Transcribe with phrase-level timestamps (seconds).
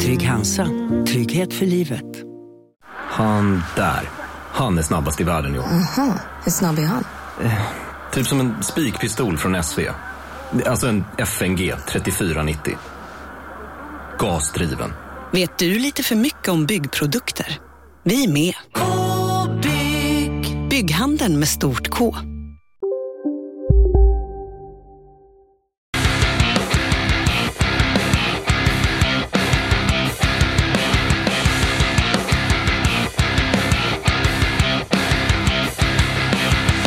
[0.00, 0.68] Trygg Hansa.
[1.06, 2.04] Trygghet för livet.
[2.94, 4.10] Han där.
[4.52, 5.64] Han är snabbast i världen i år.
[6.44, 7.04] Hur snabb är han?
[8.12, 9.80] Typ som en spikpistol från SV.
[10.66, 12.74] Alltså en FNG 3490.
[14.18, 14.92] Gasdriven.
[15.32, 17.58] Vet du lite för mycket om byggprodukter?
[18.02, 18.54] Vi är med.
[18.74, 20.68] -bygg.
[20.68, 22.16] Bygghandeln med stort K.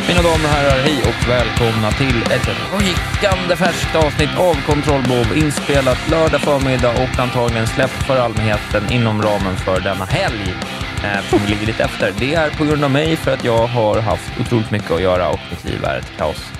[0.08, 2.48] Mina damer och herrar, hej och välkomna till ett
[2.80, 9.56] rykande färskt avsnitt av Kontrollbov inspelat lördag förmiddag och antagligen släppt för allmänheten inom ramen
[9.56, 10.54] för denna helg.
[11.04, 12.12] Eh, Eftersom vi ligger lite efter.
[12.18, 15.28] Det är på grund av mig för att jag har haft otroligt mycket att göra
[15.30, 16.52] och mitt liv är ett kaos.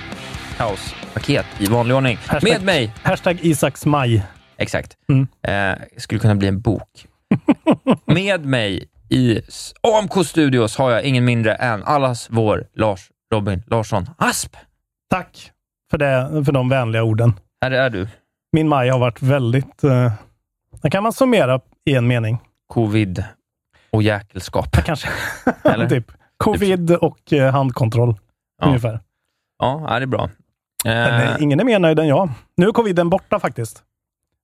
[0.57, 2.17] Kaospaket i vanlig ordning.
[2.27, 4.23] Hashtag- Med mig, Hashtag Isaks maj.
[4.57, 5.27] exakt, Mm.
[5.47, 7.05] eh, skulle kunna bli en bok.
[8.05, 9.41] Med mig i
[9.81, 12.99] AMK Studios har jag ingen mindre än allas vår Lars
[13.33, 14.55] Robin Larsson Asp.
[15.09, 15.51] Tack
[15.91, 17.33] för, det, för de vänliga orden.
[17.61, 18.07] Här är du.
[18.51, 19.83] Min maj har varit väldigt...
[19.83, 20.11] Uh,
[20.81, 22.37] det kan man summera i en mening.
[22.67, 23.23] Covid
[23.91, 24.77] och jäkelskap.
[24.85, 25.09] Kanske.
[25.63, 25.89] Eller?
[25.89, 26.11] typ.
[26.37, 28.15] Covid och eh, handkontroll.
[28.61, 28.67] Ja.
[28.67, 28.99] Ungefär.
[29.59, 30.29] Ja, ja, det är bra.
[30.85, 32.29] Eh, eh, ingen är mer nöjd än jag.
[32.57, 33.83] Nu är coviden borta faktiskt.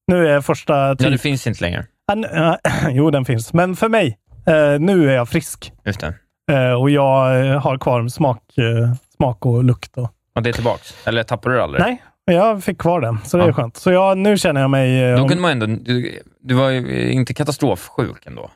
[0.08, 0.88] Nu är första...
[0.88, 1.86] ja, Typ, det finns inte längre.
[2.08, 3.54] Ah, eh, jo, den finns.
[3.54, 5.74] Men för mig, eh, nu är jag frisk.
[5.86, 6.14] Just det.
[6.50, 9.98] Eh, och jag eh, har kvar smak, eh, smak och lukt.
[9.98, 11.08] Och, Och det är tillbaks.
[11.08, 11.82] Eller tappar du det aldrig?
[11.84, 13.54] nej, jag fick kvar den, så det är Ja.
[13.54, 13.78] skönt.
[13.78, 15.12] Så jag, nu känner jag mig...
[15.16, 15.66] Då om- kunde man ändå...
[15.66, 18.50] Du, du var ju inte katastrofsjuk ändå.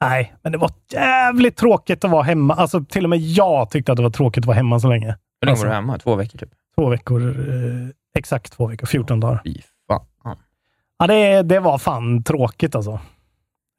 [0.00, 2.54] Nej, men det var jävligt tråkigt att vara hemma.
[2.54, 5.06] Alltså till och med jag tyckte att det var tråkigt att vara hemma så länge.
[5.40, 5.64] Hur länge Alltså.
[5.66, 5.98] var du hemma?
[5.98, 6.48] Två veckor typ?
[6.78, 7.28] Två veckor.
[7.28, 8.86] Eh, exakt två veckor.
[8.86, 9.40] 14 dagar.
[9.44, 9.54] Fy
[9.88, 10.36] fan.
[10.98, 13.00] Ja, det, det var fan tråkigt alltså.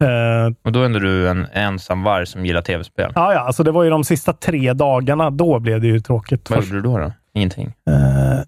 [0.04, 3.12] Eh, Och då är du en ensam varg som gillar tv-spel.
[3.16, 5.30] ja, ja, alltså det var ju de sista tre dagarna.
[5.30, 6.50] Då blev det ju tråkigt.
[6.50, 6.70] Vad först.
[6.74, 6.98] gjorde du då?
[6.98, 7.12] då?
[7.34, 7.68] Ingenting?
[7.68, 8.40] Eh,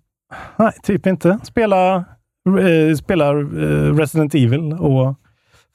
[0.55, 1.39] nej, typ inte.
[1.43, 1.95] Spela,
[2.59, 5.15] eh, spela Resident Evil och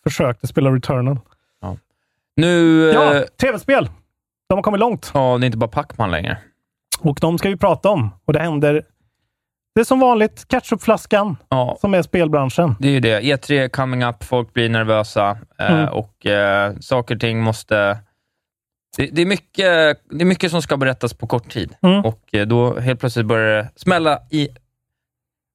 [0.05, 1.19] försökte spela Returnal.
[2.37, 2.81] Nu...
[2.95, 3.89] Ja, tv-spel!
[4.49, 5.11] De har kommit långt.
[5.15, 6.39] ja, det är inte bara Pacman längre.
[7.01, 8.11] Och de ska vi prata om.
[8.25, 8.83] Och det händer...
[9.75, 12.75] Det är som vanligt ketchupflaskan Ja, som är spelbranschen.
[12.81, 13.21] det är ju det.
[13.21, 15.89] E3 coming up, folk blir nervösa eh, Mm.
[15.95, 17.99] och eh, saker och ting måste...
[18.97, 22.05] Det, det, är mycket, det är mycket som ska berättas på kort tid Mm.
[22.05, 24.49] och eh, då helt plötsligt börjar det smälla i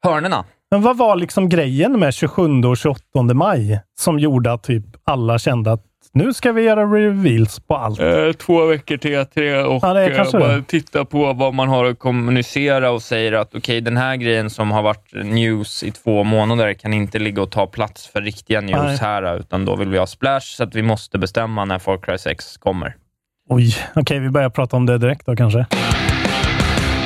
[0.04, 0.46] hörnerna.
[0.72, 3.04] Men vad var liksom grejen med 27 och 28
[3.34, 8.00] maj som gjorde att typ alla kände att nu ska vi göra reveals på allt?
[8.00, 12.00] Eh, två veckor till E3 och Ja, eh, bara titta på vad man har att
[12.00, 16.74] kommunicera och säger att okej, den här grejen som har varit news i två månader
[16.74, 18.98] kan inte ligga och ta plats för riktiga news Nej.
[19.02, 22.18] här, utan då vill vi ha splash, så att vi måste bestämma när Far Cry
[22.18, 22.96] 6 kommer.
[23.50, 25.66] Oj, okej, vi börjar prata om det direkt då kanske.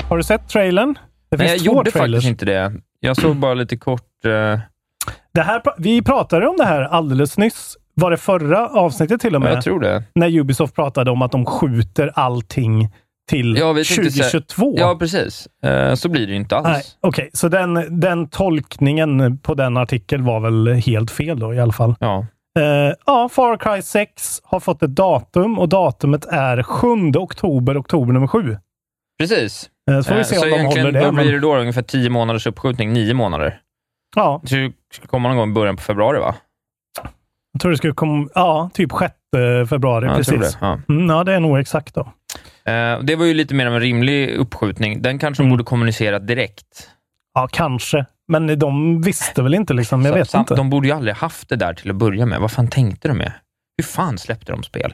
[0.09, 0.93] Har du sett trailern?
[1.31, 2.15] Det Nej, jag finns två gjorde trailers.
[2.23, 2.73] faktiskt inte det.
[2.99, 4.25] Jag såg bara lite kort...
[4.25, 4.59] Eh,
[5.33, 7.77] Det här, vi pratade om det här alldeles nyss.
[7.95, 9.51] Var det förra avsnittet till och med?
[9.53, 10.03] jag tror det.
[10.15, 12.89] När Ubisoft pratade om att de skjuter allting
[13.29, 14.75] till Ja, vi tänkte säga- 2022.
[14.77, 15.47] Ja, precis.
[15.65, 16.67] Eh, så blir det ju inte alls.
[16.67, 21.59] Nej, Okej, så den, den tolkningen på den artikeln var väl helt fel då i
[21.59, 21.95] alla fall.
[21.99, 22.25] Ja.
[22.59, 26.87] Eh, ja, Far Cry 6 har fått ett datum och datumet är 7
[27.17, 28.57] oktober, oktober nummer 7.
[29.19, 29.69] Precis.
[29.91, 31.01] Eh, så får vi se så om de håller det.
[31.05, 31.55] vad blir det då?
[31.57, 32.93] Ungefär tio månaders uppskjutning?
[32.93, 33.59] Nio månader?
[34.15, 34.71] ja, Det
[35.07, 36.35] komma någon gång i början på februari, va?
[37.53, 39.13] Jag tror det skulle komma, ja, typ 6
[39.69, 40.05] februari.
[40.07, 40.39] Ja, precis.
[40.39, 40.57] det.
[40.61, 40.79] Ja.
[40.89, 42.01] Mm, ja, det är nog exakt då.
[42.71, 45.01] Eh, det var ju lite mer av en rimlig uppskjutning.
[45.01, 45.51] Den kanske Mm.
[45.51, 46.89] borde kommunicera direkt.
[47.33, 48.05] Ja, kanske.
[48.27, 50.01] Men de visste väl inte liksom.
[50.05, 50.55] Jag Så- vet sam- inte.
[50.55, 52.39] De borde ju aldrig haft det där till att börja med.
[52.41, 53.31] Vad fan tänkte de med?
[53.77, 54.93] Hur fan släppte de spel?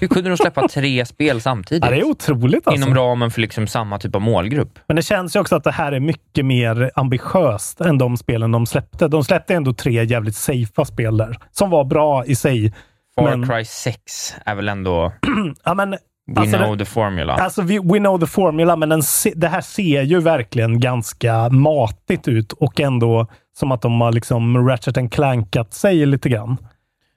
[0.00, 1.84] Hur kunde de släppa tre spel samtidigt?
[1.84, 2.82] Ja, det är otroligt alltså.
[2.88, 4.78] Inom ramen för liksom samma typ av målgrupp.
[4.86, 8.52] Men det känns ju också att det här är mycket mer ambitiöst än de spelen
[8.52, 9.08] de släppte.
[9.08, 12.72] De släppte ändå tre jävligt safea spel där, som var bra i sig.
[13.14, 15.12] Far Men- Cry 6 är väl ändå...
[15.64, 15.96] Ja, men,
[16.34, 17.32] We Alltså, know the formula.
[17.34, 21.48] alltså we, we know the formula, men den se, det här ser ju verkligen ganska
[21.48, 23.26] matigt ut och ändå
[23.58, 26.56] som att de har liksom Ratchet and clankat sig lite grann.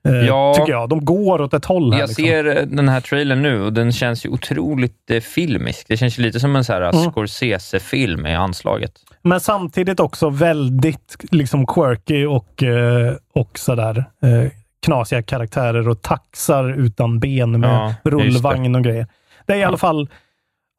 [0.05, 0.53] Eh, Ja.
[0.57, 0.89] Tycker jag.
[0.89, 1.99] De går åt ett håll här.
[1.99, 2.25] Jag liksom.
[2.25, 5.85] ser eh, den här trailern nu och den känns ju otroligt eh, filmisk.
[5.87, 7.11] Det känns lite som en så här Mm.
[7.11, 8.91] Scorsese-film i anslaget.
[9.21, 14.51] Men samtidigt också väldigt liksom quirky och, eh, och sådär eh,
[14.85, 19.07] knasiga karaktärer och taxar utan ben med Ja, rullvagn och grejer.
[19.45, 20.09] Det är i alla fall,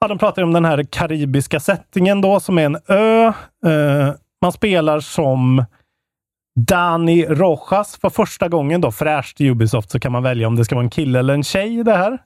[0.00, 3.26] ja, de pratar om den här karibiska settingen då, som är en ö.
[3.66, 4.12] Eh,
[4.42, 5.64] man spelar som
[6.56, 10.64] Dani Rojas för första gången då, fräscht i Ubisoft, så kan man välja om det
[10.64, 12.18] ska vara en kille eller en tjej det här.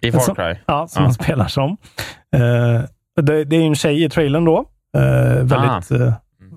[0.00, 0.56] I Far Cry.
[0.66, 1.06] Ja, som Ja.
[1.06, 1.76] man spelar som.
[2.36, 4.64] Eh, det, det är en tjej i trailern då.
[4.96, 6.12] Eh, väldigt, eh,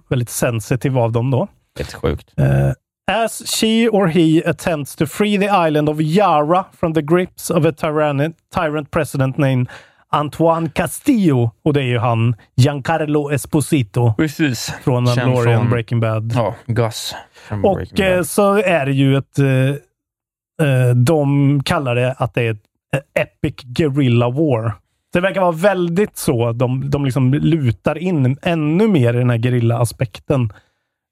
[0.10, 1.48] väldigt sensitive av dem då.
[1.78, 2.34] Helt sjukt.
[3.12, 7.66] As she or he attempts to free the island of Yara from the grips of
[7.66, 9.68] a tyrant, tyrant president named
[10.16, 11.52] Antoine Castillo.
[11.64, 14.74] Och det är ju han Giancarlo Esposito Precis.
[14.84, 16.34] från Mandalorian från- Breaking Bad.
[16.36, 17.16] Ja, Gus.
[17.64, 19.40] Och eh, så är det ju ett...
[19.40, 19.48] Eh,
[20.68, 22.64] eh, de kallar det att det är ett
[22.96, 24.74] eh, epic guerrilla war.
[25.14, 26.52] Det verkar vara väldigt så.
[26.52, 30.54] De, de liksom lutar in ännu mer i den här gerilla-aspekten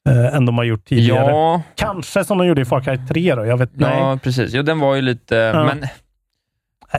[0.09, 1.31] eh, än de har gjort tidigare.
[1.31, 3.45] Ja, Kanske som de gjorde i Far Cry 3 då.
[3.45, 3.97] Jag vet nej.
[3.99, 4.53] ja, precis.
[4.53, 5.53] Jo, den var ju lite...
[5.55, 5.83] Men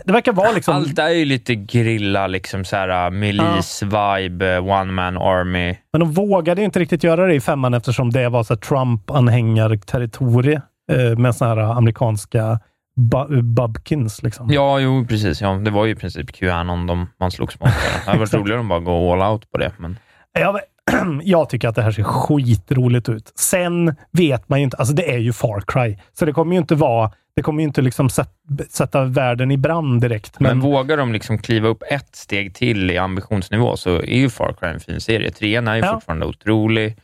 [0.05, 0.75] Det verkar vara liksom...
[0.75, 5.76] allt är ju lite grilla, liksom så här milis-vibe, one man army.
[5.93, 10.62] Men de vågade inte riktigt göra det i femman eftersom det var så Trump-anhängarterritorie
[10.93, 12.61] eh, med såna här amerikanska
[12.96, 14.23] bu- bubkins.
[14.23, 14.46] Liksom.
[14.50, 15.41] Ja, jo, precis.
[15.41, 17.69] Ja, det var ju i princip Qanon de, man slogs mot.
[18.05, 19.73] Det hade varit roligare om bara gå all out på det.
[19.76, 19.99] Men...
[20.32, 20.61] Jag,
[21.23, 23.33] jag tycker att det här ser skitroligt ut.
[23.35, 26.59] Sen vet man ju inte, alltså det är ju Far Cry, så det kommer ju
[26.59, 28.31] inte vara, det kommer ju inte liksom sätt,
[28.71, 30.41] sätta världen i brand direkt.
[30.41, 34.31] Men, Men, vågar de liksom kliva upp ett steg till i ambitionsnivå så är ju
[34.31, 35.31] Far Cry en fin serie.
[35.31, 35.93] Trean är ju Ja.
[35.95, 36.97] fortfarande otrolig.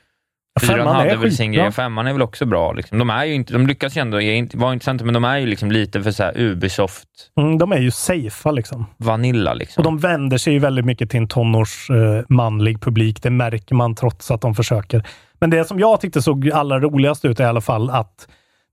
[0.61, 2.73] Fyran femman hade är väl sin grej, femman är väl också bra.
[2.73, 2.99] Liksom.
[2.99, 4.17] De, är ju inte, de lyckas ju ändå
[4.59, 7.09] vara intressanta, men de är ju liksom lite för så här Ubisoft
[7.39, 8.87] mm, de är ju safea liksom.
[8.97, 9.55] vanilla.
[9.55, 9.81] Liksom.
[9.81, 13.23] Och de vänder sig ju väldigt mycket till en tonårs eh, manlig publik.
[13.23, 15.07] Det märker man trots att de försöker.
[15.41, 18.29] Men det som jag tyckte såg allra roligast ut är i alla fall att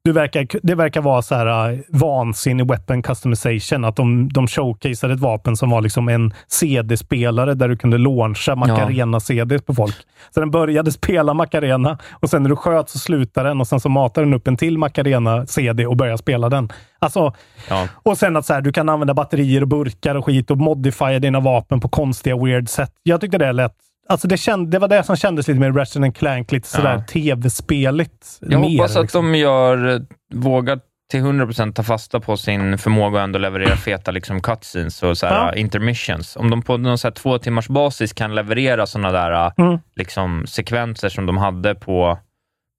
[0.07, 3.85] du verkar, det verkar vara så här uh, vansinnig weapon customization.
[3.85, 8.55] Att de, de showcaseade ett vapen som var liksom en CD-spelare där du kunde launcha
[8.55, 9.95] Macarena-CD på folk.
[10.33, 13.79] Så den började spela Macarena och sen när du sköt så slutade den och sen
[13.79, 16.69] så matade den upp en till Macarena-CD och började spela den.
[16.99, 17.33] Alltså,
[17.69, 17.87] Ja.
[17.93, 21.19] och sen att så här, du kan använda batterier och burkar och skit och modifiera
[21.19, 22.91] dina vapen på konstiga, weird sätt.
[23.03, 23.86] Jag tyckte det lät...
[24.09, 27.01] Alltså det, känd, det var det som kändes lite mer Ratchet Clank, lite sådär Ja.
[27.01, 28.37] tv-speligt.
[28.41, 29.31] Jag mer, hoppas att liksom.
[29.31, 30.79] de gör, vågar
[31.11, 35.27] till 100% ta fasta på sin förmåga att ändå leverera feta liksom, cutscenes och så
[35.27, 35.55] här, Ja.
[35.55, 36.35] intermissions.
[36.35, 39.79] Om de på någon så här, två timmars basis kan leverera sådana där Mm.
[39.95, 42.17] liksom, sekvenser som de hade på,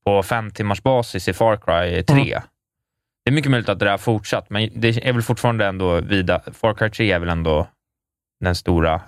[0.05, 2.15] på fem timmars basis i Far Cry 3.
[2.21, 2.41] Mm.
[3.25, 6.01] Det är mycket möjligt att det där har fortsatt, men det är väl fortfarande ändå
[6.01, 7.67] vida, Far Cry 3 är väl ändå
[8.39, 9.01] den stora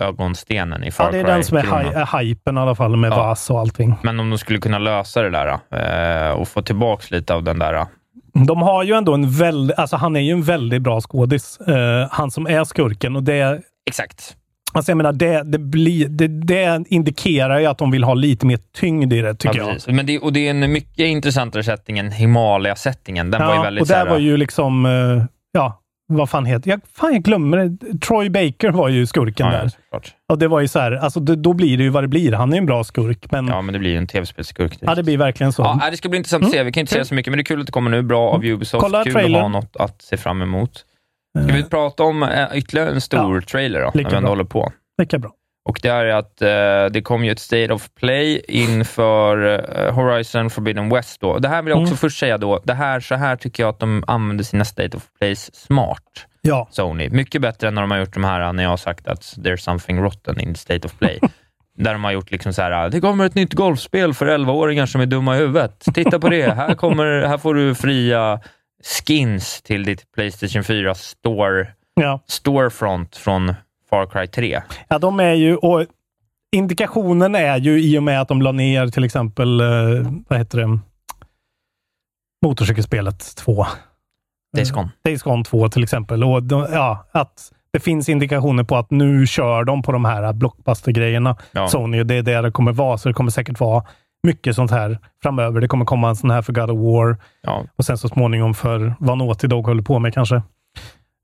[0.00, 2.74] ögonstenen i Far Ja, det är Cry den som är, hy- är hypen i alla
[2.74, 3.16] fall med Ja.
[3.16, 3.94] VAS och allting.
[4.02, 5.58] Men om de skulle kunna lösa det där
[6.28, 7.86] eh, och få tillbaka lite av den där
[8.46, 9.78] De har ju ändå en väldigt...
[9.78, 11.60] Alltså han är ju en väldigt bra skådis.
[11.60, 13.60] Eh, han som är skurken och det...
[13.90, 14.36] Exakt.
[14.72, 18.46] Alltså jag menar, det, det, blir, det, det indikerar ju att de vill ha lite
[18.46, 19.94] mer tyngd i det, tycker Ja, jag.
[19.94, 23.30] Men det, och det är en mycket intressantare setting än Himalaya-settingen.
[23.30, 25.79] Den var ju väldigt och där var ju liksom, eh, ja,
[26.16, 26.80] vad fan heter jag?
[26.94, 27.98] Fan, jag glömmer det.
[27.98, 29.62] Troy Baker var ju skurken ja, där.
[29.62, 30.14] ja, såklart.
[30.28, 32.32] Och det var ju så här, alltså det, då blir det ju vad det blir.
[32.32, 34.78] Han är ju en bra skurk, men ja, Ja, men det blir ju en tv-spelsskurk.
[34.96, 35.62] det blir verkligen så.
[35.62, 36.62] Ja, det ska bli intressant att se.
[36.62, 38.02] Vi kan inte säga så mycket, men det är kul att det kommer nu.
[38.02, 38.82] Bra av Ubisoft.
[38.82, 39.42] Kolla kul att trailern.
[39.42, 40.84] ha något att se fram emot.
[41.44, 44.28] Ska vi prata om eh, ytterligare en stor trailer då, när vi ändå bra.
[44.28, 44.72] håller på?
[44.98, 45.30] Lika bra.
[45.70, 49.36] Och det är att eh, det kom ju ett State of Play inför
[49.86, 51.20] eh, Horizon Forbidden West.
[51.20, 51.38] Då.
[51.38, 51.96] Det här vill jag också Mm.
[51.96, 55.02] först säga då, det här, så här tycker jag att de använder sina State of
[55.18, 56.26] Plays smart.
[56.42, 57.08] Ja, Sony.
[57.10, 59.56] Mycket bättre än när de har gjort de här när jag har sagt att there's
[59.56, 61.18] something rotten in the state of play.
[61.78, 65.00] Där de har gjort liksom så här, det kommer ett nytt golfspel för 11-åringar som
[65.00, 65.84] är dumma i huvudet.
[65.94, 68.40] Titta på det, här, kommer, här får du fria
[69.06, 72.20] skins till ditt Playstation 4 store, ja.
[72.28, 73.54] storefront från
[73.90, 74.62] Far Cry 3.
[74.88, 75.56] ja, de är ju...
[75.56, 75.86] Och
[76.52, 79.66] indikationen är ju i och med att de la ner till exempel, eh,
[80.28, 80.78] vad heter det,
[82.46, 83.66] motorcykelspelet 2.
[84.56, 84.90] Days Gone.
[85.04, 86.24] Days Gone 2 till exempel.
[86.24, 90.32] Och de, ja, att det finns indikationer på att nu kör de på de här
[90.32, 91.36] blockbuster-grejerna.
[91.52, 91.68] Ja.
[91.68, 92.98] Sony, det är det det kommer vara.
[92.98, 93.84] Så det kommer säkert vara
[94.22, 95.60] mycket sånt här framöver.
[95.60, 98.54] Det kommer komma en sån här för God of War Ja, och sen så småningom
[98.54, 100.42] för vad Naughty Dog håller på med kanske.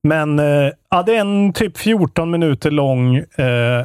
[0.09, 3.85] Men eh, ja, det är en typ 14 minuter lång eh,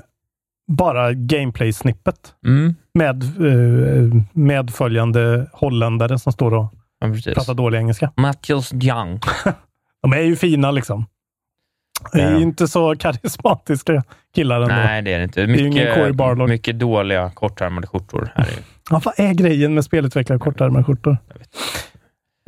[0.71, 2.75] bara gameplay-snippet mm.
[2.93, 7.33] med eh, medföljande holländare som står och Ja, precis.
[7.33, 8.11] Pratar dålig engelska.
[8.17, 9.19] Matthews Young.
[10.01, 11.05] De är ju fina liksom.
[12.11, 14.03] Det är ju inte så karismatiska
[14.35, 14.75] killar ändå.
[14.75, 15.41] Nej, det är det inte.
[15.41, 16.49] är ju ingen Corey Barlog.
[16.49, 18.31] Mycket, mycket dåliga kortärmade skjortor.
[18.35, 18.53] Här är.
[18.89, 21.17] Ja, vad är grejen med spelutvecklare kortärmade skjortor?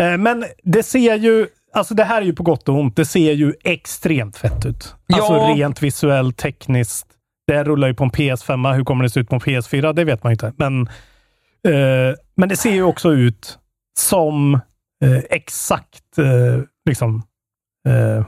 [0.01, 3.05] Eh, Men det ser ju, alltså det här är ju på gott och ont, det
[3.05, 4.95] ser ju extremt fett ut.
[5.13, 5.53] Alltså Ja.
[5.57, 7.07] rent visuellt, tekniskt.
[7.47, 9.93] Det här rullar ju på en PS5, hur kommer det se ut på en PS4?
[9.93, 10.53] Det vet man ju inte.
[10.57, 10.81] Men,
[11.67, 13.59] eh, men det ser ju också ut
[13.99, 14.53] som
[15.03, 17.23] eh, exakt eh, liksom
[17.87, 18.25] eh,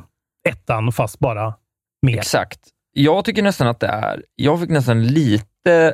[0.49, 1.53] ettan, fast bara
[2.01, 2.17] mer.
[2.17, 2.59] Exakt.
[2.93, 4.23] Jag tycker nästan att det är...
[4.35, 5.93] Jag fick nästan lite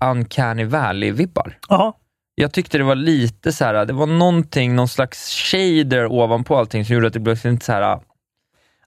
[0.00, 1.52] uncanny valley-vibbar.
[1.68, 1.98] Ja,
[2.38, 6.84] Jag tyckte det var lite så här, det var någonting, någon slags shader ovanpå allting
[6.84, 8.00] som gjorde att det blev lite så här,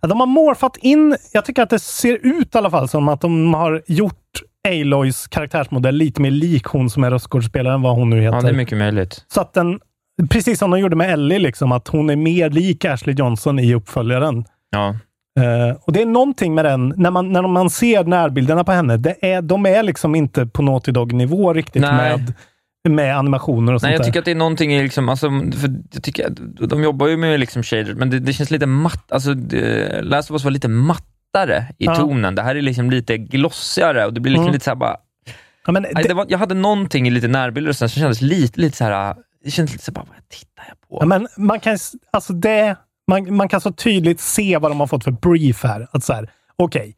[0.02, 3.10] Ja, De har morfat in, jag tycker att det ser ut i alla fall som
[3.10, 4.16] att de har gjort
[4.68, 8.38] Aloys karaktärsmodell lite mer lik hon som är röstskådespelaren, vad hon nu heter.
[8.38, 9.26] ja det är mycket möjligt.
[9.34, 9.80] Så att den,
[10.30, 13.74] precis som de gjorde med Ellie, liksom, att hon är mer lik Ashley Johnson i
[13.76, 14.46] uppföljaren.
[14.70, 14.90] Ja.
[15.40, 18.98] Eh, och Det är någonting med den, när man, när man ser närbilderna på henne,
[18.98, 21.92] det är, de är liksom inte på Naughty Dog-nivå riktigt Nej.
[22.18, 22.34] med,
[22.90, 24.06] med animationer och sånt Nej, jag där.
[24.06, 27.40] tycker att det är någonting liksom, alltså, för jag tycker att de jobbar ju med
[27.40, 30.68] liksom shader, men det, det känns lite matt, alltså det, Last of Us var lite
[30.68, 31.96] mattare i Ja.
[31.96, 32.36] tonen.
[32.36, 34.54] Det här är liksom lite glossigare och det blir liksom Mm.
[34.54, 34.98] lite så bara,
[35.66, 38.60] ja, men det, var, jag hade någonting i lite närbilder och sen så kändes lite,
[38.62, 40.98] lite så här, det kändes lite så här, bara, vad tittar jag på?
[41.02, 41.78] Ja, men man kan,
[42.12, 42.76] alltså det,
[43.08, 45.88] man, man kan så tydligt se vad de har fått för brief här.
[45.92, 46.96] Att så här, okej.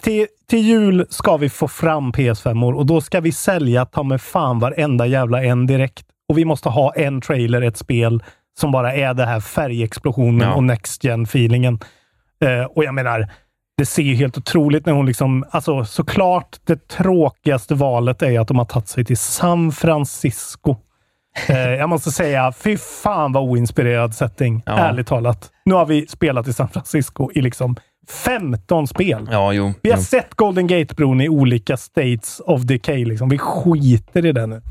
[0.00, 4.20] Till, till jul ska vi få fram PS5 och då ska vi sälja ta med
[4.20, 6.06] fan varenda jävla en direkt.
[6.28, 8.22] Och vi måste ha en trailer, ett spel
[8.60, 10.54] som bara är det här färgexplosionen Ja.
[10.54, 11.78] och next gen feelingen.
[12.44, 13.28] Eh, och jag menar,
[13.76, 18.48] det ser ju helt otroligt när hon liksom, alltså såklart det tråkigaste valet är att
[18.48, 20.76] de har tagit sig till San Francisco.
[21.48, 24.62] Eh, jag måste säga, fy fan vad oinspirerad setting.
[24.66, 24.72] Ja.
[24.78, 25.50] Ärligt talat.
[25.64, 27.76] Nu har vi spelat i San Francisco i liksom
[28.08, 29.28] 15 spel.
[29.30, 29.72] Ja, jo.
[29.82, 30.04] Vi har jo.
[30.04, 33.04] sett Golden Gate-bron i olika states of decay.
[33.04, 33.28] Liksom.
[33.28, 34.62] Vi skiter i det nu.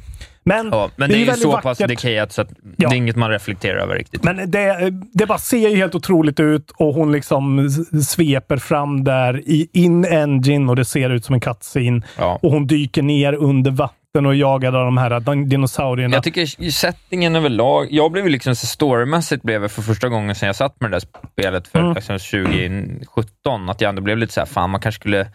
[0.44, 1.88] Men, Ja, men det är ju så pass vackert.
[1.88, 2.90] decayat så att Ja.
[2.90, 4.24] det är inget man reflekterar över riktigt.
[4.24, 7.70] Men det, det bara ser ju helt otroligt ut och hon liksom
[8.08, 12.02] sveper fram där i in-engine och det ser ut som en cutscene.
[12.18, 12.40] Ja.
[12.42, 13.72] Och hon dyker ner under
[14.14, 16.16] vatten och jagar av de här din- dinosaurierna.
[16.16, 20.56] Jag tycker settingen överlag, jag blev liksom så storymässigt blev för första gången sedan jag
[20.56, 21.94] satt med det där spelet för Mm.
[21.94, 25.28] liksom 2017, att jag ändå blev lite så här, fan man kanske skulle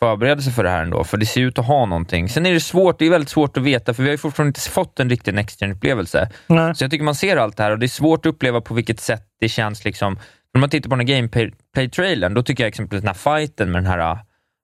[0.00, 2.28] förbereda sig för det här ändå, för det ser ut att ha någonting.
[2.28, 4.48] Sen är det svårt, det är väldigt svårt att veta, för vi har ju fortfarande
[4.48, 6.30] inte fått en riktig Next Gen-upplevelse.
[6.46, 6.74] Nej.
[6.74, 8.74] Så jag tycker man ser allt det här och det är svårt att uppleva på
[8.74, 9.84] vilket sätt det känns.
[9.84, 10.18] liksom.
[10.54, 13.82] När man tittar på den här gameplay-trailern, då tycker jag exempelvis den här fighten med
[13.82, 14.18] den här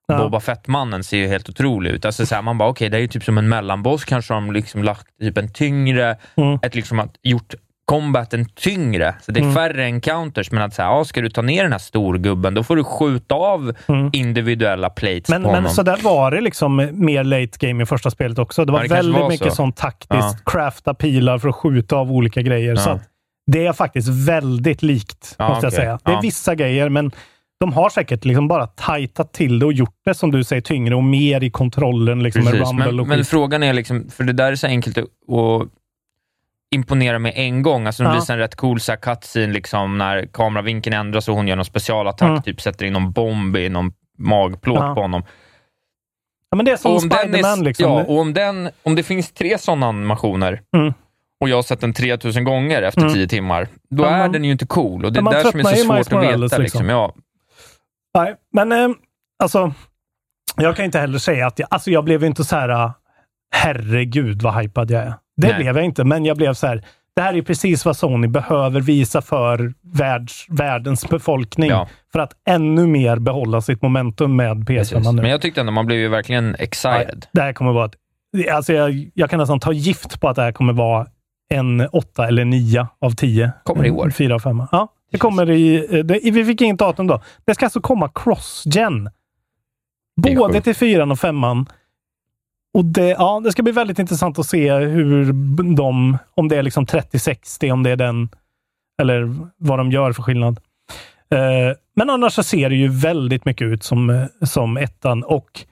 [0.09, 0.17] Ja.
[0.17, 2.05] Boba Fett-mannen ser ju helt otrolig ut.
[2.05, 4.05] Alltså så här, man bara, okej, det är ju typ som en mellanboss.
[4.05, 6.59] Kanske har de liksom lagt typ en tyngre, Mm.
[6.63, 7.53] ett liksom att gjort
[7.85, 9.15] combaten tyngre.
[9.21, 9.55] Så det är Mm.
[9.55, 12.63] färre encounters, men att så här, ja, ska du ta ner den här storgubben, då
[12.63, 14.09] får du skjuta av Mm.
[14.13, 15.71] individuella plates Men, på men honom.
[15.71, 18.65] så där var det liksom mer late game i första spelet också.
[18.65, 19.55] Det var Ja, det väldigt var mycket så.
[19.55, 20.09] sånt taktiskt.
[20.11, 20.35] Ja.
[20.45, 22.75] Crafta pilar för att skjuta av olika grejer.
[22.75, 22.93] Så Ja.
[22.93, 23.01] att
[23.51, 25.71] det är faktiskt väldigt likt, måste jag okej.
[25.71, 25.99] säga.
[26.05, 27.11] Det är vissa grejer, men
[27.59, 30.95] de har säkert liksom bara tajtat till det och gjort det, som du säger, tyngre
[30.95, 34.33] och mer i kontrollen liksom, med rumble men, och men frågan är, liksom, för det
[34.33, 35.05] där är så enkelt att,
[36.75, 37.85] imponera med en gång.
[37.87, 38.15] Alltså de Ja.
[38.15, 41.65] visar en rätt cool så här, cutscene liksom, när kameravinkeln ändras och hon gör någon
[41.65, 42.41] specialattack, Mm.
[42.41, 44.95] typ sätter in någon bomb i någon magplåt Ja.
[44.95, 45.23] på honom.
[46.51, 47.59] Ja, men det är som om, Spiderman.
[47.59, 47.91] är, Liksom.
[47.91, 50.93] ja, och om, den, om det finns tre sådana animationer Mm.
[51.41, 53.13] och jag har sett den 3000 gånger efter Mm.
[53.13, 55.05] tio timmar, då Ja, är man- den ju inte cool.
[55.05, 56.35] Och det är där som är så svårt att veta.
[56.37, 56.61] Liksom.
[56.61, 56.89] liksom.
[56.89, 57.13] Ja,
[58.17, 58.89] Nej, men eh,
[59.43, 59.73] alltså,
[60.55, 62.93] jag kan inte heller säga att jag, alltså jag blev inte så här, ah,
[63.55, 65.13] herregud vad hypad jag är.
[65.37, 65.55] Det Nej.
[65.63, 66.83] blev jag inte, men jag blev så här,
[67.15, 71.87] det här är precis vad Sony behöver visa för världs, världens befolkning Ja.
[72.11, 74.97] för att ännu mer behålla sitt momentum med precis.
[74.97, 75.21] PS5 nu.
[75.21, 77.25] Men jag tyckte ändå man blev ju verkligen excited.
[77.31, 77.95] Det här kommer vara ett,
[78.51, 81.07] alltså jag, jag kan nästan ta gift på att det här kommer vara
[81.49, 83.51] en åtta eller nio av tio.
[83.63, 84.09] Kommer i år.
[84.09, 84.67] Fyra av femma.
[84.71, 85.87] Ja, det kommer i...
[85.97, 87.21] eh, Det, vi fick inget datum då.
[87.45, 89.09] Det ska alltså komma cross-gen.
[90.21, 91.65] Både till fyran och femman.
[92.73, 95.33] Och det, ja, det ska bli väldigt intressant att se hur
[95.75, 98.29] de, om det är liksom 3060, om det är den,
[99.01, 100.59] eller vad de gör för skillnad.
[101.33, 105.65] Eh, men annars så ser det ju väldigt mycket ut som, som ettan och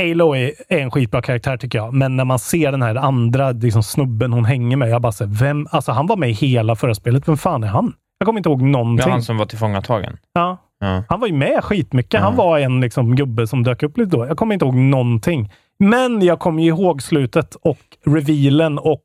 [0.00, 3.50] Alo är, är en skitbra karaktär tycker jag, men när man ser den här andra
[3.50, 6.76] liksom, snubben hon hänger med, jag bara säger, vem, alltså han var med i hela
[6.76, 7.92] förra spelet, vem fan är han?
[8.24, 9.04] Jag kommer inte ihåg någonting.
[9.04, 10.16] var han som var tillfångatagen.
[10.32, 11.04] Ja, Ja.
[11.08, 12.20] han var ju med skitmycket.
[12.20, 12.44] Han Ja.
[12.44, 14.26] var en liksom, gubbe som dök upp lite då.
[14.26, 15.52] Jag kommer inte ihåg någonting.
[15.78, 19.02] Men jag kommer ihåg slutet och revealen och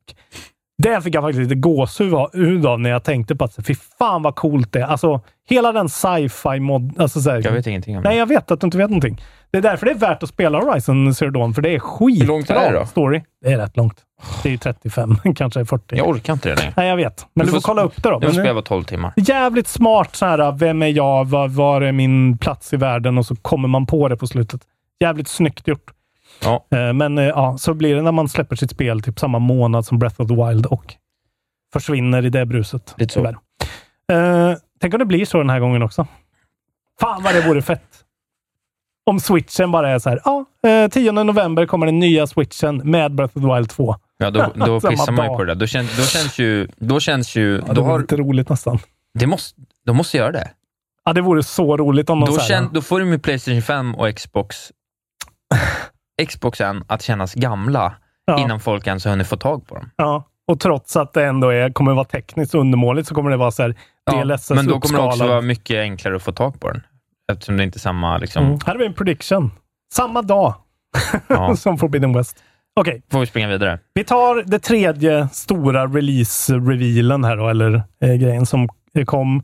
[0.84, 4.36] Det fick jag faktiskt lite gåshud av när jag tänkte på att fy fan vad
[4.36, 4.84] coolt det är.
[4.86, 7.00] Alltså, hela den sci-fi mod...
[7.00, 8.20] Alltså, så här, Jag vet ingenting om Nej, det.
[8.20, 9.22] jag vet att du inte vet någonting.
[9.52, 12.22] Det är därför det är värt att spela Horizon Zero Dawn, för det är skitbra
[12.26, 12.86] Hur långt är det då?
[12.86, 13.22] story.
[13.42, 14.02] Det är rätt långt.
[14.44, 15.96] Det är 35, kanske 40.
[15.98, 16.74] Jag orkar inte det längre.
[16.78, 17.28] Nej, jag vet.
[17.34, 18.16] Men du, Du får, kolla upp det då.
[18.16, 19.14] Jag måste Men, spela 12 timmar.
[19.16, 21.28] jävligt smart så här, vem är jag?
[21.28, 23.18] Var, var är min plats i världen?
[23.18, 24.62] Och så kommer man på det på slutet.
[25.00, 25.92] Jävligt snyggt gjort.
[26.44, 26.66] Ja.
[26.72, 29.86] Eh, Men eh, ja, så blir det när man släpper sitt spel typ samma månad
[29.86, 30.94] som Breath of the Wild och
[31.74, 32.96] försvinner i det bruset.
[32.98, 33.20] Lite så.
[33.20, 33.38] tyvärr.
[34.52, 36.08] Eh, tänk om det blir så den här gången också.
[37.02, 37.84] Fan vad det vore fett!
[39.06, 43.16] Om switchen bara är så här, ja, eh, 10 november kommer den nya switchen med
[43.16, 43.96] Breath of the Wild 2.
[44.18, 45.60] Ja, då, då pissar man ju på det där.
[45.60, 46.68] Då känns, då känns ju...
[46.78, 48.80] Då känns ju Ja, det vore lite roligt nästan.
[49.14, 50.52] det måste, de måste göra det.
[51.06, 53.62] Ja, det vore så roligt om de Då, så här, då får de med Playstation
[53.62, 54.72] 5 och Xbox
[56.28, 57.94] Xboxen att kännas gamla
[58.26, 59.90] ja, innan folk ens har hunnit få tag på dem.
[59.96, 60.24] ja.
[60.48, 63.62] Och trots att det ändå är, kommer vara tekniskt undermåligt så kommer det vara så
[63.62, 63.76] här,
[64.06, 66.82] Ja, DLSS men då kommer det också vara mycket enklare att få tag på den.
[67.32, 68.18] Eftersom det inte är samma...
[68.18, 68.60] Liksom, Mm.
[68.66, 69.52] Här har vi en prediction.
[69.94, 70.54] Samma dag
[71.28, 71.56] ja.
[71.58, 72.44] som Forbidden West.
[72.76, 73.80] Okej, Får vi springa vidare.
[73.94, 78.70] vi tar det tredje stora release-revealen här då, eller eh, grejen som
[79.06, 79.44] kom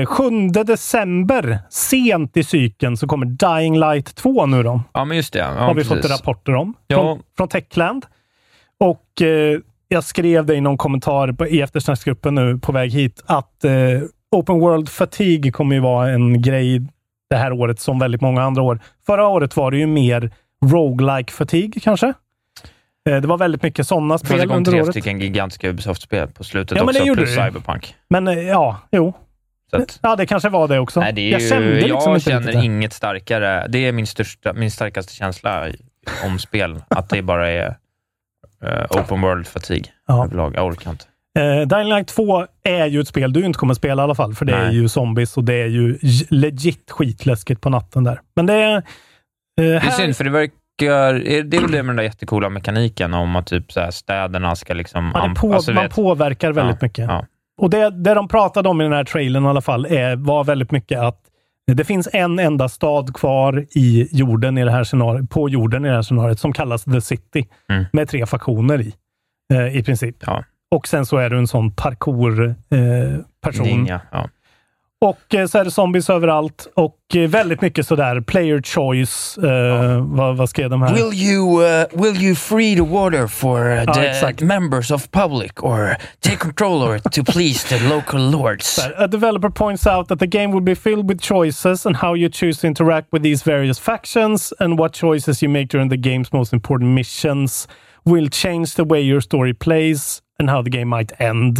[0.00, 1.58] eh, 7 december.
[1.70, 4.80] Sent i cykeln så kommer Dying Light 2 nu då.
[4.92, 5.38] Ja, men just det.
[5.38, 6.02] Ja, har vi precis.
[6.02, 6.74] fått rapporter om.
[6.86, 6.96] Ja.
[6.96, 8.06] Från, från Techland.
[8.80, 9.58] Och eh,
[9.88, 13.72] jag skrev det i någon kommentar på, i eftersnacksgruppen nu på väg hit att eh,
[14.34, 16.82] Open World Fatigue kommer ju vara en grej
[17.30, 18.80] det här året som väldigt många andra år.
[19.06, 20.30] Förra året var det ju mer
[20.64, 22.06] roguelike fatigue kanske.
[23.08, 24.90] Eh, det var väldigt mycket sådana För att det spel kom under tre året.
[24.90, 27.44] stycken gigantiska Ubisoft-spel på slutet Ja, men också, det plus det.
[27.44, 27.94] Cyberpunk.
[28.08, 29.12] Men eh, ja, jo.
[29.72, 31.00] Att, Ja, det kanske var det också.
[31.00, 32.64] nej, det ju, jag kände liksom jag inte känner riktigt det.
[32.64, 33.66] inget starkare.
[33.68, 35.68] Det är min, största, min starkaste känsla
[36.26, 36.82] om spel.
[36.88, 37.76] Att det bara är
[38.64, 40.28] eh, open world fatigue Ja.
[40.54, 41.04] Jag orkar inte.
[41.38, 44.34] Eh, Dying Light 2 är ju ett spel du inte kommer spela i alla fall,
[44.34, 44.74] för det är Nej.
[44.74, 45.98] ju zombies och det är ju
[46.30, 48.20] legit skitläskigt på natten där.
[48.36, 48.76] Men det är...
[48.76, 48.82] Eh,
[49.56, 51.14] Det är här, synd, för det verkar...
[51.14, 53.90] är- Det är väl det med den där jättecoola mekaniken om att typ så här
[53.90, 55.10] städerna ska liksom...
[55.14, 57.04] ja, på, alltså, man vet- påverkar väldigt Ja, mycket.
[57.08, 57.26] ja.
[57.60, 60.44] Och det, det de pratade om i den här trailern i alla fall är, var
[60.44, 61.20] väldigt mycket att
[61.72, 65.88] det finns en enda stad kvar i jorden i det här scenariot, på jorden i
[65.88, 67.48] det här scenariot som kallas The City.
[67.68, 67.84] Mm.
[67.92, 68.94] Med tre faktioner i,
[69.54, 70.16] eh, i princip.
[70.26, 70.44] Ja.
[70.74, 73.66] Och sen så är du en sån parkour-person.
[73.66, 74.28] Ninja, ja.
[75.00, 79.38] Och eh, så är det zombies överallt och eh, väldigt mycket sådär player choice.
[79.38, 80.94] Eh, vad, vad skrev de här?
[80.94, 85.52] Will you, uh, will you free the water for uh, Ja, the members of public
[85.62, 88.76] or take control of it to please the local lords?
[88.76, 92.16] Där, A developer points out that the game will be filled with choices and how
[92.16, 96.10] you choose to interact with these various factions and what choices you make during the
[96.10, 97.68] game's most important missions
[98.04, 101.58] will change the way your story plays and how the game might end.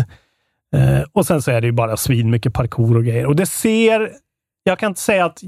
[0.77, 3.27] Eh, och sen så är det ju bara svin mycket parkour och grejer.
[3.27, 4.11] Och det ser...
[4.63, 5.41] Jag kan inte säga att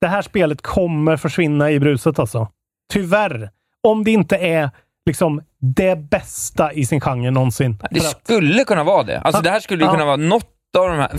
[0.00, 2.48] det här spelet kommer försvinna i bruset alltså.
[2.92, 3.50] Tyvärr.
[3.82, 4.70] Om det inte är
[5.06, 7.78] liksom det bästa i sin genre någonsin.
[7.90, 9.20] Det att- skulle kunna vara det.
[9.20, 9.92] Alltså Ja, det här skulle ju ja.
[9.92, 10.46] kunna vara något
[10.78, 11.10] av de här...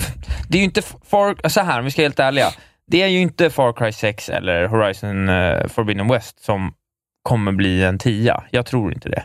[0.50, 1.50] Det är ju inte Far...
[1.50, 2.48] Så här, om vi ska vara helt ärliga.
[2.88, 6.74] Det är ju inte Far Cry 6 eller Horizon eh, Forbidden West som
[7.24, 8.44] kommer bli en tia.
[8.52, 9.24] Jag tror inte det.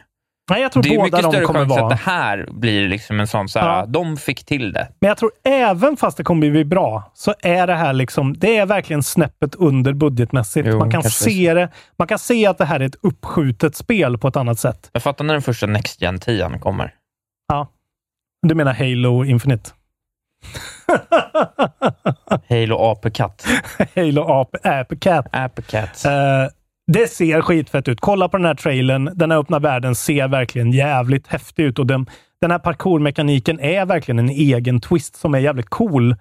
[0.51, 1.85] Nej, jag tror Det är båda mycket de större kommer chans vara...
[1.85, 3.87] att det här blir liksom en sån så här, Ja.
[3.87, 4.89] de fick till det.
[5.01, 8.57] Men jag tror även fast det kommer bli bra, så är det här liksom, det
[8.57, 10.69] är verkligen snäppet under budgetmässigt.
[10.71, 14.19] Jo, man, kan se det, man kan se att det här är ett uppskjutet spel
[14.19, 14.91] på ett annat sätt.
[14.93, 16.95] Jag fattar när den första Next gen 10 kommer.
[18.47, 19.71] Du menar Halo Infinite?
[22.49, 23.47] Halo Apekatt.
[23.95, 26.05] Halo Ape, Ape Cat.
[26.93, 28.01] Det ser skitfett ut.
[28.01, 29.11] Kolla på den här trailern.
[29.15, 32.07] Den här öppna världen ser verkligen jävligt häftig ut och den,
[32.41, 36.17] den här parkourmekaniken är verkligen en egen twist som är jävligt cool.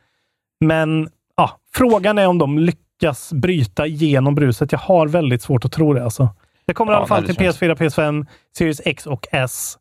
[0.66, 4.72] Men ja, frågan är om de lyckas bryta igenom bruset.
[4.72, 6.04] Jag har väldigt svårt att tro det.
[6.04, 6.30] Alltså.
[6.66, 8.26] Det kommer i Ja, alla fall till väldigt PS4, PS5,
[8.58, 9.78] Series X och S.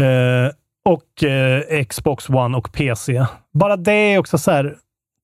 [0.00, 0.52] Eh,
[0.84, 3.26] och eh, Xbox One och PC.
[3.52, 4.76] Bara det är också så här,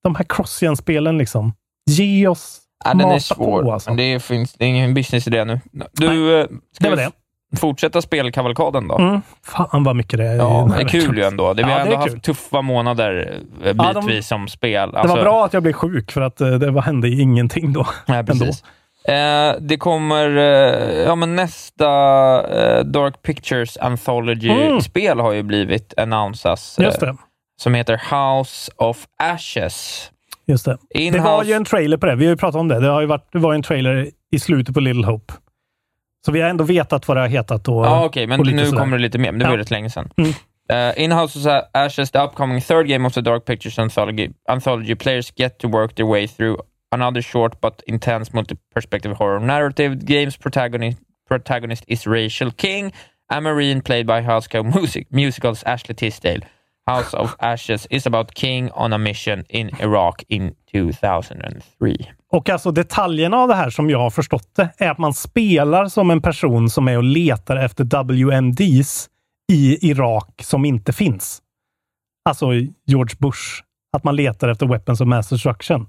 [0.02, 1.52] de här crossgen-spelen liksom.
[1.90, 3.62] Ge oss Ja, den är svår.
[3.62, 3.90] på, alltså.
[3.90, 5.60] Det, finns, det är ingen businessidé nu.
[5.92, 7.10] Du, eh, ska det var det.
[7.58, 8.98] fortsätta spelkavalkaden då?
[8.98, 9.20] Mm.
[9.44, 10.34] Fan vad mycket det är.
[10.36, 11.54] Ja, det är kul ju ändå.
[11.54, 14.90] Det, vi Ja, har det ändå haft tuffa månader eh, Ja, de- bitvis som spel.
[14.92, 17.86] Det var bra att jag blev sjuk för att eh, det var, hände ingenting då.
[18.06, 18.64] Nej, precis.
[19.08, 21.86] Eh, det kommer, eh, ja men nästa
[22.78, 26.78] eh, Dark Pictures Anthology-spel har ju blivit annonsas.
[26.78, 26.86] Mm.
[26.88, 27.16] Just det.
[27.60, 30.10] Som heter House of Ashes.
[30.48, 30.78] Just det.
[30.90, 32.14] In Det var ju en trailer på det.
[32.16, 32.80] Vi har ju pratat om det.
[32.80, 35.34] Det, har ju varit, det var ju en trailer i slutet på Little Hope.
[36.26, 37.68] Så vi har ändå vetat vad det har hetat.
[37.68, 38.78] Och, Ja, okej, men och lite nu sådär.
[38.78, 39.32] kommer det lite mer.
[39.32, 39.60] Men det var ju Ja.
[39.62, 40.10] rätt länge sedan.
[40.16, 40.30] Mm.
[40.72, 44.94] Uh, in House of Ashes, the upcoming third game of the Dark Pictures anthology, anthology
[44.94, 50.00] players get to work their way through another short but intense multi-perspective horror narrative.
[50.00, 52.92] The game's protagonist, protagonist is Rachel King,
[53.30, 56.40] a marine played by Cow music, Musical's Ashley Tisdale.
[56.88, 61.96] House of Ashes is about King on a mission in Iraq in 2003.
[62.32, 65.86] Och alltså detaljerna av det här som jag har förstått det, är att man spelar
[65.86, 69.08] som en person som är och letar efter WMDs
[69.52, 71.42] i Irak som inte finns.
[72.28, 72.46] Alltså
[72.86, 73.62] George Bush.
[73.96, 75.86] Att man letar efter Weapons of Mass Destruction.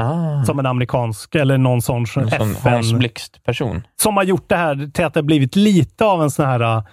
[0.00, 0.44] Ah.
[0.44, 2.56] Som en amerikansk eller någon sån Som FN.
[2.62, 3.86] Hans Blixt-person.
[3.96, 6.84] som har gjort det här till att det blivit lite av en sån här, uh,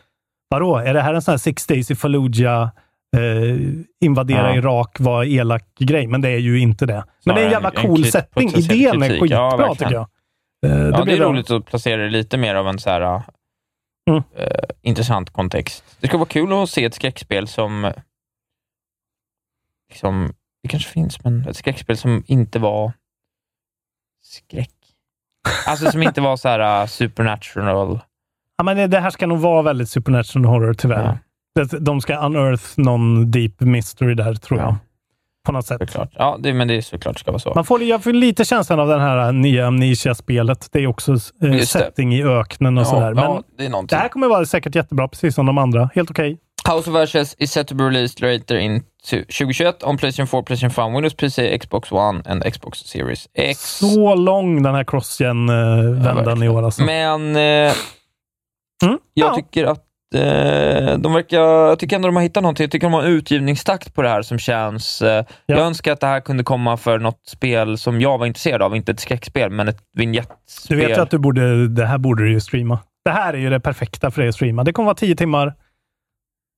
[0.49, 2.69] vadå, är det här en sån här Six Days i Fallujah,
[3.17, 3.57] eh,
[4.05, 4.55] invadera Ja.
[4.55, 7.03] Irak, var elak grej, men det är ju inte det.
[7.25, 8.47] Men det är en jävla en- en cool setting.
[8.47, 10.07] potentiell Idén är skitbra Ja, tycker jag.
[10.65, 11.29] Eh, Ja, det, är bra.
[11.29, 13.21] roligt att placera det lite mer av en så här, uh,
[14.09, 14.23] Mm.
[14.35, 14.47] eh,
[14.81, 15.97] intressant kontext.
[15.99, 17.91] Det ska vara kul att se ett skräckspel som...
[19.89, 22.91] Liksom, det kanske finns, men ett skräckspel som inte var
[24.23, 24.71] skräck.
[25.67, 27.99] Alltså som inte var så här uh, supernatural.
[28.57, 31.03] Ja, men det, det här ska nog vara väldigt supernatural horror, tyvärr.
[31.05, 31.17] Ja.
[31.55, 34.69] Det, de ska unearth någon deep mystery där, tror jag.
[34.69, 34.77] Ja.
[35.45, 35.79] På något sätt.
[35.79, 36.09] Såklart.
[36.13, 37.51] Ja, det, men det är såklart ska vara så.
[37.55, 40.67] Man får, jag får lite känslan av den här nya Amnesia-spelet.
[40.71, 41.65] Det är också eh, det.
[41.65, 43.13] setting i öknen och ja, sådär.
[43.13, 45.89] Men ja, det är det här kommer vara säkert jättebra, precis som de andra.
[45.95, 46.37] Helt okej.
[46.69, 50.71] House of Ashes is set to be released later in 2021 on Playstation 4, Playstation
[50.71, 53.77] 5, Windows PC, Xbox One and Xbox Series X.
[53.77, 56.51] Så lång den här cross-gen-vändan i verkligen.
[56.55, 56.83] år alltså.
[56.83, 57.73] Men eh,
[58.83, 59.35] Mm, jag ja.
[59.35, 59.83] tycker att eh,
[60.99, 62.63] de verkar, jag tycker ändå de har hittat någonting.
[62.63, 65.01] Jag tycker de har en utgivningstakt på det här som känns...
[65.01, 68.61] Eh, Jag önskar att det här kunde komma för något spel som jag var intresserad
[68.61, 68.75] av.
[68.75, 70.77] Inte ett skräckspel, men ett Du vignettspel.
[70.77, 72.79] vet ju att du borde, det här borde du ju streama.
[73.05, 74.63] Det här är ju det perfekta för dig att streama.
[74.63, 75.53] Det kommer vara tio timmar.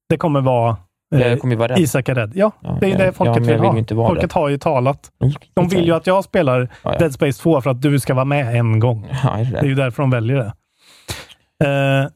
[0.10, 0.78] Det kommer vara
[1.16, 1.80] eh, Jag kommer vara rädd.
[1.80, 2.32] Isak är rädd.
[2.36, 3.78] Ja, Ja, det är ja, det ja, folket jag vill vill ha.
[3.78, 5.00] inte vara folket har ju talat.
[5.54, 6.98] De vill ju att jag spelar Ja, ja.
[7.00, 9.08] Dead Space 2 för att du ska vara med en gång.
[9.24, 10.52] Ja, det är ju därför de väljer det.
[11.66, 12.08] Eh,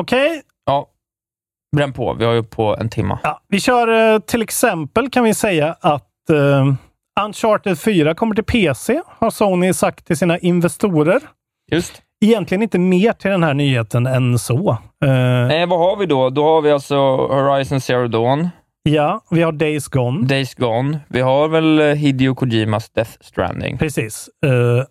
[0.00, 0.88] Okej, ja.
[1.76, 2.14] Bränn på.
[2.14, 3.18] Vi har ju på en timma.
[3.22, 6.74] ja, vi kör eh, till exempel kan vi säga att eh,
[7.24, 11.20] Uncharted 4 kommer till PC, har Sony sagt till sina investorer.
[11.72, 12.02] Just.
[12.24, 14.70] Egentligen inte mer till den här nyheten än så.
[15.04, 15.10] Eh,
[15.60, 16.30] Eh, vad har vi då?
[16.30, 18.48] Då har vi alltså Horizon Zero Dawn,
[18.82, 20.26] ja, vi har Days Gone.
[20.26, 20.98] Days Gone.
[21.08, 23.78] Vi har väl eh, Hideo Kojimas Death Stranding.
[23.78, 24.28] Precis.
[24.46, 24.84] Eh,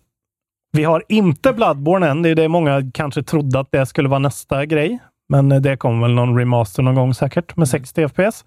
[0.72, 2.22] vi har inte Bloodborne än.
[2.22, 4.98] Det är det många kanske trodde att det skulle vara nästa grej.
[5.28, 8.44] Men eh, det kommer väl någon remaster någon gång säkert med 60 FPS.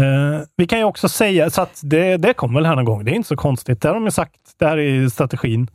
[0.00, 3.04] Eh, vi kan ju också säga, så att det, det kommer väl här någon gång.
[3.04, 3.80] Det är inte så konstigt.
[3.82, 4.40] Det har de ju sagt.
[4.58, 5.68] Det här är strategin.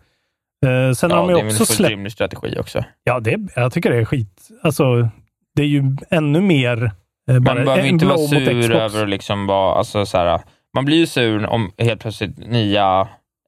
[0.65, 1.91] Eh, sen Ja, har de det ju är väl en också fullt släppt...
[1.91, 2.83] rimlig strategi också.
[3.03, 4.49] Ja, det, jag tycker det är skit.
[4.61, 5.09] Alltså,
[5.55, 6.83] det är ju ännu mer
[7.29, 10.41] eh, Man behöver inte vara sur över att liksom vara, alltså så här,
[10.75, 13.07] man blir ju sur om helt plötsligt nya,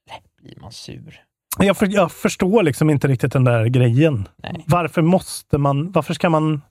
[0.10, 1.23] eller blir man sur?
[1.60, 4.28] Jag, för, jag förstår liksom inte riktigt den där grejen.
[4.44, 4.64] Nej.
[4.68, 6.62] Varför måste man, varför ska man,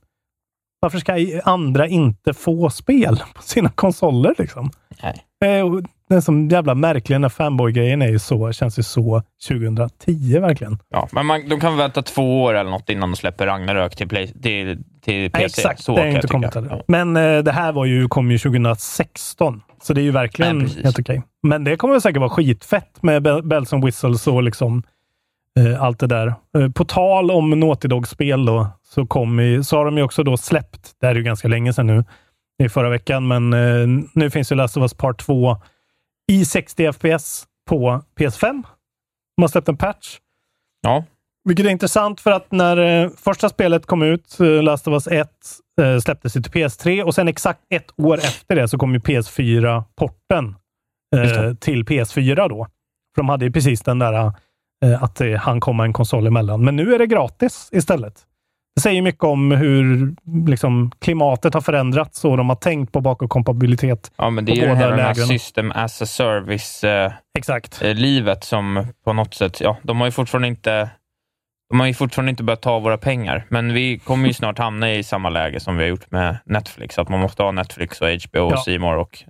[0.79, 4.71] varför ska andra inte få spel på sina konsoler liksom?
[5.03, 5.59] Nej.
[5.59, 5.65] Eh,
[6.09, 6.75] Den som jävla
[7.15, 10.79] den här fanboy-grejen är ju så, känns ju så 2010 verkligen.
[10.89, 14.07] Ja, men man, de kan vänta två år eller något innan de släpper Ragnarök till,
[14.07, 15.37] play, till, till PC.
[15.37, 16.55] Nej, exakt, Så det är inte kommit.
[16.55, 16.81] Ja.
[16.87, 20.83] Men eh, det här var ju, kom ju 2016, så det är ju verkligen Nej,
[20.83, 21.23] helt okej.
[21.43, 24.83] Men det kommer säkert vara skitfett med be- bells and whistles och liksom
[25.59, 26.33] eh, allt det där.
[26.57, 30.23] Eh, på tal om Naughty Dog-spel då, så, kom i, så har de ju också
[30.23, 32.03] då släppt, det här är ju ganska länge sedan nu,
[32.63, 35.57] i förra veckan, men eh, nu finns ju Last of Us Part 2
[36.31, 38.63] i 60 FPS på PS5.
[39.37, 40.17] De har släppt en patch.
[40.81, 41.03] Ja.
[41.45, 45.07] Vilket är intressant för att när eh, första spelet kom ut, eh, Last of Us
[45.07, 45.29] 1,
[45.81, 50.55] eh, släpptes till PS3 och sen exakt ett år efter det så kom ju PS4-porten
[51.15, 51.55] Just eh, det.
[51.55, 52.67] till PS4 då.
[53.15, 54.31] För de hade ju precis den där
[54.85, 56.63] eh, att det han komma en konsol emellan.
[56.63, 58.13] Men nu är det gratis istället.
[58.75, 60.15] Det säger mycket om hur
[60.49, 64.11] liksom, klimatet har förändrats och de har tänkt på bakåtkompatibilitet.
[64.17, 65.27] ja, men det är ju det här, den här lägren.
[65.27, 68.43] system as a service-livet Exakt.
[68.43, 70.89] som på något sätt, ja, de har ju fortfarande inte
[71.73, 74.93] de har ju fortfarande inte börjat ta våra pengar, men vi kommer ju snart hamna
[74.93, 78.07] i samma läge som vi har gjort med Netflix, att man måste ha Netflix och
[78.07, 78.43] HBO Ja.
[78.43, 79.23] och C More och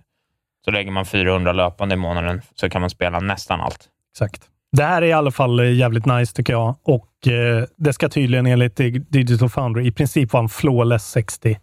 [0.65, 3.79] så lägger man 400 löpande i månaden så kan man spela nästan allt.
[4.13, 4.41] Exakt.
[4.71, 8.09] Det här är i alla fall eh, jävligt nice tycker jag och eh, det ska
[8.09, 11.57] tydligen enligt Dig- Digital Foundry i princip vara en flawless 60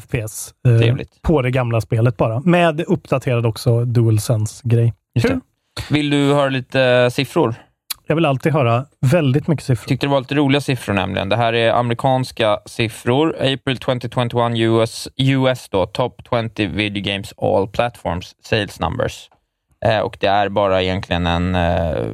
[0.00, 2.40] FPS eh, på det gamla spelet bara.
[2.40, 4.94] Med uppdaterad också DualSense-grej.
[5.90, 7.54] Vill du höra lite siffror?
[8.10, 9.88] Jag vill alltid höra väldigt mycket siffror.
[9.88, 11.28] tyckte det var lite roliga siffror nämligen.
[11.28, 13.36] Det här är amerikanska siffror.
[13.40, 19.28] April 2021 US, US då, Top 20 Video Games All Platforms Sales Numbers.
[19.86, 22.06] Eh, och det är bara egentligen en, eh,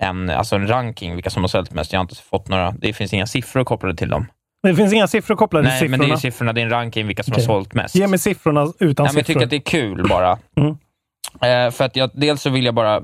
[0.00, 1.92] en, alltså en ranking, vilka som har sålt mest.
[1.92, 4.26] Jag har inte fått några, det finns inga siffror kopplade till dem.
[4.62, 6.14] Det finns inga siffror kopplade Nej, till men siffrorna.
[6.14, 7.44] det är siffrorna, det är en ranking, vilka som Okej.
[7.46, 7.94] har sålt mest.
[7.94, 9.22] Ge mig siffrorna utan Nej, men jag siffror.
[9.22, 10.38] tycker att det är kul bara.
[10.56, 10.76] Mm.
[11.42, 13.00] Eh, för att jag, dels så vill jag bara,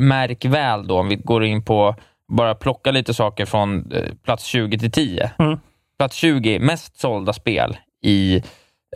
[0.00, 1.94] märk väl då, om vi går in på,
[2.28, 5.30] bara plocka lite saker från eh, plats 20 till 10.
[5.38, 5.58] Mm.
[5.98, 8.42] Plats 20, mest sålda spel i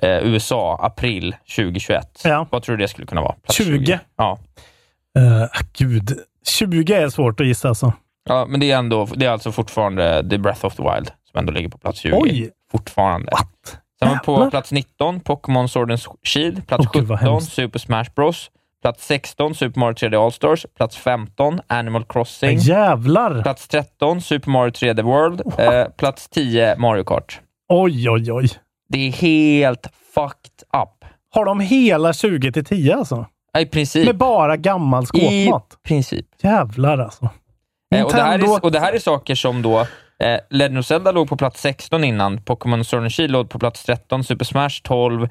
[0.03, 2.21] eh, USA, april 2021.
[2.25, 2.47] Ja.
[2.51, 3.33] Vad tror du det skulle kunna vara?
[3.33, 3.99] Plats 20?
[4.17, 4.39] Ja.
[5.19, 6.19] Eh, gud,
[6.59, 7.93] 20 är svårt att gissa alltså.
[8.29, 11.39] ja, men det är, ändå, det är alltså fortfarande The Breath of the Wild som
[11.39, 12.13] ändå ligger på plats 20.
[12.15, 12.51] Oj!
[12.73, 13.33] Fortfarande.
[13.33, 13.79] What?
[13.99, 16.67] Sen vi på plats 19, Pokémon Sword and Shield.
[16.67, 17.53] Plats vad 17, hemskt.
[17.53, 18.51] Super Smash Bros.
[18.83, 20.67] Plats 16, Super Mario 3D All-Stars.
[20.77, 22.59] Plats 15, Animal Crossing.
[22.59, 23.43] Jävlar!
[23.43, 25.43] Plats 13, Super Mario 3D World.
[25.59, 27.41] Eh, plats 10, Mario Kart.
[27.69, 28.49] Oj, oj, oj.
[28.89, 31.05] Det är helt fucked up.
[31.35, 33.27] Har de hela 20 till 10 alltså?
[33.59, 34.07] I princip.
[34.07, 35.77] Med bara gammal skåpmat?
[35.85, 36.27] I princip.
[36.43, 37.29] Jävlar alltså.
[37.95, 41.13] Eh, och, det är, och det här är saker som då eh, Legend of Zelda
[41.13, 44.81] låg på plats 16 innan, Pokémon Sword and Shield låg på plats 13, Super Smash
[44.83, 45.29] 12,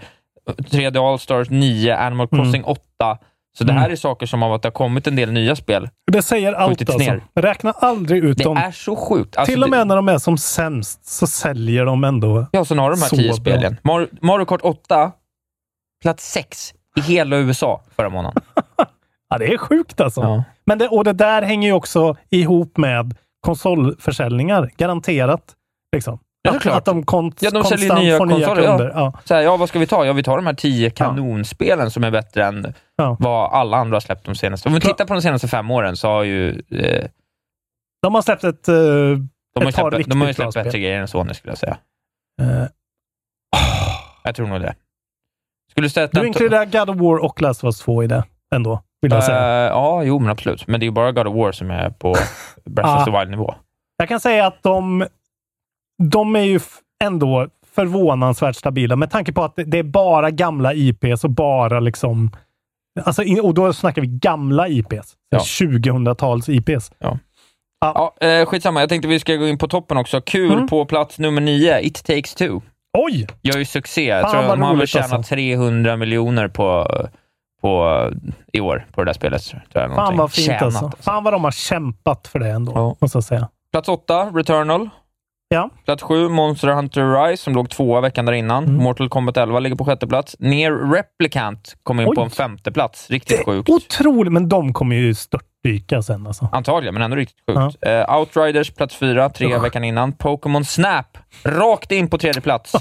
[0.57, 2.43] 3D All-Stars 9, Animal Mm.
[2.45, 3.17] Crossing 8.
[3.57, 5.89] Så det här är saker som av att det har kommit en del nya spel.
[6.11, 6.97] Det säger allt alltså.
[6.97, 7.23] ner.
[7.35, 8.57] Räkna aldrig ut Det dem.
[8.57, 9.37] är så sjukt.
[9.37, 12.45] Alltså, Till och med det, när de är som sämst så säljer de ändå.
[12.51, 13.35] Ja, sen har de här så 10 bra.
[13.35, 13.77] spelen.
[13.83, 15.11] Mario, Mario Kart 8,
[16.01, 18.41] plats 6 i hela USA förra månaden.
[19.31, 20.21] Ja, det är sjukt alltså.
[20.21, 20.43] Ja.
[20.65, 24.69] Men det, och det där hänger ju också ihop med konsolförsäljningar.
[24.77, 25.55] Garanterat.
[25.95, 26.19] Liksom.
[26.53, 28.55] Ja, att, att de kon- Ja, de konstant nya får nya ja.
[28.55, 28.91] kunder.
[28.95, 29.13] Ja.
[29.25, 30.05] Så här, ja, vad ska vi ta?
[30.05, 32.73] Ja, vi tar de här 10 kanonspelen som är bättre än
[33.19, 34.69] vad alla andra har släppt de senaste.
[34.69, 37.05] Om vi tittar på de senaste fem åren så har ju eh,
[38.01, 39.17] De har släppt ett, eh, de
[39.55, 41.77] ett par släppt, riktigt de har ju släppt bättre grejer än Sony skulle jag säga.
[42.41, 42.65] Eh,
[44.23, 44.75] Jag tror nog det.
[45.71, 48.23] Skulle du du inkluderar God of War och Last of Us 2 i det
[48.55, 49.37] ändå, vill jag säga.
[49.65, 50.67] Eh, ja, jo, men absolut.
[50.67, 52.15] Men det är ju bara God of War som är på
[52.65, 53.55] Breath of the Wild-nivå.
[53.97, 55.05] Jag kan säga att de,
[55.99, 56.59] de är ju
[57.03, 62.31] ändå förvånansvärt stabila med tanke på att det- är bara gamla IPs och bara liksom...
[63.03, 65.13] Alltså, och då snackar vi gamla IPs.
[65.29, 65.37] Ja.
[65.39, 66.91] 2000-tals IPs.
[67.81, 68.79] Ja, eh, skitsamma.
[68.79, 70.21] Jag tänkte vi ska gå in på toppen också.
[70.21, 70.67] Kul Mm.
[70.67, 72.59] på plats nummer nio, It takes two.
[72.97, 73.27] Oj!
[73.41, 74.05] Gör ju succé.
[74.05, 75.35] Jag tror de har väl tjänat alltså.
[75.35, 76.87] 300 miljoner på,
[77.61, 78.03] på,
[78.53, 79.41] i år på det där spelet.
[79.43, 80.91] Tror jag, Fan vad fint Tjänat, alltså.
[80.99, 82.95] Fan vad de har kämpat för det ändå, Ja.
[83.01, 83.49] måste jag säga.
[83.71, 84.89] Plats åtta, Returnal.
[85.51, 85.69] Ja.
[85.85, 88.63] Plats sju, Monster Hunter Rise, som låg tvåa veckan där innan.
[88.63, 88.83] Mm.
[88.83, 90.35] Mortal Kombat 11 ligger på sjätte plats.
[90.39, 92.15] Near Replicant kom in Oj.
[92.15, 93.09] på en femte plats.
[93.09, 93.69] Riktigt sjukt.
[93.69, 96.49] Otroligt, men de kommer ju störtdyka sen alltså.
[96.51, 97.77] Antagligen, men ändå riktigt sjukt.
[97.81, 99.63] Eh, Outriders, plats fyra, tre Usch.
[99.63, 100.11] veckan innan.
[100.11, 102.73] Pokémon Snap, rakt in på tredje plats.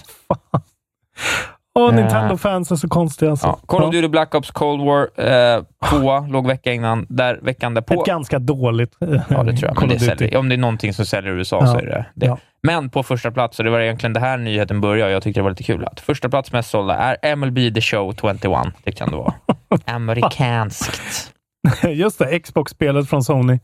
[1.78, 1.94] Åh, Eh.
[1.94, 3.46] Nintendo-fans är så konstiga alltså.
[3.46, 3.58] Ja.
[3.66, 5.08] Call of Duty Black Ops Cold War,
[5.56, 8.00] eh, tvåa, låg vecka innan, där veckan därpå.
[8.00, 9.80] Ett ganska dåligt eh, Ja, det tror jag.
[9.80, 11.66] Men det säljer, om det är någonting som säljer i USA Ja.
[11.66, 12.26] så är det det.
[12.26, 12.38] Ja.
[12.62, 15.44] Men på första plats, och det var egentligen det här nyheten började, jag tyckte det
[15.44, 18.42] var lite kul, att första plats mest sålda är MLB The Show 21.
[18.84, 19.34] Det kan det vara.
[19.84, 21.32] Amerikanskt.
[21.88, 23.58] Just det, Xbox-spelet från Sony.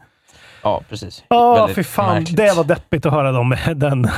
[0.63, 1.25] Ja, precis.
[1.29, 2.15] Ja, fy fan.
[2.15, 2.37] märkligt.
[2.37, 4.09] Det var deppigt att höra dem med den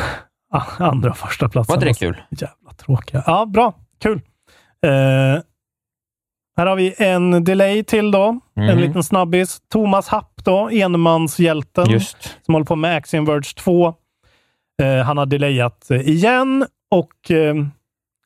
[0.78, 1.72] andra och första platsen.
[1.80, 2.22] Var inte det kul?
[2.30, 3.22] Jävla tråkiga.
[3.26, 3.72] Ja, bra.
[4.02, 4.20] Kul.
[4.86, 4.90] Eh,
[6.58, 8.40] här har vi en delay till då.
[8.56, 8.78] En Mhm.
[8.78, 9.58] liten snabbis.
[9.72, 12.36] Thomas Happ då, enmanshjälten Just.
[12.46, 13.94] som håller på med Axiom Verge 2.
[14.82, 17.54] Eh, han har delayat eh, igen och eh,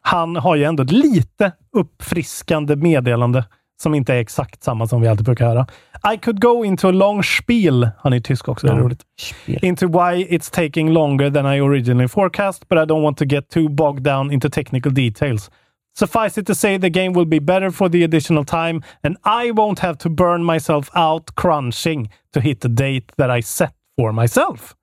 [0.02, 3.44] han har ju ändå ett lite uppfriskande meddelande
[3.82, 5.66] som inte är exakt samma som vi alltid brukar höra.
[6.14, 7.90] I could go into a long spiel.
[7.98, 9.02] Han är tysk också, det är roligt.
[9.46, 13.48] Into why it's taking longer than I originally forecast, but I don't want to get
[13.48, 15.50] too bogged down into technical details.
[15.98, 19.50] Suffice it to say the game will be better for the additional time and I
[19.50, 24.12] won't have to burn myself out crunching to hit the date that I set for
[24.12, 24.74] myself.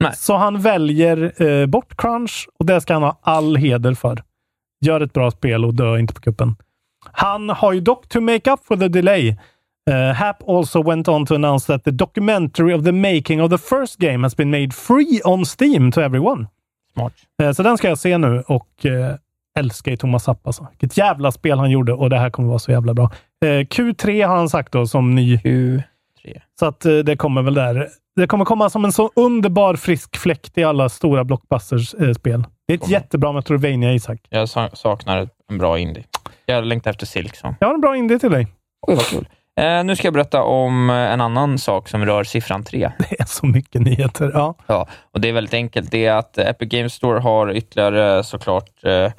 [0.00, 0.12] Nej.
[0.16, 4.22] Så han väljer eh, bort crunch och det ska han ha all heder för.
[4.80, 6.56] Gör ett bra spel och dö inte på kuppen.
[7.12, 9.36] Han har ju dock, to make up for the delay,
[9.90, 13.58] uh, Hap also went on to announce that the documentary of the making of the
[13.58, 16.46] first game has been made free on Steam to everyone.
[16.92, 17.12] Smart.
[17.42, 19.14] Eh, Så den ska jag se nu och eh,
[19.58, 20.66] älskar ju Thomas Happ alltså.
[20.70, 23.10] Vilket jävla spel han gjorde och det här kommer vara så jävla bra.
[23.44, 25.38] Eh, Q3 har han sagt då som ny.
[26.32, 26.40] Q3.
[26.60, 27.88] Så att eh, det kommer väl där.
[28.16, 32.44] Det kommer komma som en så underbar frisk fläkt i alla stora blockbusters-spel.
[32.66, 32.92] det är ett Kommer.
[32.92, 34.20] jättebra Metroidvania, Isak.
[34.28, 36.04] Jag sa- saknar en bra indie.
[36.46, 37.36] Jag längtar efter Silk.
[37.36, 37.54] Så.
[37.60, 38.46] Jag har en bra indie till dig.
[38.86, 39.28] Oj, vad kul.
[39.60, 42.90] Eh, nu ska jag berätta om eh, en annan sak som rör siffran 3.
[43.10, 44.30] Det är så mycket nyheter.
[44.34, 44.54] Ja.
[44.66, 45.90] Ja, och det är väldigt enkelt.
[45.90, 49.12] Det är att Epic Games Store har ytterligare såklart eh,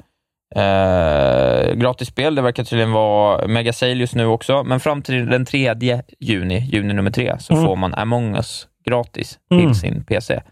[0.56, 2.34] eh, gratisspel.
[2.34, 5.74] Det verkar tydligen vara mega sale just nu också, men fram till den 3
[6.20, 7.64] juni, juni nummer 3, så Mm.
[7.66, 9.74] får man Among Us gratis till Mm.
[9.74, 10.42] sin PC.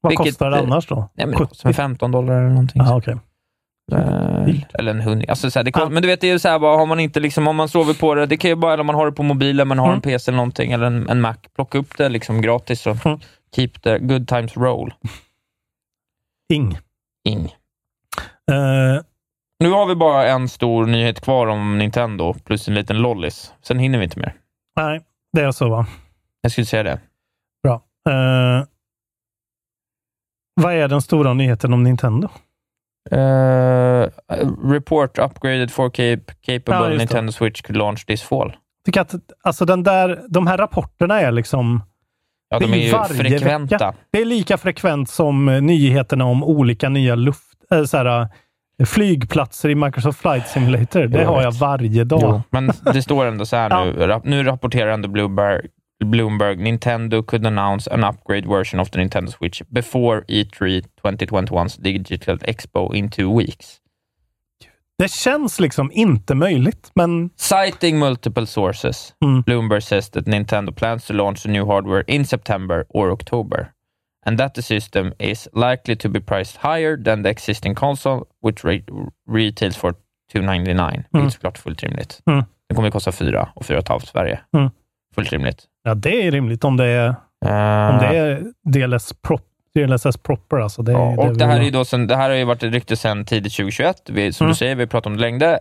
[0.00, 0.96] Vad Vilket, kostar det annars då?
[0.96, 1.48] Nej, men det 70?
[1.48, 2.82] kostar 15 dollar eller någonting.
[2.84, 3.16] Ja, okej.
[3.92, 5.28] Eh, eller en hundring.
[5.30, 5.90] Alltså, så här, det kost, Ja.
[5.90, 7.68] Men du vet, det är ju så här, bara, har man inte liksom, om man
[7.68, 9.86] sover på det, det kan ju bara, om man har det på mobilen, man har
[9.86, 9.94] Mm.
[9.96, 13.18] en PC eller någonting, eller en, en Mac, plocka upp det liksom gratis och Mm.
[13.56, 14.94] keep the good times roll.
[16.52, 16.78] Ing.
[17.28, 17.48] In.
[18.50, 19.00] Eh,
[19.60, 23.52] Nu har vi bara en stor nyhet kvar om Nintendo, plus en liten lollis.
[23.62, 24.34] Sen hinner vi inte mer.
[24.76, 25.00] nej,
[25.32, 25.86] det är så va?
[26.40, 27.00] Jag skulle säga det.
[27.62, 27.74] Bra.
[28.08, 28.64] Eh,
[30.54, 32.28] vad är den stora nyheten om Nintendo?
[33.10, 34.06] Eh,
[34.64, 36.98] report upgraded 4K capable Ja.
[36.98, 38.56] Nintendo Switch could launch this fall.
[38.84, 41.82] tycker att alltså den där, de här rapporterna är liksom
[42.50, 43.74] Ja, de är ju frekventa.
[43.76, 43.94] vecka.
[44.10, 48.28] Det är lika frekvent som nyheterna om olika nya luft, äh, så här,
[48.86, 51.06] flygplatser i Microsoft Flight Simulator.
[51.06, 52.20] Det har jag varje dag.
[52.22, 54.20] Jo, men det står ändå så här nu.
[54.24, 55.66] Nu rapporterar ändå Bloomberg,
[56.04, 61.80] Bloomberg, Nintendo could announce an upgrade version of the Nintendo Switch before E E3 2021's
[61.82, 63.76] Digital Expo in two weeks.
[64.98, 69.42] Det känns liksom inte möjligt, men Citing multiple sources, Mm.
[69.42, 73.70] Bloomberg says that Nintendo plans to launch the new hardware in September or October,
[74.28, 78.64] and that the system is likely to be priced higher than the existing console, which
[78.64, 78.84] re-
[79.30, 79.94] retails for
[80.32, 81.30] 299 Det är Mm.
[81.30, 82.20] såklart fullt rimligt.
[82.26, 82.44] Mm.
[82.68, 84.40] Den kommer att kosta 4 och 4 5 Sverige.
[84.56, 84.70] Mm.
[85.14, 85.64] Fullt rimligt.
[85.82, 87.14] ja, det är rimligt om det är,
[87.46, 89.42] Eh, om det är DLS, prop,
[89.74, 90.56] DLSS proper.
[90.56, 90.82] Alltså.
[90.82, 92.96] Det, ja, och det här, är då sen, det här har ju varit ett rykte
[92.96, 94.02] sedan tidigt 2021.
[94.10, 94.50] Vi, som Mm.
[94.52, 95.58] du säger, vi pratat om det länge.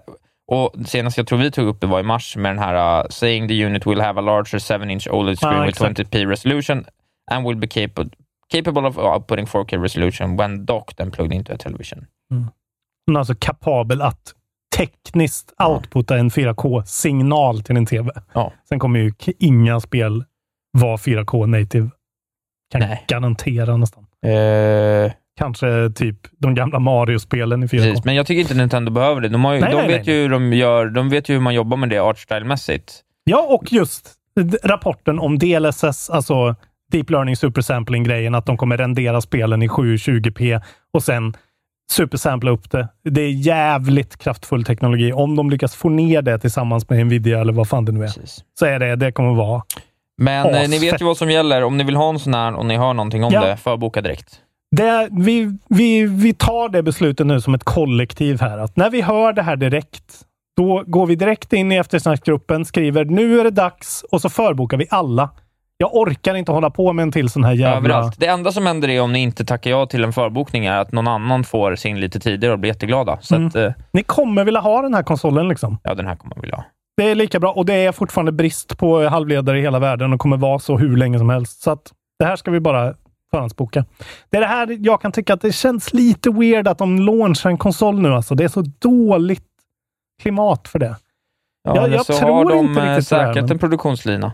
[0.51, 3.08] Och senast jag tror vi tog upp det var i mars med den här uh,
[3.10, 5.99] saying the unit will have a larger 7-inch OLED screen Ja, with exakt.
[5.99, 6.86] 20p resolution
[7.32, 8.10] and will be capable,
[8.51, 12.05] capable of outputting 4K resolution when docked and plugged into a television.
[13.07, 14.33] Men alltså kapabel att
[14.77, 18.12] tekniskt outputta en 4K-signal till en TV.
[18.33, 18.53] Ja.
[18.69, 20.23] Sen kommer ju inga spel
[20.71, 21.89] vara 4K native.
[22.71, 23.05] Kan Nej.
[23.07, 24.03] garantera nästan.
[24.25, 27.69] Eh, Kanske typ de gamla Mario-spelen i 4K.
[27.69, 29.29] precis, men jag tycker inte Nintendo behöver det.
[29.29, 31.33] De, har ju, Nej, de nej, vet nej, ju hur de gör, de vet ju
[31.33, 33.01] hur man jobbar med det artstyle-mässigt.
[33.23, 34.13] Ja, och just
[34.63, 36.55] rapporten om DLSS, alltså
[36.91, 40.62] Deep Learning Supersampling-grejen, att de kommer rendera spelen i 720p
[40.93, 41.34] och sen
[41.91, 42.88] supersampla upp det.
[43.04, 45.13] Det är jävligt kraftfull teknologi.
[45.13, 48.08] Om de lyckas få ner det tillsammans med Nvidia eller vad fan det nu är,
[48.08, 48.43] Precis.
[48.60, 49.62] så är det, det kommer vara.
[50.21, 51.63] Men eh, ni vet ju vad som gäller.
[51.63, 53.45] Om ni vill ha en sån här och ni hör någonting om Ja.
[53.45, 54.39] det, förboka direkt.
[54.76, 58.58] Det, vi, vi, vi tar det beslutet nu som ett kollektiv här.
[58.58, 60.21] Att när vi hör det här direkt,
[60.58, 64.78] då går vi direkt in i eftersnacksgruppen, skriver nu är det dags och så förbokar
[64.78, 65.30] vi alla.
[65.79, 67.77] Jag orkar inte hålla på med en till sån här jävla...
[67.77, 68.19] Överallt.
[68.19, 70.91] Det enda som händer är om ni inte tackar ja till en förbokning är att
[70.91, 73.17] någon annan får sin lite tidigare och blir jätteglada.
[73.21, 73.47] Så Mm.
[73.47, 75.77] att, eh, Ni kommer vilja ha den här konsolen liksom.
[75.83, 76.63] ja, den här kommer man vilja ha.
[76.97, 80.19] Det är lika bra och det är fortfarande brist på halvledare i hela världen och
[80.19, 81.61] kommer vara så hur länge som helst.
[81.61, 82.93] Så att det här ska vi bara
[83.31, 83.85] förhandsboka.
[84.29, 87.49] Det är det här jag kan tycka att det känns lite weird att de launchar
[87.49, 88.13] en konsol nu.
[88.13, 88.35] Alltså.
[88.35, 89.43] Det är så dåligt
[90.21, 90.95] klimat för det.
[91.63, 94.31] Ja, Jag- jag så tror har de inte riktigt säkrat men- en produktionslina.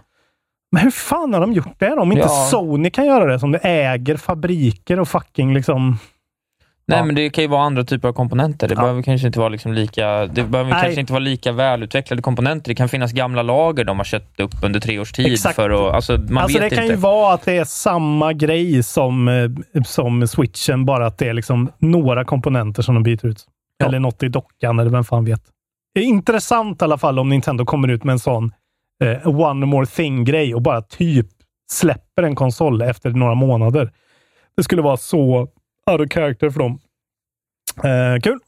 [0.74, 1.92] Men hur fan har de gjort det?
[1.94, 2.48] Om inte Ja.
[2.52, 5.98] Sony kan göra det, som äger fabriker och fucking liksom...
[6.88, 7.06] Nej, Ja.
[7.06, 8.68] men det kan ju vara andra typer av komponenter.
[8.68, 8.82] Det Ja.
[8.82, 10.82] behöver kanske inte vara liksom lika Det behöver Nej.
[10.84, 12.70] kanske inte vara lika välutvecklade komponenter.
[12.70, 15.34] Det kan finnas gamla lager de har köpt upp under tre års tid.
[15.34, 15.56] Exakt.
[15.56, 16.96] För att, alltså, man alltså vet det kan inte.
[16.96, 21.34] ju vara att det är samma grej som, eh, som switchen, bara att det är
[21.34, 23.46] liksom några komponenter som de byter ut.
[23.78, 23.86] Ja.
[23.86, 25.42] Eller något i dockan, eller vem fan vet.
[25.96, 28.52] Det är intressant i alla fall om Nintendo kommer ut med en sån
[29.04, 31.28] eh, one more thing-grej och bara typ
[31.72, 33.92] släpper en konsol efter några månader.
[34.58, 35.48] Det skulle vara så
[35.92, 36.80] out of character för dem.
[37.84, 38.40] Eh, kul!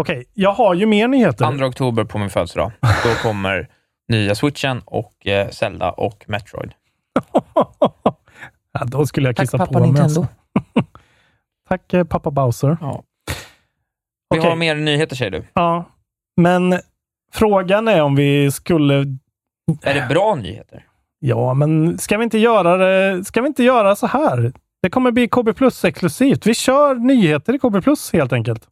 [0.00, 1.58] Okej, jag har ju mer nyheter.
[1.58, 2.72] 2 oktober på min födelsedag.
[2.80, 3.68] Då kommer
[4.08, 6.72] nya switchen och eh, Zelda och Metroid.
[8.72, 9.88] ja, då skulle jag Tack, kissa pappa på mig.
[9.88, 10.04] Nintendo.
[10.04, 10.26] Alltså.
[11.68, 12.76] Tack eh, pappa Bowser.
[12.80, 13.02] Ja.
[14.30, 14.50] Vi Okej.
[14.50, 15.44] har mer nyheter säger du.
[15.52, 15.84] Ja,
[16.36, 16.80] men
[17.32, 19.04] frågan är om vi skulle...
[19.82, 20.84] Är det bra nyheter?
[21.18, 23.24] Ja, men ska vi inte göra det?
[23.24, 24.52] Ska vi inte göra så här?
[24.82, 26.46] Det kommer bli KB Plus exklusivt.
[26.46, 28.62] Vi kör nyheter i KB Plus helt enkelt.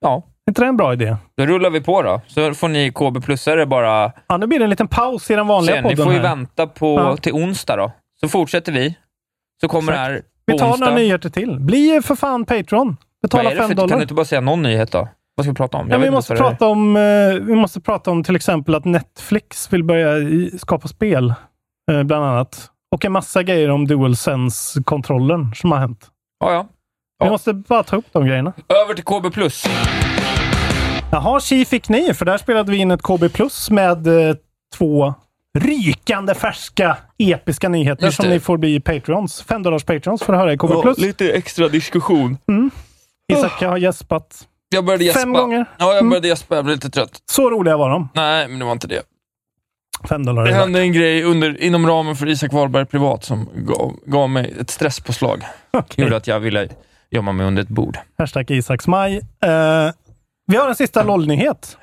[0.00, 0.22] Ja.
[0.46, 1.16] Är inte det en bra idé?
[1.36, 2.20] Då rullar vi på då.
[2.26, 5.46] Så får ni KB Plusare bara Ja, nu blir det en liten paus i den
[5.46, 5.82] vanliga se.
[5.82, 6.04] Ni podden.
[6.04, 6.28] får ju här.
[6.36, 7.16] vänta på, Ja.
[7.16, 7.92] till onsdag då.
[8.20, 8.94] Så fortsätter vi.
[9.60, 10.84] Så kommer det här Vi på tar onsdag.
[10.86, 11.60] några nyheter till.
[11.60, 12.96] Bli för fan Patreon.
[13.22, 13.96] Betala är det fem för, kan dollar.
[13.96, 15.08] du inte bara säga någon nyhet då?
[15.36, 15.90] Vad ska vi prata om?
[15.90, 19.84] Ja, vi, måste prata om, eh, vi måste prata om till exempel att Netflix vill
[19.84, 20.14] börja
[20.58, 21.34] skapa spel,
[21.92, 22.70] eh, bland annat.
[22.94, 26.06] Och en massa grejer om DualSense-kontrollen som har hänt.
[26.40, 26.66] Ja, ja.
[27.18, 27.30] Vi Ja.
[27.30, 28.52] måste bara ta upp de grejerna.
[28.68, 29.66] Över till KB+.
[31.12, 33.22] Jaha, Chi fick ni, för där spelade vi in ett KB
[33.70, 34.36] med eh,
[34.76, 35.14] två
[35.58, 39.42] rykande färska episka nyheter som ni får bli Patreons.
[39.42, 40.98] 5 dollars Patreons för att höra i KB Plus.
[40.98, 42.38] lite extra diskussion.
[43.32, 44.48] Isak har gäspat.
[44.68, 45.20] Jag började gäspa.
[45.20, 45.56] Fem gånger.
[45.56, 45.68] Mm.
[45.78, 46.54] Ja, jag började gäspa.
[46.56, 47.22] Jag blev lite trött.
[47.30, 48.08] Så roliga var de.
[48.14, 49.02] Nej, men det var inte det.
[50.08, 50.44] 5 dollar.
[50.44, 54.54] Det hände en grej under, inom ramen för Isak Wahlberg privat som gav, gav mig
[54.60, 55.42] ett stresspåslag.
[55.70, 56.04] Okej.
[56.04, 56.68] Gjorde att jag ville
[57.10, 57.98] gömma mig under ett bord.
[58.18, 59.16] Hashtag Isaks maj.
[59.16, 59.90] Eh,
[60.46, 61.76] vi har en sista LOL-nyhet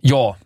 [0.00, 0.36] Ja,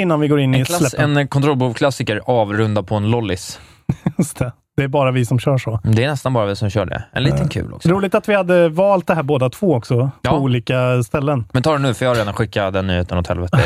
[0.00, 1.16] innan vi går in i en, klass, släppen.
[1.16, 3.60] en kontrollbov-klassiker avrunda på en lollis.
[4.18, 4.52] Just det.
[4.78, 5.80] Det är bara vi som kör så.
[5.84, 7.04] Det är nästan bara vi som kör det.
[7.12, 7.88] En liten kul också.
[7.88, 10.30] Roligt att vi hade valt det här båda två också, Ja.
[10.30, 11.44] på olika ställen.
[11.52, 13.62] Men ta det nu, för jag har redan skickat den nyheten åt helvete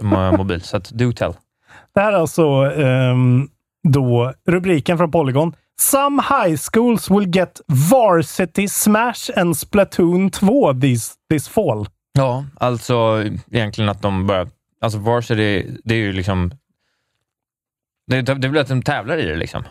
[0.00, 0.60] i min mobil.
[0.62, 1.32] Så att do tell.
[1.94, 2.42] Det här är alltså
[2.76, 3.48] ehm,
[3.88, 5.52] då rubriken från Polygon.
[5.80, 7.60] Some high schools will get
[7.90, 11.86] varsity smash and Splatoon 2 this, this fall.
[12.12, 14.48] Ja, alltså egentligen att de börjar...
[14.80, 16.50] Alltså varsity, det är ju liksom...
[18.06, 19.64] Det, det blir att de tävlar i det liksom.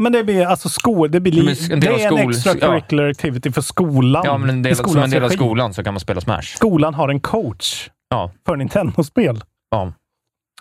[0.00, 2.30] Ja, men det blir alltså skol, det blir li- en det är av en skol-
[2.30, 4.22] extracurricular activity för skolan.
[4.24, 6.42] Ja, men en del, som en del av skolan så kan man spela Smash.
[6.56, 9.40] Skolan har en coach Ja, för Nintendo-spel.
[9.70, 9.92] ja.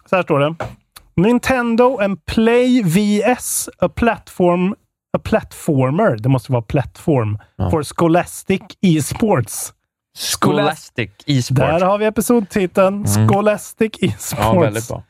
[0.10, 0.56] Så här står det.
[1.16, 4.76] Nintendo and Play VS, a platform
[5.18, 7.70] a platformer, det måste vara plattform, Ja.
[7.72, 9.74] for Scholastic e-sports.
[10.42, 11.58] Scholastic e-sport.
[11.58, 13.06] Där har vi episodtiteln.
[13.08, 14.34] Scholastic e-sports.
[14.34, 14.56] Mm.
[14.56, 15.04] Ja, väldigt bra.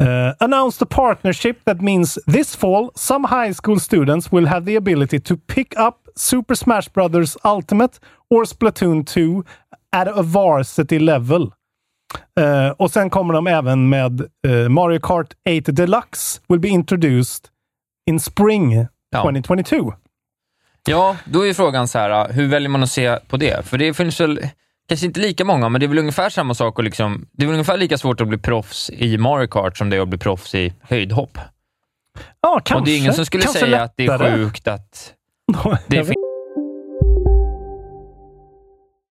[0.00, 4.76] Uh, announced a partnership that means this fall some high school students will have the
[4.76, 7.98] ability to pick up Super Smash Brothers Ultimate
[8.30, 9.44] or Splatoon 2
[9.92, 11.52] at a varsity level.
[12.40, 17.48] Uh, och sen kommer de även med uh, Mario Kart 8 Deluxe will be introduced
[18.10, 19.22] in spring Ja.
[19.22, 19.92] 2022.
[20.88, 23.66] Ja, då är frågan så här, hur väljer man att se på det?
[23.66, 24.40] För det finns väl,
[24.88, 27.46] kanske inte lika många, men det är väl ungefär samma sak och liksom, det är
[27.46, 30.18] väl ungefär lika svårt att bli proffs i Mario Kart som det är att bli
[30.18, 31.38] proffs i höjdhopp.
[32.40, 32.74] Ja, kanske.
[32.74, 34.36] och det är ingen som skulle kanske säga att det är lättare.
[34.36, 35.14] sjukt att
[35.86, 36.14] det finns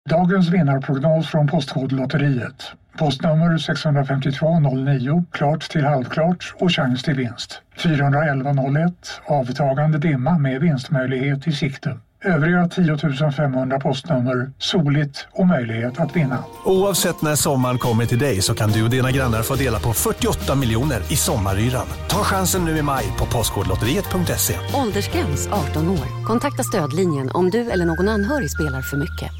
[0.10, 2.72] Dagens vinnarprognos från Postkodlotteriet.
[2.98, 7.62] Postnummer 65209, klart till halvklart och chans till vinst.
[7.78, 8.94] 41101,
[9.26, 11.98] avtagande dimma med vinstmöjlighet i sikte.
[12.26, 16.44] Övriga 10 500 postnummer, soligt och möjlighet att vinna.
[16.66, 19.94] Oavsett när sommaren kommer till dig så kan du och dina grannar få dela på
[19.94, 21.88] 48 miljoner i sommaryran.
[22.10, 24.56] Ta chansen nu i maj på Postkodlotteriet.se.
[24.74, 26.26] Åldersgräns 18 år.
[26.26, 29.32] Kontakta stödlinjen om du eller någon anhörig spelar för mycket.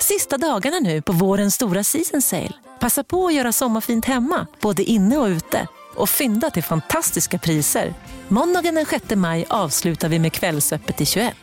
[0.00, 2.52] Sista dagarna nu på vårens stora season sale.
[2.80, 5.66] Passa på att göra sommarfint hemma, både inne och ute.
[5.96, 7.94] Och fynda till fantastiska priser.
[8.28, 11.34] Måndagen den 6 maj avslutar vi med Kvällsöppet i 21.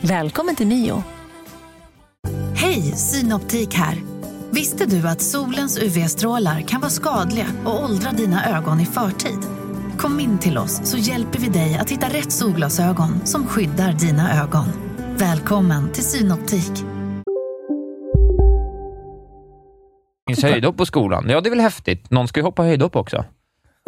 [0.00, 1.02] Välkommen till Mio.
[2.56, 4.02] Hej, Synoptik här.
[4.50, 9.38] Visste du att solens UV-strålar kan vara skadliga och åldra dina ögon i förtid?
[9.98, 14.42] Kom in till oss så hjälper vi dig att hitta rätt solglasögon som skyddar dina
[14.42, 14.66] ögon.
[15.16, 16.92] Välkommen till Synoptik.
[20.26, 21.26] finns höjdhopp på skolan.
[21.28, 22.10] Ja, det är väl häftigt.
[22.10, 23.24] Någon ska ju hoppa höjdhopp också.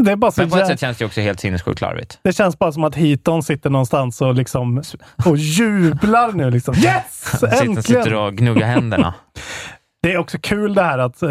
[0.03, 2.19] Det, är bara så Men på ett sätt känns det också helt sinnessjukt larvigt.
[2.23, 4.83] det känns bara som att Hiton sitter någonstans och, liksom,
[5.27, 6.51] och jublar nu.
[6.51, 6.75] Liksom.
[6.75, 7.31] Yes!
[7.31, 7.83] Sitter, Äntligen!
[7.83, 9.15] sitter och gnuggar händerna.
[10.03, 11.31] Det är också kul det här att eh,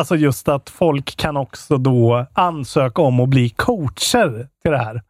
[0.00, 5.02] alltså just att folk kan också då ansöka om att bli coacher till det här.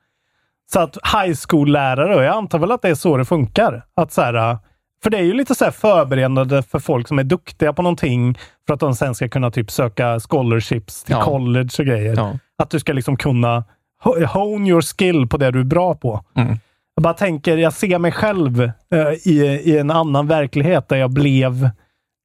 [0.72, 3.82] Så att high school-lärare, och jag antar väl att det är så det funkar.
[3.95, 4.59] Att så här,
[5.03, 8.38] för det är ju lite så här förberedande för folk som är duktiga på någonting
[8.66, 11.24] för att de sen ska kunna typ söka scholarships till Ja.
[11.24, 12.14] college och grejer.
[12.16, 12.38] Ja.
[12.59, 13.64] Att du ska liksom kunna
[14.05, 16.24] ho- hone your skill på det du är bra på.
[16.36, 16.59] Mm.
[16.94, 21.11] Jag bara tänker, jag ser mig själv eh, i, i en annan verklighet där jag
[21.11, 21.70] blev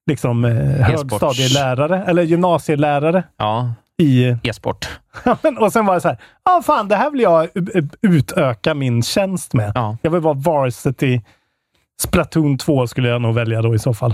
[0.10, 0.52] liksom eh,
[0.86, 4.26] högstadielärare eller gymnasielärare Ja, i...
[4.44, 4.90] e-sport.
[5.60, 7.90] Och sen var det så här, ja ah, fan det här vill jag u- u-
[8.02, 9.72] utöka min tjänst med.
[9.76, 9.98] Ja.
[10.02, 11.22] Jag vill vara varsity.
[12.02, 14.14] Splatoon 2 skulle jag nog välja då i så fall.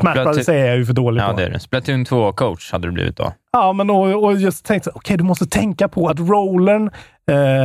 [0.00, 1.36] Brothers är jag ju för dålig Ja, på.
[1.36, 1.60] det är det.
[1.60, 3.32] Splatoon 2-coach hade du blivit då.
[3.52, 6.90] Ja, men och, och just tänkt okej, du måste tänka på att rollern
[7.30, 7.64] eh,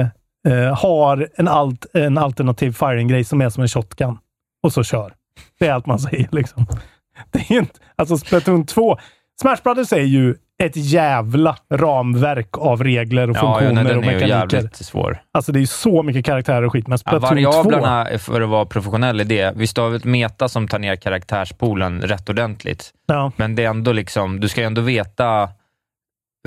[0.53, 4.17] eh, har en, alt, en alternativ firing-grej som är som en shotgun.
[4.63, 5.13] Och så kör.
[5.59, 6.65] Det är allt man säger liksom.
[7.31, 8.97] Det är inte, alltså Splatoon 2,
[9.41, 13.97] Smash Brothers är ju ett jävla ramverk av regler och Ja, ja, nej, funktioner den
[13.97, 14.57] och är ju mekaniker.
[14.57, 15.21] jävligt svår.
[15.31, 17.35] Alltså det är ju så mycket karaktärer och skit, men Ja, Splatoon 2...
[17.35, 20.67] variablerna, är för att vara professionell i det, visst du har vi ett meta som
[20.67, 23.31] tar ner karaktärspoolen rätt ordentligt, Ja.
[23.35, 25.49] men det är ändå liksom, du ska ju ändå veta,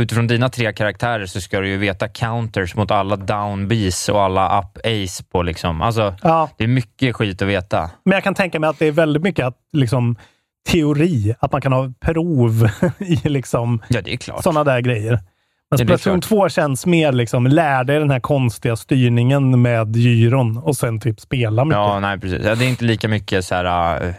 [0.01, 4.23] utifrån dina tre karaktärer så ska du ju veta counters mot alla down Bs och
[4.23, 6.49] alla up ace på liksom, alltså Ja.
[6.57, 7.91] det är mycket skit att veta.
[8.05, 10.17] Men jag kan tänka mig att det är väldigt mycket att, liksom,
[10.67, 14.03] teori, att man kan ha prov i liksom, Ja,
[14.43, 15.21] sådana där grejer.
[15.71, 16.29] Men Splatoon klart.
[16.29, 21.21] 2 känns mer liksom, lär dig den här konstiga styrningen med gyron och sen typ
[21.21, 21.77] spela mycket.
[21.77, 22.45] Ja, nej precis.
[22.45, 24.15] Ja, det är inte lika mycket så här, uh,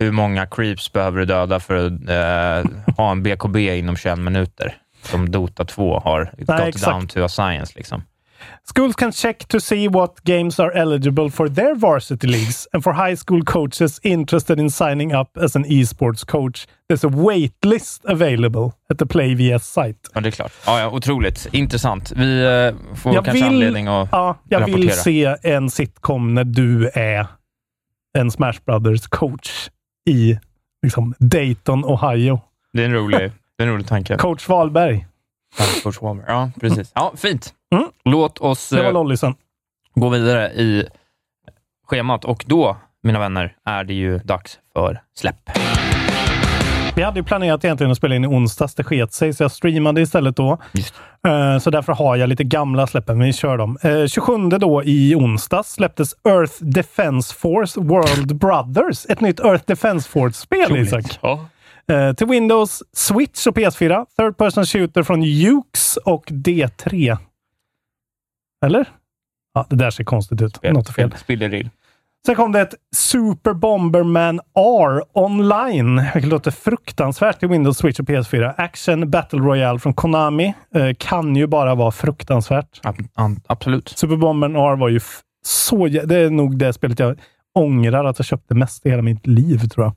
[0.00, 4.76] hur många creeps behöver du döda för att uh, ha en BKB inom 21 minuter,
[5.02, 6.84] som Dota 2 har got exakt.
[6.84, 7.72] down to a science.
[7.76, 8.02] Liksom.
[8.64, 12.92] Schools can check to see what games are eligible for their varsity leagues and for
[12.92, 16.66] high school coaches interested in signing up as an esports coach.
[16.90, 19.98] There's a waitlist available at the PlayVS site.
[20.14, 20.52] Ja, det är klart.
[20.66, 22.12] Ja, ja, otroligt intressant.
[22.16, 24.80] Vi eh, får Jag kanske vill- anledning att Ja, jag rapportera.
[24.80, 27.26] vill se en sitcom när du är
[28.18, 29.68] en Smash Brothers coach
[30.10, 30.38] i
[30.82, 32.40] liksom, Dayton, Ohio.
[32.72, 33.18] Det är en rolig,
[33.56, 34.16] det är en rolig tanke.
[34.16, 35.06] Coach Wahlberg.
[36.00, 36.24] Walmer.
[36.28, 36.92] Ja, precis.
[36.94, 37.54] Ja, fint.
[37.74, 37.84] Mm.
[38.04, 39.34] Låt oss Det var eh, lollisen.
[39.94, 40.86] gå vidare i
[41.86, 45.50] schemat och då, mina vänner, är det ju dags för släpp.
[46.96, 48.74] Vi hade ju planerat egentligen att spela in i onsdags.
[48.74, 50.58] Det sket sig, så jag streamade istället då.
[51.28, 53.78] Eh, Så därför har jag lite gamla släppen, men vi kör dem.
[53.82, 59.06] Eh, 27 då i onsdags släpptes Earth Defense Force World Brothers.
[59.08, 61.18] Ett nytt Earth Defense Force-spel, Isak.
[61.22, 61.46] Ja.
[61.92, 64.06] Eh, till Windows, Switch och PS4.
[64.16, 67.18] Third person shooter från Jukes och D3.
[68.66, 68.88] Eller?
[69.54, 70.62] Ja, det där ser konstigt ut.
[70.62, 71.14] Något är fel.
[71.16, 71.70] Spillerill.
[72.26, 78.06] Sen kom det ett Super Bomberman R online, vilket låter fruktansvärt till Windows, Switch och
[78.06, 78.54] PS4.
[78.56, 80.54] Action Battle Royale från Konami.
[80.74, 82.80] Eh, kan ju bara vara fruktansvärt.
[83.46, 83.88] absolut.
[83.88, 85.00] Super Bomberman R var ju
[85.44, 85.86] så...
[85.86, 87.18] Det är nog det spelet jag
[87.54, 89.92] ångrar att jag köpte mest i hela mitt liv, tror jag.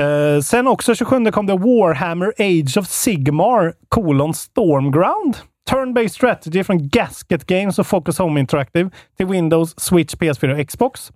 [0.00, 5.36] Eh, sen också 27 kom det Warhammer Age of Sigmar colon Stormground.
[5.70, 11.12] Turn-based strategy från Gasket Games och Focus Home Interactive till Windows, Switch, PS4 och Xbox.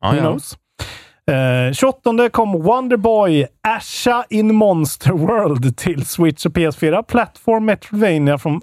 [0.00, 0.58] Ja, Who knows?
[1.26, 7.02] Eh, 28 kom Wonderboy Asha in Monster World till Switch och PS4.
[7.02, 8.60] Plattform Metroidvania från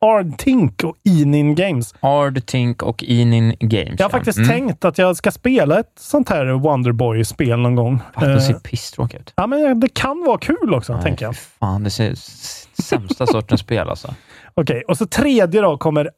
[0.00, 1.94] Ardtink, och Inin Games.
[2.00, 3.94] Ardtink och Inin Games.
[3.98, 4.50] Jag har faktiskt mm.
[4.50, 8.00] tänkt att jag ska spela ett sånt här Wonderboy-spel någon gång.
[8.14, 9.32] Fan, det ser Eh, pisstråkigt ut.
[9.36, 11.36] ja, men det kan vara kul också, Nej, tänker jag.
[11.36, 12.14] Fan, det ser
[12.82, 14.14] sämsta sortens spel alltså.
[14.54, 16.10] Okej, och så tredje då kommer...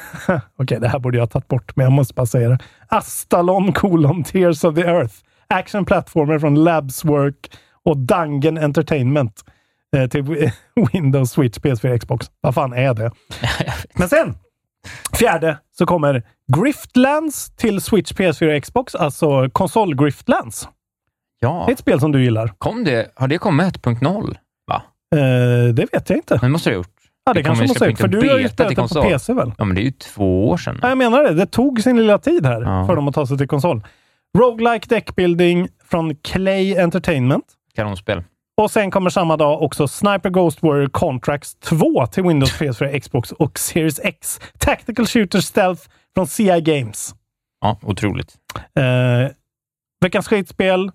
[0.56, 2.58] Okej, det här borde jag ha tagit bort, men jag måste bara säga det.
[2.88, 5.14] Astalon colon Tears of the Earth.
[5.48, 7.50] Action platformer från Labswork
[7.84, 9.44] och Dungeon Entertainment.
[9.96, 10.50] Eh, till Wi-
[10.92, 12.26] Windows, Switch, PS4, Xbox.
[12.40, 13.10] Vad fan är det?
[13.94, 14.34] Men sen,
[15.18, 16.22] fjärde, så kommer
[16.56, 18.94] Griftlands till Switch, PS4 och Xbox.
[18.94, 20.68] Alltså konsol Griftlands.
[21.40, 21.62] Ja.
[21.66, 22.52] Det är ett spel som du gillar.
[22.58, 24.36] Kom det, har det kommit 1.0?
[24.66, 24.82] Va?
[25.16, 26.38] Eh, det vet jag inte.
[26.42, 26.94] Men måste det ha gjort.
[27.24, 29.02] Ja, det, Det kanske måste ju jag För du har ju spelat det på.
[29.02, 29.52] PC väl?
[29.58, 30.78] Ja, men det är ju två år sedan.
[30.82, 31.34] Ja, jag menar det.
[31.34, 32.86] Det tog sin lilla tid här Ja.
[32.86, 33.82] för dem att ta sig till konsol.
[34.38, 37.44] Roguelike Deckbuilding från Clay Entertainment.
[37.74, 38.22] Kanonspel.
[38.58, 43.32] Och sen kommer samma dag också Sniper Ghost Warrior Contracts 2 till Windows, PS4, Xbox
[43.32, 44.40] och Series X.
[44.58, 45.82] Tactical Shooter Stealth
[46.14, 47.14] från CI Games.
[47.60, 48.34] Ja, otroligt.
[48.74, 49.30] Eh,
[50.00, 50.90] veckans skitspel,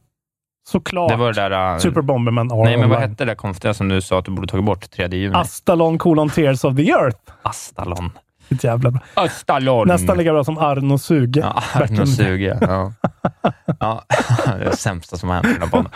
[0.70, 1.10] såklart.
[1.10, 1.74] Det var det där...
[1.74, 4.32] äh, Super Bomberman Nej, men vad hette det där konstiga som du sa att du
[4.32, 5.36] borde tagit bort 3 juni?
[5.36, 7.20] Astalon colon Tears of the Earth.
[7.42, 8.12] Astalon.
[8.50, 9.02] Jävla bra.
[9.14, 9.88] Astalon.
[9.88, 11.40] Nästan lika bra som Arno Suge.
[11.40, 12.58] Ja, Arno Suge.
[12.62, 12.94] Ja.
[13.80, 14.04] ja,
[14.46, 15.92] det är det sämsta som har hänt här podden.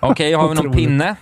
[0.00, 1.16] Okej, har vi någon pinne?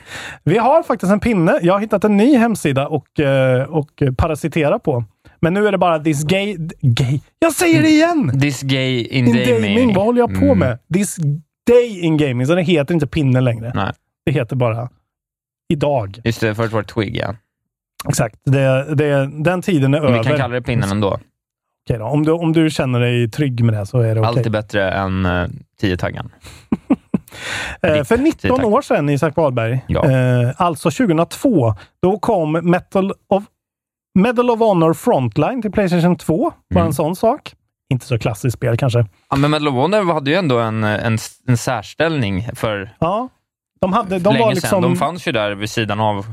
[0.45, 1.59] Vi har faktiskt en pinne.
[1.63, 5.05] Jag har hittat en ny hemsida och, eh, och parasitera på.
[5.41, 6.57] Men nu är det bara this gay...
[6.81, 7.21] gay.
[7.39, 8.41] Jag säger det igen!
[8.41, 9.47] This gay in, In gaming.
[9.75, 9.95] gaming.
[9.95, 10.59] Vad håller jag på Mm.
[10.59, 10.79] med?
[10.95, 11.17] This
[11.67, 12.47] day in gaming.
[12.47, 13.73] Så det heter inte pinne längre.
[13.75, 13.93] Nej,
[14.27, 14.89] Det heter bara
[15.69, 16.21] idag.
[16.25, 16.55] just det.
[16.55, 17.35] Förut var det Twig, ja.
[18.09, 18.37] Exakt.
[18.45, 20.19] Det, det, den tiden är Men över.
[20.19, 21.19] vi kan kalla det pinnen ändå.
[21.87, 22.05] Okej då.
[22.05, 24.29] Om, du, om du känner dig trygg med det så är det okej.
[24.29, 25.49] Allt är bättre än uh,
[25.83, 26.31] 10-taggan.
[27.83, 28.67] Eh, för 19 tack.
[28.67, 30.11] år sedan, Isak Wahlberg, Ja.
[30.11, 33.45] eh, alltså 2002, då kom Metal of,
[34.19, 36.37] Medal of Honor Frontline till Playstation 2.
[36.75, 36.87] Bara Mm.
[36.87, 37.55] en sån sak.
[37.93, 39.07] Inte så klassiskt spel kanske.
[39.31, 43.29] Ja, men Medal of Honor hade ju ändå en, en, en särställning för Ja,
[43.81, 44.55] de, hade, de länge var sedan.
[44.55, 44.83] liksom...
[44.83, 46.27] De fanns ju där vid sidan av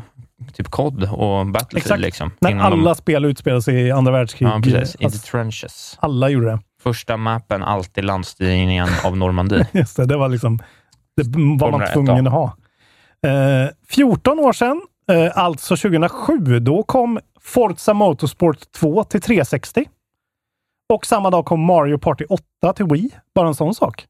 [0.54, 1.78] typ COD och Battlefield.
[1.78, 2.02] Exakt.
[2.02, 4.54] Liksom, när alla de, spel utspelade sig i andra världskriget.
[4.56, 4.96] Ja, precis.
[4.96, 5.98] In the Alltså, trenches.
[6.02, 6.60] alla gjorde det.
[6.82, 9.68] Första mappen, alltid landstigningen av Normandie.
[9.74, 10.60] Just det, det var liksom
[11.16, 11.24] det
[11.60, 12.58] var man tvungen att ha.
[13.28, 14.82] Eh, 14 år sedan,
[15.12, 19.86] eh, alltså 2007, då kom Forza Motorsport 2 till 360.
[20.94, 23.10] Och samma dag kom Mario Party 8 till Wii.
[23.36, 24.06] Bara en sån sak.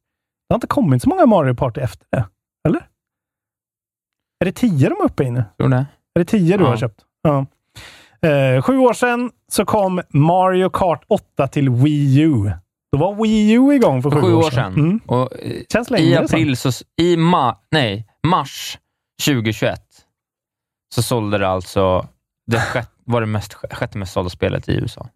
[0.50, 2.26] Det har inte kommit så många Mario Party efter det.
[2.68, 2.88] Eller?
[4.40, 5.44] Är det 10 de är uppe i nu?
[5.58, 5.86] Tror det.
[6.16, 6.70] Är det 10 du Ja.
[6.70, 7.00] har köpt?
[7.24, 7.46] Ja.
[8.30, 12.52] Eh, sju år sedan så kom Mario Kart 8 till Wii U.
[12.92, 14.74] Då var Wii U igång för För sju, år sedan.
[14.74, 15.00] Mm.
[15.06, 15.30] Och,
[15.74, 18.78] Känns längre I april, så, i ma, nej, mars
[19.26, 19.80] 2021,
[20.96, 22.08] så sålde det alltså,
[22.52, 25.08] det sjätte, var det mest, sjätte mest sålda spelet i USA.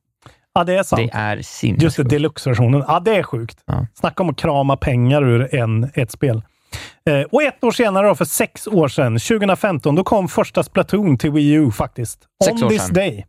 [0.54, 1.02] Ja, det är sant.
[1.12, 2.10] Det är Just det, sinnessjukt.
[2.10, 2.84] deluxe-versionen.
[2.88, 3.64] Ja, det är sjukt.
[3.66, 3.86] Ja.
[3.94, 6.42] Snacka om att krama pengar ur en, ett spel.
[7.10, 11.18] Eh, och ett år senare, då, för sex år sedan, 2015, då kom första Splatoon
[11.18, 12.20] till Wii U faktiskt.
[12.46, 12.94] Sex On this sedan.
[12.94, 13.26] day.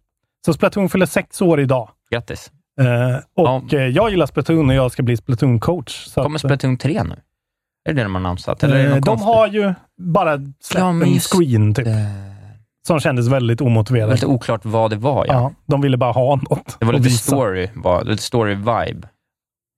[0.47, 1.88] Så Splatoon fyller sex år idag.
[2.11, 2.51] Grattis.
[2.80, 6.14] Eh, och eh, jag gillar Splatoon och jag ska bli Splatoon-coach.
[6.14, 7.14] Kommer att, Splatoon 3 nu?
[7.88, 8.62] Är det det de har annonsat?
[8.62, 9.26] Eller något de konstigt?
[9.26, 12.07] har ju bara släppt Ja, en screen typ, det.
[12.86, 14.11] som kändes väldigt var omotiverad.
[14.11, 15.26] lite oklart vad det var.
[15.26, 15.32] Ja.
[15.34, 17.24] Ja, de ville bara ha något Det var lite visa.
[17.36, 19.09] story, var, lite story-vibe.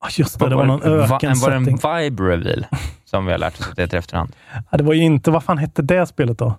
[0.04, 2.64] Ja, just det, det var någon Va- Var det en vibe-reveal
[3.16, 4.36] som vi har lärt oss att det heter efterhand?
[4.70, 6.44] Ja, det var ju inte, vad fan hette det spelet då?
[6.46, 6.56] Man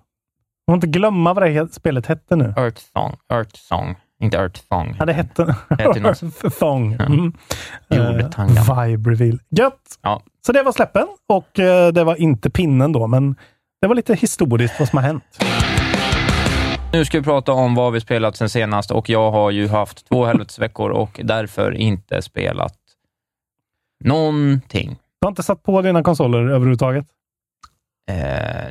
[0.67, 2.53] får inte glömma vad det he- spelet hette nu.
[2.57, 3.15] Earth Song.
[3.33, 3.95] Earth Song.
[4.21, 4.95] Inte Earth Song.
[4.99, 5.55] Ja, det hette...
[5.69, 6.93] Det hette något- Thong.
[6.93, 7.33] Mm.
[7.89, 8.57] Jordtangan.
[8.57, 9.39] Eh, Vibe reveal.
[9.49, 9.99] Gött!
[10.01, 10.21] Ja.
[10.45, 13.35] Så det var släppen och eh, det var inte pinnen då, men
[13.81, 15.23] det var lite historiskt vad som har hänt.
[16.93, 20.07] Nu ska vi prata om vad vi spelat sen senast och jag har ju haft
[20.09, 22.75] två helvetesveckor och därför inte spelat
[24.03, 24.95] någonting.
[25.23, 27.05] Du har inte satt på dina konsoler överhuvudtaget?
[28.11, 28.15] Eh,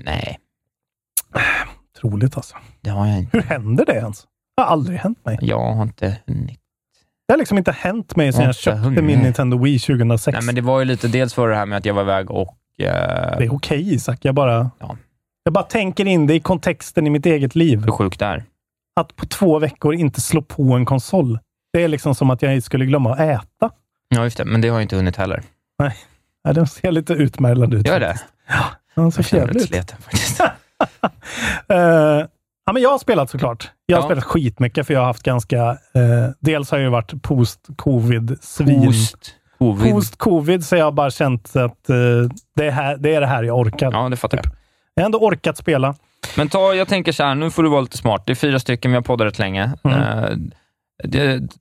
[0.05, 0.39] nej,
[2.01, 2.57] Troligt alltså.
[2.81, 3.37] det har jag inte.
[3.39, 4.23] Hur händer det ens?
[4.57, 5.39] Det har aldrig hänt mig.
[5.43, 6.61] Jag har inte hunnit.
[7.29, 9.05] Det har liksom inte hänt mig sedan Jag köpte hunnit.
[9.05, 10.35] min Nintendo Wii 2006.
[10.35, 12.31] Nej, men det var ju lite dels för det här med att jag var iväg
[12.31, 12.49] och...
[12.79, 14.19] Eh, Det är okej Isak.
[14.23, 14.97] Jag bara, Ja.
[15.45, 17.81] jag bara tänker in det i kontexten i mitt eget liv.
[17.85, 18.45] hur sjukt det är.
[19.01, 21.39] Att på två veckor inte slå på en konsol.
[21.73, 23.71] Det är liksom som att jag skulle glömma att äta.
[24.09, 24.45] Ja, just det.
[24.45, 25.43] Men det har jag inte hunnit heller.
[26.45, 27.87] Ja, den ser lite utmärglad ut.
[27.89, 28.07] Gör det?
[29.05, 29.29] faktiskt.
[29.29, 29.91] Ser Jag känner mig jävligt ut.
[30.03, 30.41] faktiskt.
[31.69, 32.27] Eh,
[32.67, 33.71] ja, men jag har spelat såklart.
[33.87, 34.07] Jag har Ja.
[34.09, 35.57] spelat skitmycket för jag har haft ganska...
[35.71, 38.87] eh, dels har jag ju varit post-covid-svin.
[38.87, 39.93] Post covid.
[39.93, 41.97] Post-covid så jag har bara känt att eh,
[42.57, 43.93] det, är här, det är det här jag orkar.
[43.93, 44.47] Ja, det fattar jag.
[44.95, 45.95] Jag har ändå orkat spela.
[46.37, 48.23] Men ta, jag tänker så här, nu får du vara lite smart.
[48.27, 49.73] Det är fyra stycken, vi har poddat rätt länge.
[49.85, 50.51] Mm.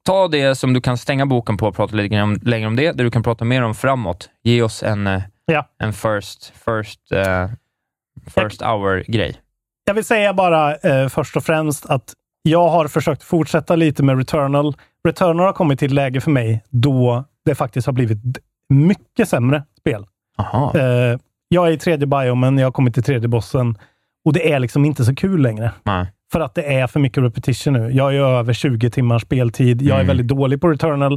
[0.03, 2.91] Ta det som du kan stänga boken på och prata lite om, längre om det,
[2.91, 4.29] det du kan prata mer om framåt.
[4.43, 5.65] Ge oss en, eh, Ja.
[5.79, 7.49] en first, first, eh,
[8.35, 9.35] first hour-grej.
[9.85, 12.13] Jag vill säga bara eh, först och främst att
[12.43, 14.75] jag har försökt fortsätta lite med Returnal.
[15.07, 18.17] Returnal har kommit till ett läge för mig då det faktiskt har blivit
[18.69, 20.05] mycket sämre spel.
[20.75, 23.77] Eh, jag är i tredje biomen, jag har kommit till tredje bossen
[24.25, 25.71] och det är liksom inte så kul längre.
[25.83, 26.05] Nej.
[26.31, 27.89] För att det är för mycket repetition nu.
[27.91, 29.81] Jag är över 20 timmars speltid.
[29.81, 30.07] Jag är Mm.
[30.07, 31.13] väldigt dålig på Returnal.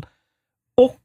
[0.83, 1.01] Och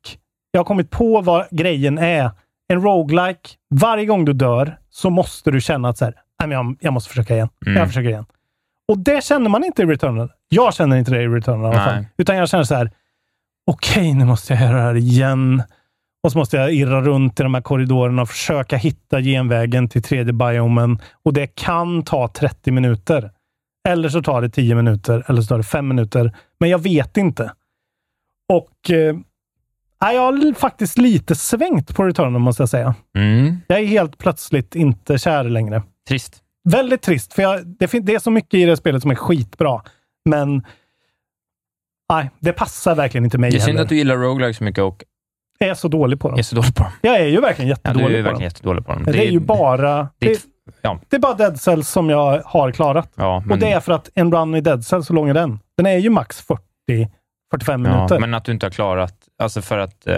[0.51, 2.31] jag har kommit på vad grejen är.
[2.73, 6.57] En roguelike, varje gång du dör så måste du känna att så här, "Nej, men
[6.57, 7.49] jag, jag måste försöka igen.
[7.65, 7.77] Mm.
[7.77, 8.25] Jag försöker igen.
[8.87, 10.31] Och det känner man inte i Returnal.
[10.49, 12.05] Jag känner inte det i Returnal i alla fall.
[12.17, 12.91] Utan jag känner så här,
[13.71, 15.63] okej, nu måste jag göra det här igen.
[16.23, 20.03] Och så måste jag irra runt i de här korridorerna och försöka hitta genvägen till
[20.03, 20.99] tredje biomen.
[21.23, 23.31] Och det kan ta 30 minuter.
[23.89, 26.35] Eller så tar det 10 minuter, eller så tar det 5 minuter.
[26.59, 27.51] Men jag vet inte.
[28.53, 29.15] Och eh,
[29.99, 32.95] jag har faktiskt lite svängt på Returnal, måste jag säga.
[33.15, 33.57] Mm.
[33.67, 35.83] Jag är helt plötsligt inte kär längre.
[36.07, 36.43] Trist.
[36.63, 39.81] Väldigt trist, för jag, det, det är så mycket i det spelet som är skitbra.
[40.25, 40.65] Men
[42.09, 43.81] nej, det passar verkligen inte mig Det är synd heller.
[43.83, 45.03] att du gillar roguelike så mycket och
[45.65, 46.39] är så dålig på dem.
[46.39, 46.91] är så dålig på dem.
[47.01, 49.03] Jag är ju verkligen Ja, du är jättedålig verkligen jättedålig på dem.
[49.03, 50.07] Det, är ju bara...
[50.19, 50.41] det är Det,
[50.81, 50.99] ja.
[51.09, 53.11] det är bara Dead Cells som jag har klarat.
[53.15, 55.33] Ja, men, Och det är för att en run i Dead Cells, så lång är
[55.33, 55.59] den?
[55.77, 56.61] Den är ju max 40,
[57.51, 58.19] 45 ja, minuter.
[58.19, 60.13] men att du inte har klarat, alltså för att uh,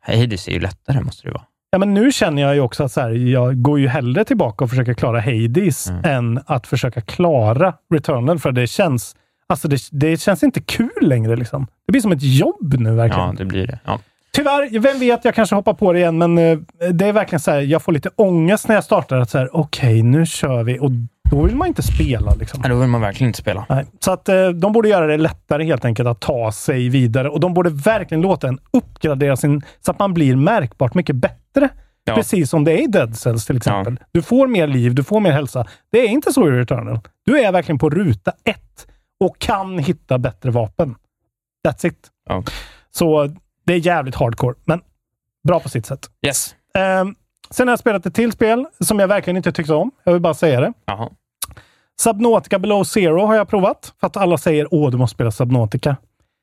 [0.00, 1.44] Hades är ju lättare måste det vara.
[1.70, 4.64] Ja, men nu känner jag ju också att så här, jag går ju hellre tillbaka
[4.64, 6.02] och försöker klara Hades Mm.
[6.04, 9.16] än att försöka klara Returnal, för det känns,
[9.48, 11.36] alltså det, det känns inte kul längre.
[11.36, 11.66] Liksom.
[11.86, 13.26] Det blir som ett jobb nu verkligen.
[13.28, 13.78] Ja, det blir det.
[13.84, 13.98] Ja.
[14.32, 16.58] Tyvärr, vem vet, jag kanske hoppar på det igen, men eh,
[16.92, 19.16] det är verkligen så här, jag får lite ångest när jag startar.
[19.16, 20.78] att så här, Okej, nu kör vi.
[20.78, 20.90] Och
[21.30, 22.34] då vill man inte spela.
[22.34, 22.60] Liksom.
[22.62, 23.66] Ja, Då vill man verkligen inte spela.
[23.68, 23.86] Nej.
[24.00, 27.28] Så att eh, de borde göra det lättare helt enkelt att ta sig vidare.
[27.28, 31.68] Och de borde verkligen låta en uppgradera sin, så att man blir märkbart mycket bättre.
[32.04, 32.14] Ja.
[32.14, 33.96] Precis som det är i Dead Cells till exempel.
[34.12, 35.66] Du får mer liv, du får mer hälsa.
[35.92, 37.00] Det är inte så i Returnal.
[37.26, 38.86] Du är verkligen på ruta ett
[39.24, 40.94] och kan hitta bättre vapen.
[41.68, 41.98] That's it.
[42.28, 42.42] Ja.
[42.90, 43.34] Så
[43.70, 44.80] det är jävligt hardcore, men
[45.48, 46.10] bra på sitt sätt.
[46.26, 46.54] Yes.
[46.78, 47.14] Ehm,
[47.50, 49.90] Sen har jag spelat ett till spel som jag verkligen inte tyckte om.
[50.04, 50.72] Jag vill bara säga det.
[50.86, 51.10] Jaha.
[52.00, 53.94] Subnautica Below Zero har jag provat.
[54.00, 55.90] För att alla säger åh, du måste spela Subnautica.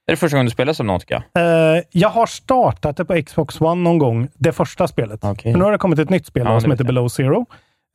[0.07, 1.23] Är det första gången du spelar Subnautica?
[1.37, 5.23] Eh, jag har startat det på Xbox One någon gång, det första spelet.
[5.23, 5.51] Okej.
[5.51, 6.87] För nu har det kommit ett nytt spel Ja, det som heter jag.
[6.87, 7.45] Below Zero.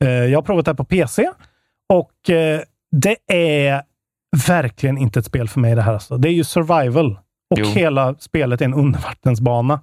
[0.03, 1.29] Eh, jag har provat det här på PC
[1.93, 2.61] och eh,
[2.91, 3.81] det är
[4.47, 5.93] verkligen inte ett spel för mig det här.
[5.93, 6.17] Alltså.
[6.17, 7.19] Det är ju survival
[7.53, 7.65] och Jo.
[7.65, 9.81] hela spelet är en undervattensbana.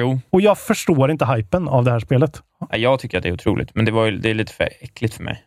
[0.00, 0.20] Jo.
[0.30, 2.42] Och jag förstår inte hypen av det här spelet.
[2.70, 4.68] Ja, Jag tycker att det är otroligt, men det, var ju, det är lite för
[4.80, 5.42] äckligt för mig.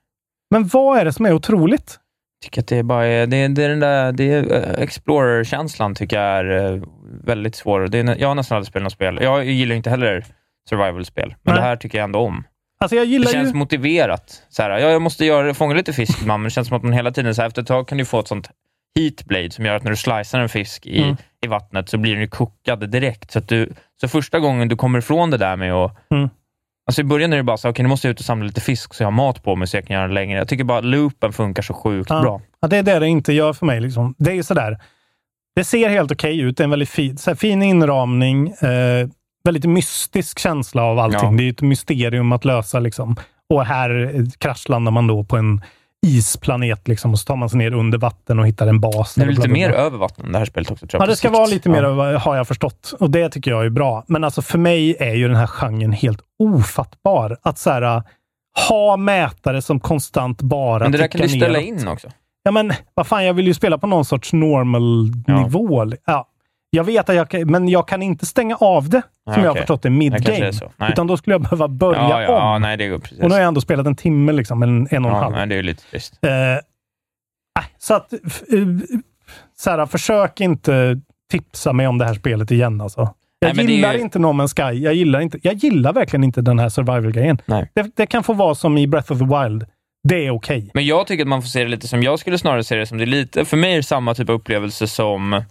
[0.51, 1.99] Men vad är det som är otroligt?
[2.39, 5.95] Jag tycker att det är bara det, det är den där det är, eh, Explorer-känslan
[5.95, 6.81] tycker jag är eh,
[7.23, 7.87] väldigt svår.
[7.87, 9.19] Det är, jag har nästan aldrig spelat något spel.
[9.21, 10.25] Jag gillar inte heller
[10.69, 11.55] survival-spel, men Nej.
[11.55, 12.43] det här tycker jag ändå om.
[12.79, 13.57] Alltså Det känns ju...
[13.57, 14.43] motiverat.
[14.49, 16.83] Så här, ja, jag måste göra, fånga lite fisk ibland, men det känns som att
[16.83, 18.49] man hela tiden, så här, efter ett tag kan du få ett sånt
[18.99, 21.15] heatblade som gör att när du slicear en fisk i, Mm.
[21.45, 23.31] i vattnet så blir den ju kokad direkt.
[23.31, 26.29] Så, att du, så första gången du kommer ifrån det där med att Mm.
[26.87, 28.61] Alltså I början är det bara så, okej nu måste jag ut och samla lite
[28.61, 30.37] fisk så jag har mat på mig så jag kan göra det längre.
[30.37, 32.21] Jag tycker bara loopen funkar så sjukt Ja.
[32.21, 32.41] bra.
[32.59, 33.79] Ja, det är det det inte gör för mig.
[33.81, 34.15] Liksom.
[34.17, 34.79] Det är ju sådär.
[35.55, 36.57] Det ser helt okej ut.
[36.57, 38.47] Det är en väldigt fin, så här, fin inramning.
[38.49, 39.07] Eh,
[39.43, 41.31] väldigt mystisk känsla av allting.
[41.31, 41.37] Ja.
[41.37, 42.79] Det är ett mysterium att lösa.
[42.79, 43.15] Liksom.
[43.49, 45.61] Och här kraschlandar man då på en
[46.07, 49.15] isplanet liksom, och så tar man sig ner under vatten och hittar en bas.
[49.15, 50.85] Det är lite mer över vatten det här spelet också.
[50.91, 52.93] Ja, det ska vara lite mer, av- har jag förstått.
[52.99, 54.03] Och det tycker jag är bra.
[54.07, 57.37] Men alltså för mig är ju den här genren helt ofattbar.
[57.41, 58.03] Att så här,
[58.69, 62.07] ha mätare som konstant bara Men det där kan du ställa in också.
[62.43, 65.47] Ja, men vad fan, jag vill ju spela på någon sorts normal Ja.
[66.05, 66.27] Ja.
[66.73, 69.49] Jag vet att jag kan, men jag kan inte stänga av det, som Ja, jag
[69.49, 70.51] har förstått det, mid-game.
[70.89, 72.35] Utan då skulle jag behöva börja ja, ja, om.
[72.35, 73.19] ja, nej, det går precis.
[73.19, 75.35] och nu har jag ändå spelat en timme, liksom, en, en och en ja, halv.
[75.35, 76.19] nej, det är lite trist.
[76.21, 76.31] Eh,
[77.77, 78.19] så att, eh,
[79.57, 80.99] så här, försök inte
[81.31, 82.81] tipsa mig om det här spelet igen.
[82.81, 83.09] Alltså.
[83.39, 84.79] Jag Nej, gillar ju- inte No Man's Sky.
[84.83, 87.41] Jag gillar, inte, jag gillar verkligen inte den här survival-grejen.
[87.73, 89.65] Det, det kan få vara som i Breath of the Wild.
[90.07, 90.71] Det är okej.
[90.73, 92.85] Men jag tycker att man får se det lite som, jag skulle snarare se det
[92.85, 95.43] som det är lite, för mig är det samma typ av upplevelse som,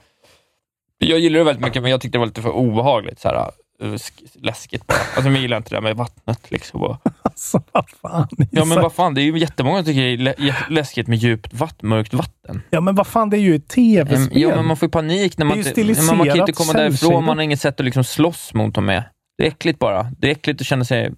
[1.08, 3.20] jag gillar det väldigt mycket, men jag tyckte det var lite för obehagligt.
[3.20, 3.50] Så här,
[3.82, 4.98] sk- läskigt bara.
[5.16, 6.50] Alltså, jag gillar inte det där med vattnet.
[6.50, 6.96] Liksom.
[7.22, 8.28] Alltså, vad fan.
[8.50, 11.54] Ja, men vad fan, det är ju jättemånga som tycker det är läskigt med djupt
[11.54, 12.62] vatten, mörkt vatten.
[12.70, 14.42] Ja, men vad fan, det är ju ett tv-spel.
[14.42, 17.24] Ja, men man får ju panik när man, men man kan ju inte komma därifrån,
[17.24, 19.04] man har inget sätt att liksom slåss mot dem med.
[19.38, 20.10] Det är äckligt bara.
[20.18, 21.12] Det är äckligt att känna sig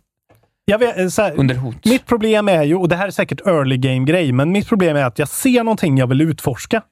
[0.67, 1.85] vet, eh, här, under hot.
[1.85, 5.05] mitt problem är ju, och det här är säkert early game-grej, men mitt problem är
[5.05, 6.83] att jag ser någonting jag vill utforska.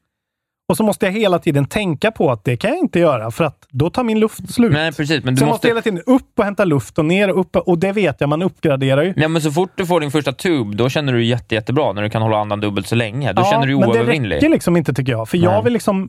[0.70, 3.44] Och så måste jag hela tiden tänka på att det kan jag inte göra, för
[3.44, 4.72] att då tar min luft slut.
[4.72, 5.54] Nej, precis, men du så jag måste...
[5.54, 7.56] måste hela tiden upp och hämta luft och ner och upp.
[7.56, 9.14] Och det vet jag, man uppgraderar ju.
[9.16, 12.02] Ja, men så fort du får din första tub, då känner du jätte, jättebra när
[12.02, 13.32] du kan hålla andan dubbelt så länge.
[13.32, 14.36] Då Ja, känner du dig men det oövervinnlig.
[14.36, 15.62] räcker liksom inte tycker jag, för jag Nej.
[15.64, 16.08] vill liksom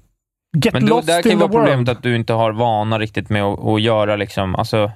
[0.63, 1.89] get Men då, lost där kan ju in the vara problemet world.
[1.89, 4.91] att du inte har vana riktigt med att, att göra liksom, alltså,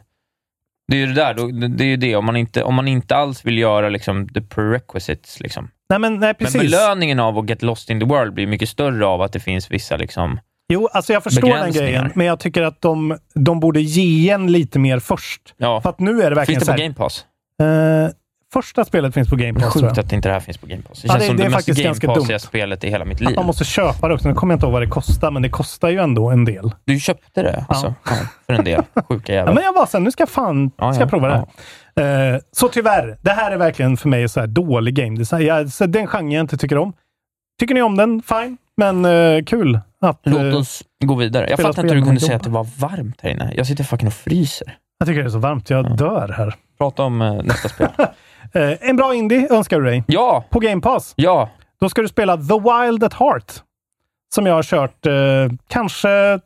[0.88, 3.15] det är ju det där, det är ju det, om man inte, om man inte
[3.15, 5.69] alls vill göra liksom the prerequisites, liksom.
[5.89, 6.55] Nej, men, nej, precis.
[6.55, 9.39] Men belöningen av att get lost in the world blir mycket större av att det
[9.39, 10.39] finns vissa liksom,
[10.73, 14.51] Jo, alltså jag förstår den grejen, men jag tycker att de, de borde ge en
[14.51, 15.41] lite mer först.
[15.57, 15.81] ja.
[15.81, 17.25] För att nu är det verkligen Finns det på här, Game Pass?
[17.61, 18.09] eh,
[18.56, 21.01] Första spelet finns på Game Pass, Sjukt att inte det här finns på Game Pass.
[21.01, 21.68] Det Ja, känns det- som det det, är mest
[22.01, 23.36] Game Passiga spelet i hela mitt Att liv.
[23.36, 24.28] man måste köpa det också.
[24.28, 26.72] Nu kommer jag inte ihåg vad det kostar, men det kostar ju ändå en del.
[26.86, 27.93] Du köpte det alltså?
[28.10, 28.12] Ja.
[28.45, 28.82] för en del.
[29.10, 29.53] Sjuka Ja, jävlar.
[29.53, 31.45] men jag var sen, nu ska jag fan Ja, ska ja, jag prova
[31.95, 32.03] det.
[32.34, 35.45] Eh, så tyvärr, det här är verkligen för mig så här dålig game design.
[35.45, 36.93] Jag, så den genre jag inte tycker om.
[37.60, 38.22] Tycker ni om den?
[38.22, 38.58] Fine.
[38.78, 40.20] Men eh, kul att...
[40.24, 41.49] Låt eh, oss gå vidare.
[41.49, 43.53] Jag fattar inte hur du kunde säga att det var varmt här inne.
[43.56, 44.78] Jag sitter fucking och fryser.
[44.99, 45.70] jag tycker det är så varmt.
[45.70, 46.56] Jag dör här.
[46.78, 47.88] Prata om nästa spel.
[48.56, 50.03] Eh, en bra indie önskar du dig.
[50.08, 50.43] Ja!
[50.49, 51.14] På Game Pass.
[51.16, 51.49] Ja!
[51.80, 53.53] Då ska du spela The Wild at Heart.
[54.36, 55.14] Som jag har kört eh,
[55.68, 56.39] kanske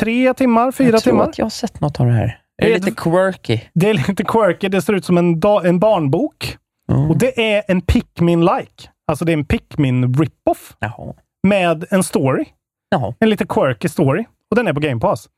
[0.00, 1.24] tre timmar, fyra jag tror timmar.
[1.24, 2.40] att jag har sett något av det här.
[2.62, 3.60] Är det Är lite det- quirky?
[3.74, 4.68] Det är lite quirky.
[4.68, 6.56] Det ser ut som en, en barnbok.
[6.92, 7.10] Mm.
[7.10, 8.88] Och det är en Pikmin-like.
[9.06, 11.14] Alltså det är en Pikmin rip-off Jaha.
[11.42, 12.44] med en story.
[12.90, 13.14] Jaha.
[13.20, 14.24] En lite quirky story.
[14.50, 15.28] Och den är på Game Pass.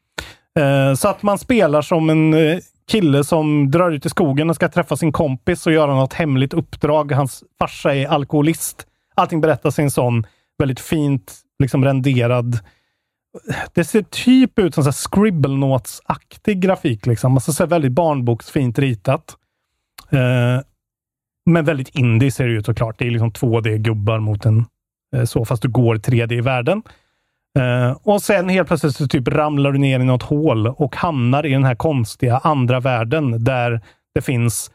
[0.58, 4.56] Eh, så att man spelar som en eh, kille som drar ut i skogen och
[4.56, 7.12] ska träffa sin kompis och göra något hemligt uppdrag.
[7.12, 8.86] Hans farsa är alkoholist.
[9.14, 10.26] Allting berättas i en sån
[10.58, 12.58] väldigt fint liksom renderad
[13.74, 17.06] det ser typ ut som så här scribble aktig grafik.
[17.06, 17.34] Liksom.
[17.34, 19.36] Alltså så väldigt barnboksfint ritat.
[20.10, 20.60] Eh,
[21.46, 22.98] men väldigt indie ser det ut såklart.
[22.98, 24.64] Det är liksom 2D-gubbar mot en
[25.16, 26.82] eh, så, fast du går 3D i världen.
[27.58, 31.46] Eh, och sen helt plötsligt så typ ramlar du ner i något hål och hamnar
[31.46, 33.80] i den här konstiga andra världen där
[34.14, 34.70] det finns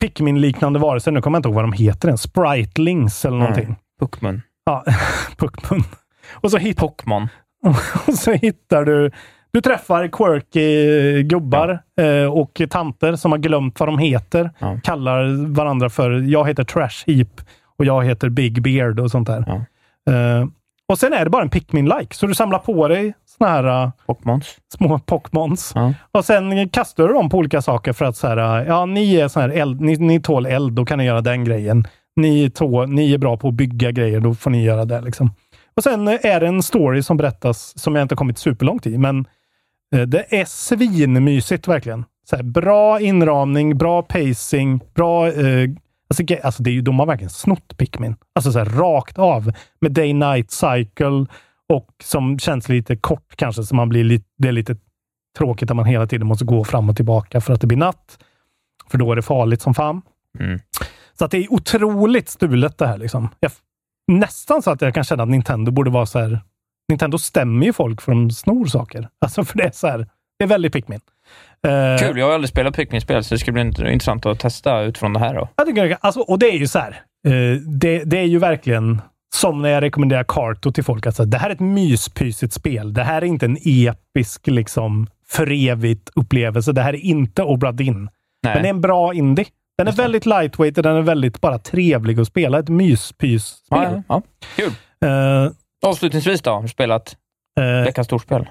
[0.00, 1.12] Pikmin-liknande varelser.
[1.12, 2.18] Nu kommer jag inte ihåg vad de heter än.
[2.18, 3.76] Spritlings eller någonting.
[4.00, 4.42] Pokémon.
[4.64, 4.84] Ja,
[5.36, 5.84] Puckmun.
[6.32, 6.82] Och så, hit,
[8.06, 9.10] och så hittar du...
[9.50, 14.50] Du träffar quirky gubbar eh, och tanter som har glömt vad de heter.
[14.58, 14.80] Ja.
[14.82, 17.40] Kallar varandra för, jag heter Trash Heap
[17.76, 19.44] och jag heter Big Beard och sånt där.
[19.46, 19.54] Ja.
[20.12, 20.46] Eh,
[20.88, 23.90] och sen är det bara en Pikmin-like, så du samlar på dig såna här uh,
[24.06, 24.56] Pockmons.
[24.74, 25.72] små Pockmons.
[25.74, 25.94] Ja.
[26.12, 29.14] Och sen kastar du dem på olika saker för att så här, uh, ja, ni
[29.14, 31.84] är sån här eld, ni, ni tål eld, då kan ni göra den grejen.
[32.16, 35.00] Ni, tå, ni är bra på att bygga grejer, då får ni göra det.
[35.00, 35.30] Liksom.
[35.76, 38.98] Och sen eh, är det en story som berättas, som jag inte kommit superlångt i,
[38.98, 39.26] men
[40.06, 42.04] det är svinmysigt verkligen.
[42.30, 45.28] Så här, bra inramning, bra pacing, bra...
[45.28, 45.68] Eh,
[46.08, 48.16] alltså, alltså det är ju, de har verkligen snott Pikmin.
[48.34, 49.52] Alltså så här, rakt av.
[49.80, 51.26] Med day-night cycle
[51.68, 54.76] och som känns lite kort kanske, så man blir lite, det är lite
[55.38, 58.18] tråkigt att man hela tiden måste gå fram och tillbaka för att det blir natt.
[58.90, 60.02] För då är det farligt som fan.
[60.38, 60.60] Mm.
[61.18, 62.98] Så att det är otroligt stulet det här.
[62.98, 63.28] Liksom.
[63.40, 63.52] Jag,
[64.06, 66.40] nästan så att jag kan känna att Nintendo borde vara så här.
[66.88, 69.08] Nintendo stämmer ju folk för de snor saker.
[69.18, 70.08] Alltså för det är så här.
[70.38, 71.00] Det är väldigt Pikmin.
[71.66, 74.80] Eh, Kul, jag har aldrig spelat Pikmin-spel, så det ska bli int- intressant att testa
[74.82, 75.34] utifrån det här.
[75.34, 75.48] Då.
[75.56, 76.90] Jag tycker, alltså, och det är ju så här.
[77.26, 79.00] Eh, det, det är ju verkligen
[79.34, 81.06] som när jag rekommenderar Karto till folk.
[81.06, 82.94] Alltså, det här är ett myspysigt spel.
[82.94, 86.72] Det här är inte en episk, liksom, för evigt upplevelse.
[86.72, 88.08] Det här är inte Obra Dinn.
[88.42, 89.46] Men det är en bra indie.
[89.78, 92.58] Den är väldigt lightweight och den är väldigt bara trevlig att spela.
[92.58, 93.78] Ett myspys-spel.
[93.80, 94.22] Ja, ja, ja.
[94.56, 94.72] Kul.
[95.10, 95.50] Eh,
[95.86, 97.16] Avslutningsvis då, har du spelat
[97.60, 98.46] eh, veckans storspel?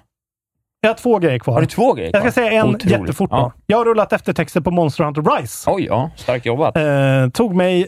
[0.85, 1.53] Jag har två grejer kvar.
[1.53, 2.43] Har du två grejer Jag ska kvar?
[2.43, 2.85] säga en Otroligt.
[2.99, 3.29] jättefort.
[3.31, 3.51] Ja.
[3.65, 5.71] Jag har rullat eftertexter på Monster Hunter Rise.
[5.71, 6.11] Oj, ja.
[6.15, 6.77] Starkt jobbat.
[6.77, 7.87] Eh, tog mig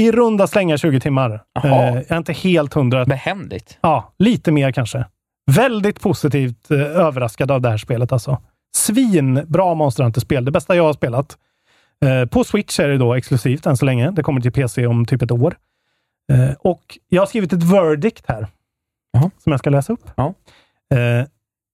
[0.00, 1.30] i runda slängar 20 timmar.
[1.64, 3.04] Eh, jag är inte helt hundra.
[3.04, 3.78] Behändigt.
[3.80, 5.04] Ja, lite mer kanske.
[5.50, 8.38] Väldigt positivt eh, överraskad av det här spelet alltså.
[8.76, 10.44] Svinbra Monster Hunter-spel.
[10.44, 11.36] Det bästa jag har spelat.
[12.04, 14.10] Eh, på Switch är det då exklusivt än så länge.
[14.10, 15.54] Det kommer till PC om typ ett år.
[16.32, 18.46] Eh, och jag har skrivit ett verdict här.
[19.12, 19.30] Jaha.
[19.38, 20.10] Som jag ska läsa upp.
[20.16, 20.34] Ja.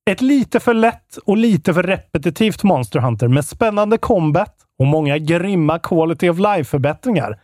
[0.07, 4.87] Eh, ett lite för lätt och lite för repetitivt Monster Hunter med spännande combat och
[4.87, 7.41] många grymma quality of life-förbättringar.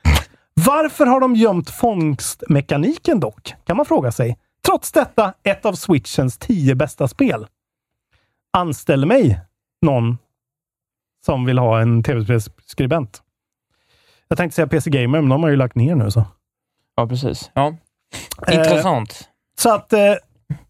[0.67, 3.55] Varför har de gömt fångstmekaniken dock?
[3.65, 4.39] Kan man fråga sig.
[4.67, 7.47] Trots detta, ett av Switchens tio bästa spel.
[8.53, 9.41] Anställ mig
[9.83, 10.19] någon
[11.27, 13.23] som vill ha en tv-spelsskribent.
[14.29, 16.11] Jag tänkte säga PC Gamer, men de har ju lagt ner nu.
[16.11, 16.25] så.
[16.97, 17.51] Ja, precis.
[17.55, 17.75] Ja.
[18.47, 19.29] Eh, Intressant.
[19.59, 20.15] Så att eh,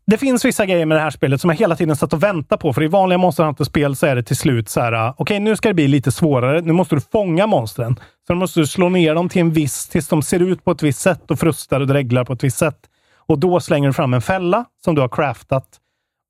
[0.07, 2.61] det finns vissa grejer med det här spelet som jag hela tiden satt och väntade
[2.61, 2.72] på.
[2.72, 5.57] För i vanliga Monster Hunter-spel så är det till slut så här, okej, okej nu
[5.57, 6.61] ska det bli lite svårare.
[6.61, 7.97] Nu måste du fånga monstren.
[8.26, 10.70] Så då måste du slå ner dem till en viss, tills de ser ut på
[10.70, 12.78] ett visst sätt och frustar och dreglar på ett visst sätt.
[13.16, 15.66] Och då slänger du fram en fälla som du har craftat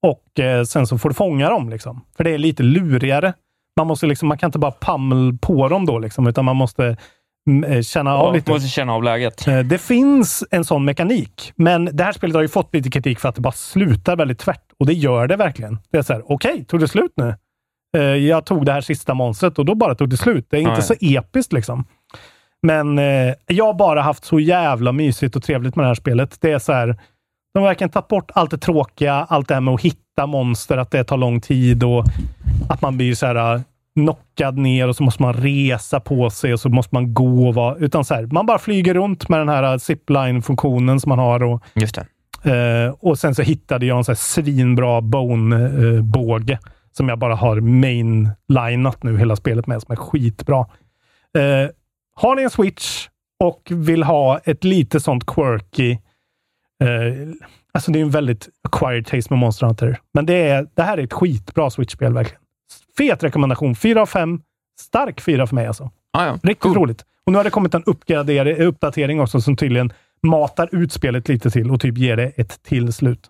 [0.02, 1.70] och eh, sen så får du fånga dem.
[1.70, 2.04] Liksom.
[2.16, 3.32] För det är lite lurigare.
[3.76, 6.96] Man, måste liksom, man kan inte bara pammel på dem då, liksom, utan man måste
[7.82, 8.50] känna av Ja, lite.
[8.52, 9.46] måste känna av läget.
[9.48, 13.18] Eh, Det finns en sån mekanik, men det här spelet har ju fått lite kritik
[13.20, 14.62] för att det bara slutar väldigt tvärt.
[14.78, 15.78] Och det gör det verkligen.
[15.92, 17.34] Det är så här, okej, tog det slut nu?
[17.96, 20.46] Eh, Jag tog det här sista monstret och då bara tog det slut.
[20.50, 20.82] Det är inte Nej.
[20.82, 21.84] så episkt liksom.
[22.62, 26.36] Men eh, jag har bara haft så jävla mysigt och trevligt med det här spelet.
[26.40, 26.96] Det är så här,
[27.54, 30.90] de verkligen tagit bort allt det tråkiga, allt det här med att hitta monster, att
[30.90, 32.04] det tar lång tid och
[32.68, 33.60] att man blir så här eh,
[33.94, 37.48] knockad ner och så måste man resa på sig och så måste man gå.
[37.48, 41.08] Och vara, utan så här, man bara flyger runt med den här eh, zipline-funktionen som
[41.08, 41.42] man har.
[41.42, 41.98] Och, Just
[42.44, 42.86] det.
[42.86, 46.58] eh, och sen så hittade jag en så här svinbra bone-båge
[46.92, 50.58] som jag bara har main-linat nu hela spelet med, som är skitbra.
[51.38, 51.70] Eh,
[52.14, 53.08] har ni en Switch
[53.44, 55.98] och vill ha ett lite sånt quirky
[56.84, 57.14] Eh,
[57.72, 59.98] alltså det är en väldigt acquired taste med Monster Hunter.
[60.14, 62.39] Men det, är, det här är ett skitbra Switch-spel verkligen.
[63.00, 63.74] Fet rekommendation.
[63.74, 64.40] 4 av 5.
[64.80, 65.90] Stark 4 för mig alltså.
[66.12, 66.32] Ah, ja.
[66.42, 66.74] Riktigt Cool.
[66.76, 67.04] roligt.
[67.26, 67.82] Och nu har det kommit en
[68.58, 69.92] uppdatering också som tydligen
[70.22, 73.20] matar ut spelet lite till och typ ger det ett till slut.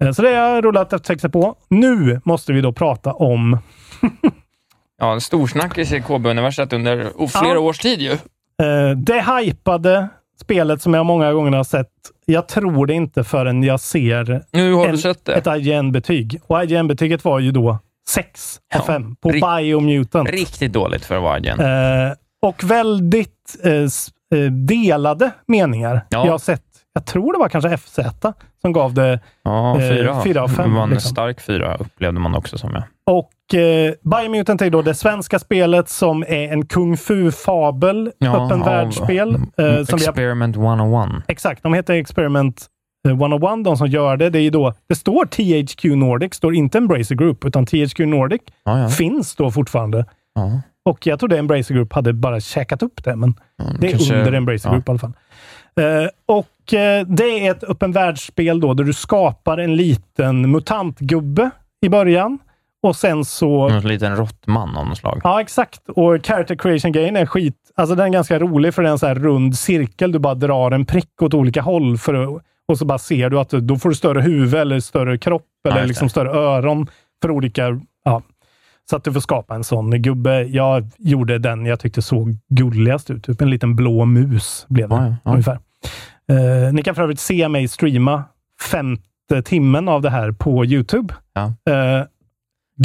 [0.00, 1.56] Eh, Så det har jag rullat eftertexter på.
[1.68, 3.58] Nu måste vi då prata om
[4.98, 7.58] Ja, en storsnackis i KB-universet under flera Ja.
[7.58, 8.10] års tid ju.
[8.12, 10.08] eh, det hypade
[10.40, 11.88] spelet som jag många gånger har sett.
[12.26, 15.34] Jag tror det inte förrän jag ser Nu har en, du sett det.
[15.34, 16.40] ett IGN-betyg.
[16.46, 17.78] Och IGN-betyget var ju då
[18.08, 18.86] 6 av Ja.
[18.86, 20.30] 5 på Rikt- Biomutant.
[20.30, 21.60] Riktigt dåligt för att vara igen.
[21.60, 23.72] Eh, och väldigt eh,
[24.40, 26.00] eh, delade meningar.
[26.08, 26.24] Ja.
[26.24, 26.62] Jag har sett,
[26.94, 27.98] jag tror det var kanske FZ
[28.62, 29.20] som gav det.
[29.44, 30.22] Ja, eh, fyra.
[30.24, 31.10] fyra av fem, Det var en liksom.
[31.10, 32.82] stark fyra upplevde man också som jag.
[33.16, 38.64] Och eh, Biomutant är då det svenska spelet som är en kung fu-fabel, öppen av-
[38.64, 39.34] världsspel.
[39.34, 41.10] eh, som vi har Experiment 101.
[41.28, 42.66] Exakt, de heter Experiment eh,
[43.10, 44.30] 101, de som gör det.
[44.30, 48.40] Det, är ju då, det står THQ Nordic, står inte Embracer Group, utan THQ Nordic
[48.64, 48.88] Ja, ja.
[48.88, 50.04] finns då fortfarande.
[50.34, 50.60] ja.
[50.84, 53.34] Och jag trodde Embracer Group hade bara käkat upp det, men
[53.80, 54.70] det är kanske- under Embracer.
[54.70, 55.12] Group i alla fall.
[55.80, 61.50] Eh, och eh, det är ett öppen världsspel då, där du skapar en liten mutantgubbe
[61.86, 62.38] i början
[62.82, 63.68] och sen så...
[63.68, 65.20] En liten råttman av något slag.
[65.24, 65.88] Ja, exakt.
[65.88, 67.56] Och character creation-grejen är skit.
[67.74, 70.12] Alltså den är ganska rolig för det är en så här rund cirkel.
[70.12, 73.38] Du bara drar en prick åt olika håll för att, och så bara ser du
[73.38, 76.86] att då får du större huvud eller större kropp eller just liksom större öron
[77.22, 77.80] för olika...
[78.04, 78.22] Ja.
[78.90, 80.42] Så att du får skapa en sån gubbe.
[80.42, 83.24] Jag gjorde den jag tyckte såg gulligast ut.
[83.24, 85.30] Typ en liten blå mus blev det Ja, ja, ja.
[85.30, 85.58] ungefär.
[86.30, 88.24] Eh, ni kan för övrigt se mig streama
[88.70, 91.14] femte timmen av det här på YouTube.
[91.34, 91.42] Ja.
[91.72, 92.04] Eh,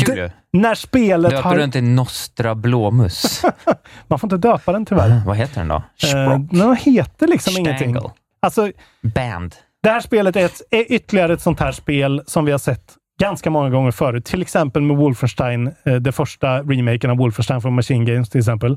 [0.05, 0.29] Kul ju.
[0.53, 1.57] när spelet Döper har...
[1.57, 3.41] du inte Nostra Blåmus?
[4.07, 5.21] Man får inte döpa den tyvärr.
[5.25, 5.75] Vad heter den då?
[5.75, 7.71] Eh, den heter liksom Stangle.
[7.71, 8.09] ingenting.
[8.39, 8.71] Alltså,
[9.01, 9.55] Band?
[9.83, 12.95] Det här spelet är, ett, är ytterligare ett sånt här spel som vi har sett
[13.19, 14.25] ganska många gånger förut.
[14.25, 18.71] Till exempel med Wolfenstein, eh, det första remaken av Wolfenstein från Machine Games till exempel.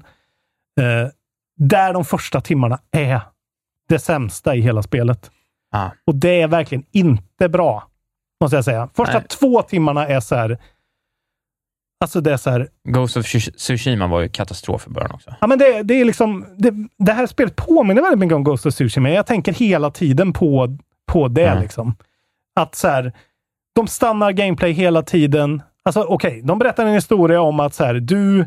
[0.81, 1.09] Eh,
[1.57, 3.21] där de första timmarna är
[3.89, 5.31] det sämsta i hela spelet.
[5.73, 5.91] Ah.
[6.07, 7.89] Och det är verkligen inte bra,
[8.41, 8.89] måste jag säga.
[8.95, 9.29] Första Nej.
[9.29, 10.59] två timmarna är så här...
[12.01, 12.69] Alltså det är så här...
[12.89, 15.35] Ghost of Tsush- Tsushima var ju katastrof i början också.
[15.41, 16.47] Ja, men det, det är liksom...
[16.59, 19.11] Det, det här spelet påminner väldigt mycket om Ghost of Tsushima.
[19.11, 20.79] Jag tänker hela tiden på,
[21.13, 21.49] på det.
[21.49, 21.63] Mm.
[21.63, 21.97] Liksom.
[22.61, 23.13] Att så här,
[23.75, 25.63] de stannar gameplay hela tiden.
[25.85, 28.41] Alltså okej, de berättar en historia om att så här, du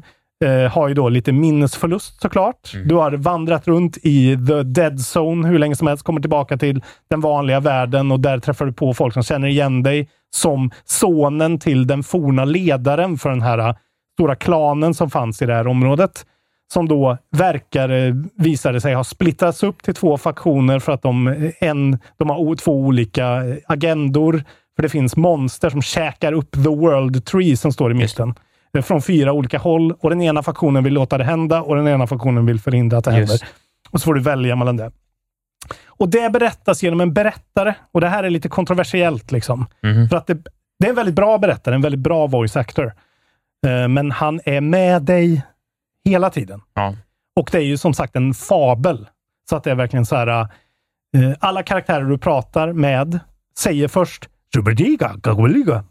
[0.45, 2.73] eh, har ju då lite minnesförlust såklart.
[2.73, 2.87] Mm.
[2.87, 6.83] Du har vandrat runt i the dead zone hur länge som helst, kommer tillbaka till
[7.09, 11.59] den vanliga världen och där träffar du på folk som känner igen dig som sonen
[11.59, 13.75] till den forna ledaren för den här eh,
[14.13, 16.25] stora klanen som fanns i det här området.
[16.73, 21.27] Som då verkar, eh, visade sig ha splittrats upp till två faktioner för att de,
[21.27, 24.43] eh, en, de har två olika eh, agendor.
[24.75, 28.35] För det finns monster som käkar upp the world tree som står i mitten.
[28.83, 29.91] Från fyra olika håll.
[29.99, 33.03] Och den ena faktionen vill låta det hända och den ena faktionen vill förhindra att
[33.03, 33.31] det Just.
[33.31, 33.47] händer.
[33.89, 34.91] Och så får du välja mellan det.
[35.87, 37.73] Och det berättas genom en berättare.
[37.91, 39.31] Och det här är lite kontroversiellt.
[39.31, 39.65] liksom.
[39.83, 40.09] Mhm.
[40.09, 40.33] För att det,
[40.79, 42.93] det är en väldigt bra berättare, en väldigt bra voice actor.
[43.87, 45.41] Men han är med dig
[46.07, 46.61] hela tiden.
[46.73, 46.95] Ja.
[47.35, 49.07] Och det är ju som sagt en fabel.
[49.49, 50.27] Så att det är verkligen så här.
[50.37, 50.47] eh,
[51.39, 53.19] alla karaktärer du pratar med
[53.59, 54.29] säger först.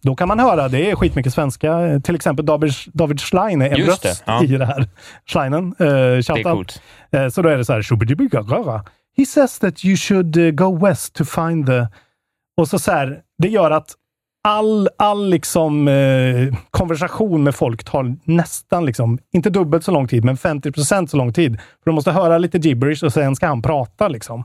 [0.00, 2.00] Då kan man höra, det är skitmycket svenska.
[2.04, 4.44] Till exempel David, David Schlein är en Just det, röst ja.
[4.44, 4.88] i det här.
[5.26, 6.82] Schleinen, eh, Det är coolt.
[7.10, 7.82] Eh, Så då är det så här.
[9.16, 11.86] He says that you should eh, go west to find the...
[12.56, 13.94] Och så, så här, det gör att
[14.47, 20.24] all, all liksom, eh, konversation med folk tar nästan, liksom, inte dubbelt så lång tid,
[20.24, 21.57] men 50 procent så lång tid.
[21.57, 24.09] För de måste höra lite gibberish och sen ska han prata.
[24.09, 24.44] Liksom.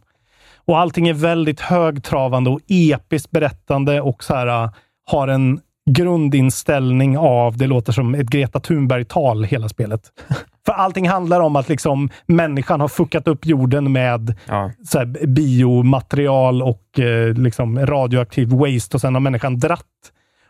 [0.66, 4.72] Och allting är väldigt högtravande och episkt berättande och så här, eh,
[5.12, 10.01] har en grundinställning av, det låter som ett Greta Thunberg-tal hela spelet.
[10.65, 14.71] För allting handlar om att liksom människan har fuckat upp jorden med Ja.
[14.84, 19.86] så här, biomaterial och eh, liksom radioaktiv waste och sen har människan dratt.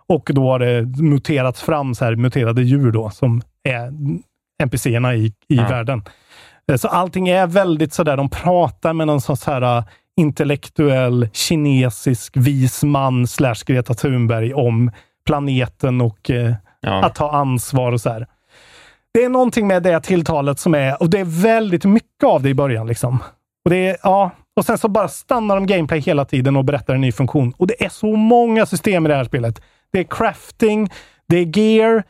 [0.08, 3.92] Och då har det muterats fram så här muterade djur då som är
[4.64, 5.68] NPCerna i, i Ja.
[5.68, 6.04] världen.
[6.72, 9.84] Eh, Så allting är väldigt sådär, de pratar med någon sorts här eh,
[10.20, 14.92] intellektuell kinesisk vis man slash Greta Thunberg om
[15.26, 16.54] planeten och eh,
[16.84, 17.06] Ja.
[17.06, 18.28] att ta ansvar och så här.
[19.14, 22.50] Det är någonting med det tilltalet som är, och det är väldigt mycket av det
[22.50, 22.88] i början.
[22.88, 23.20] liksom.
[23.66, 26.94] Och det är, ja, och sen så bara stannar de gameplay hela tiden och berättar
[26.96, 27.54] en ny funktion.
[27.58, 29.62] Och det är så många system i det här spelet.
[29.92, 30.90] Det är crafting,
[31.28, 32.04] det är gear,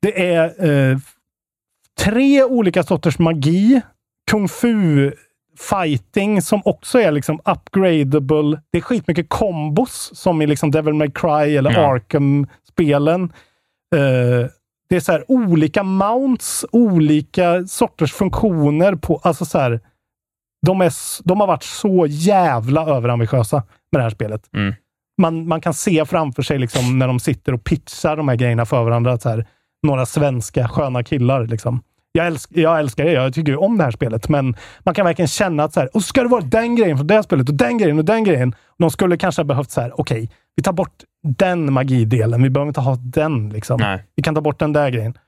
[0.00, 0.98] det är eh,
[2.00, 3.80] tre olika sorters magi,
[4.30, 5.12] kung fu
[5.56, 8.60] fighting som också är liksom upgradable.
[8.70, 11.94] Det är skitmycket kombos som i liksom Devil May Cry eller Ja.
[11.94, 13.22] Arkham-spelen.
[13.94, 14.48] Eh,
[14.88, 19.80] det är så här olika mounts, olika sorters funktioner på, alltså så här,
[20.66, 20.92] de, är,
[21.24, 23.56] de har varit så jävla överambitiösa
[23.92, 24.48] med det här spelet.
[24.56, 24.74] Mm.
[25.22, 28.66] Man, man kan se framför sig liksom när de sitter och pitchar de här grejerna
[28.66, 29.18] för varandra.
[29.18, 29.46] Så här,
[29.82, 31.46] några svenska sköna killar.
[31.46, 31.82] Liksom.
[32.16, 33.12] Jag, älsk, jag älskar det.
[33.12, 35.96] Jag tycker ju om det här spelet, men man kan verkligen känna att så här,
[35.96, 38.04] och så ska det vara den grejen från det här spelet och den grejen och
[38.04, 38.54] den grejen.
[38.78, 42.42] De skulle kanske ha behövt så här, okej, vi tar bort den magidelen.
[42.42, 43.48] Vi behöver inte ha den.
[43.48, 43.80] Liksom.
[43.80, 44.04] Nej.
[44.16, 45.18] Vi kan ta bort den där grejen.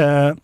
[0.00, 0.34] Eh,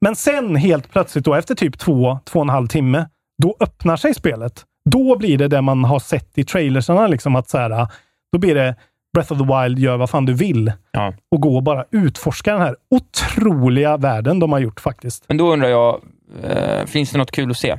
[0.00, 3.08] men sen helt plötsligt, då, efter typ två, två och en halv timme,
[3.42, 4.64] då öppnar sig spelet.
[4.90, 7.06] Då blir det det man har sett i trailersarna.
[7.06, 7.88] Liksom att så här,
[8.32, 8.76] då blir det
[9.14, 10.72] Breath of the Wild, gör vad fan du vill.
[10.92, 11.14] Ja.
[11.30, 15.24] Och gå och bara utforska den här otroliga världen de har gjort faktiskt.
[15.28, 16.00] Men då undrar jag,
[16.42, 17.78] eh, finns det något kul att se?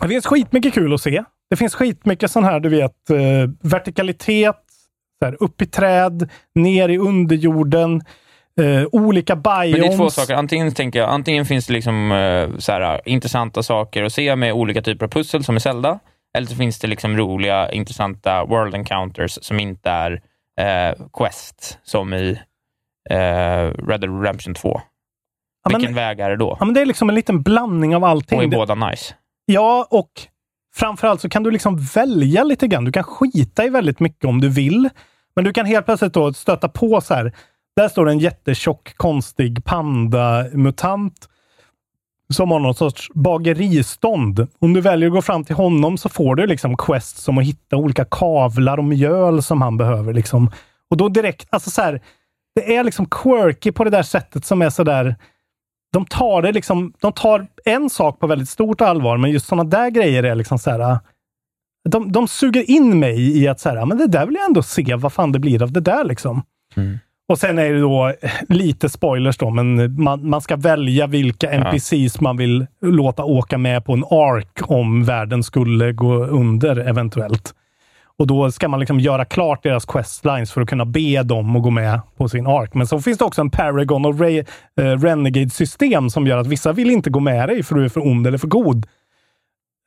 [0.00, 1.24] Det finns skitmycket kul att se.
[1.50, 4.56] Det finns skitmycket sån här, du vet, eh, vertikalitet,
[5.18, 8.02] så här, upp i träd, ner i underjorden,
[8.60, 9.72] eh, olika biomes.
[9.72, 10.34] Men det är två saker.
[10.34, 14.52] Antingen, tänker jag, antingen finns det liksom, eh, så här, intressanta saker att se med
[14.52, 15.98] olika typer av pussel som i Zelda.
[16.36, 20.20] Eller så finns det liksom roliga, intressanta world encounters som inte är
[20.60, 22.38] eh, quest som i
[23.10, 23.16] eh,
[23.88, 24.80] Red Dead Redemption 2.
[25.64, 26.56] Ja, men- Vilken väg är det då?
[26.60, 28.38] Ja, men det är liksom en liten blandning av allting.
[28.38, 29.14] Och är båda nice?
[29.46, 30.10] Ja, och
[30.74, 32.84] framförallt så kan du liksom välja lite grann.
[32.84, 34.88] Du kan skita i väldigt mycket om du vill.
[35.36, 37.32] Men du kan helt plötsligt då stöta på så här.
[37.76, 41.28] Där står en jättetjock, konstig panda-mutant
[42.32, 44.46] som har någon sorts bageristånd.
[44.58, 47.44] Om du väljer att gå fram till honom så får du liksom quest som att
[47.44, 50.12] hitta olika kavlar och mjöl som han behöver.
[50.12, 50.50] Liksom.
[50.90, 52.00] Och då direkt, alltså så här,
[52.54, 55.16] det är liksom quirky på det där sättet som är så där
[55.92, 59.64] de tar det liksom, de tar en sak på väldigt stort allvar, men just sådana
[59.64, 60.98] där grejer är liksom så här.
[61.88, 64.62] De, de suger in mig i att så här, men det där vill jag ändå
[64.62, 66.42] se vad fan det blir av det där liksom.
[66.76, 66.98] Mm.
[67.28, 68.12] Och sen är det då
[68.48, 73.84] lite spoilers då, men man, man ska välja vilka NPCs man vill låta åka med
[73.84, 77.54] på en ark om världen skulle gå under eventuellt.
[78.18, 81.62] Och då ska man liksom göra klart deras questlines för att kunna be dem att
[81.62, 82.74] gå med på sin ark.
[82.74, 84.38] Men så finns det också en Paragon och Ray,
[84.80, 88.06] eh, Renegade-system som gör att vissa vill inte gå med dig för du är för
[88.06, 88.86] ond eller för god.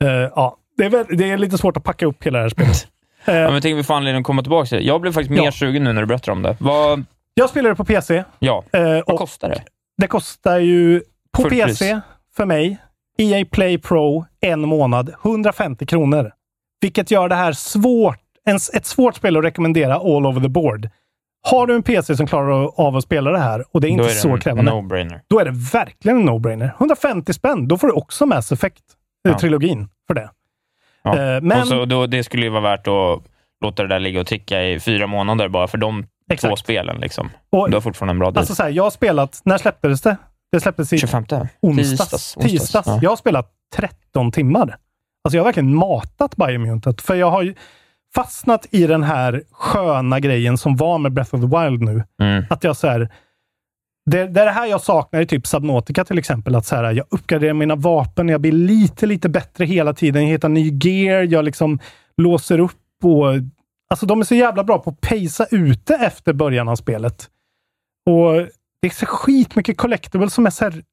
[0.03, 2.49] Eh, ja, det är, väl, det är lite svårt att packa upp hela det här
[2.49, 2.87] spelet.
[3.25, 4.83] Eh, Ja, men tänk vi får anledning att komma tillbaka till det.
[4.83, 5.51] Jag blev faktiskt mer Ja.
[5.51, 6.55] sugen nu när du berättar om det.
[6.59, 7.05] Vad,
[7.39, 8.23] jag spelar det på PC.
[8.39, 9.63] ja, eh, vad kostar det?
[9.97, 11.79] det kostar ju på Fullpris.
[11.79, 11.99] PC
[12.35, 12.77] för mig,
[13.17, 16.31] EA Play Pro, en månad, 150 kronor.
[16.81, 20.89] Vilket gör det här svårt, en, ett svårt spel att rekommendera all over the board.
[21.41, 24.03] Har du en PC som klarar av att spela det här och det är inte
[24.03, 25.19] är det så en krävande, no-brainer.
[25.27, 26.71] då är det verkligen en no-brainer.
[26.77, 28.55] 150 spänn, då får du också Mass Ja.
[28.55, 30.29] Effect-trilogin för det.
[31.03, 31.17] Ja.
[31.17, 33.23] Eh, men, Och så, då, det skulle ju vara värt att
[33.61, 36.59] låta det där ligga och ticka i fyra månader bara för de två Exakt.
[36.59, 36.97] spelen.
[36.99, 37.29] Liksom.
[37.49, 38.37] Och- du har fortfarande en bra deal.
[38.37, 40.17] alltså så här, jag har spelat, när släpptes det?
[40.51, 41.25] Det släpptes i 25?
[41.61, 42.09] onsdags.
[42.09, 42.33] Tisdags.
[42.51, 42.87] tisdags.
[42.87, 42.99] Ja.
[43.01, 44.77] Jag har spelat 13 timmar.
[45.23, 47.55] Alltså jag har verkligen matat Biomutant, för jag har ju
[48.15, 52.03] fastnat i den här sköna grejen som var med Breath of the Wild nu.
[52.21, 52.43] Mm.
[52.49, 53.09] Att jag så här,
[54.05, 56.55] det, det är det här jag saknar i typ Subnautica till exempel.
[56.55, 60.23] Att så här, jag uppgraderar mina vapen, jag blir lite, lite bättre hela tiden.
[60.23, 61.79] Jag hittar ny gear, jag liksom
[62.17, 62.73] låser upp
[63.03, 63.33] och...
[63.89, 67.29] Alltså de är så jävla bra på att pacea ute efter början av spelet.
[68.05, 68.33] Och
[68.81, 70.83] det är så skitmycket collectibles som är så här...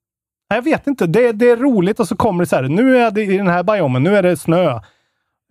[0.49, 1.07] Jag vet inte.
[1.07, 2.63] Det, det är roligt och så kommer det så här.
[2.63, 4.03] Nu är det i den här biomen.
[4.03, 4.81] Nu är det snö.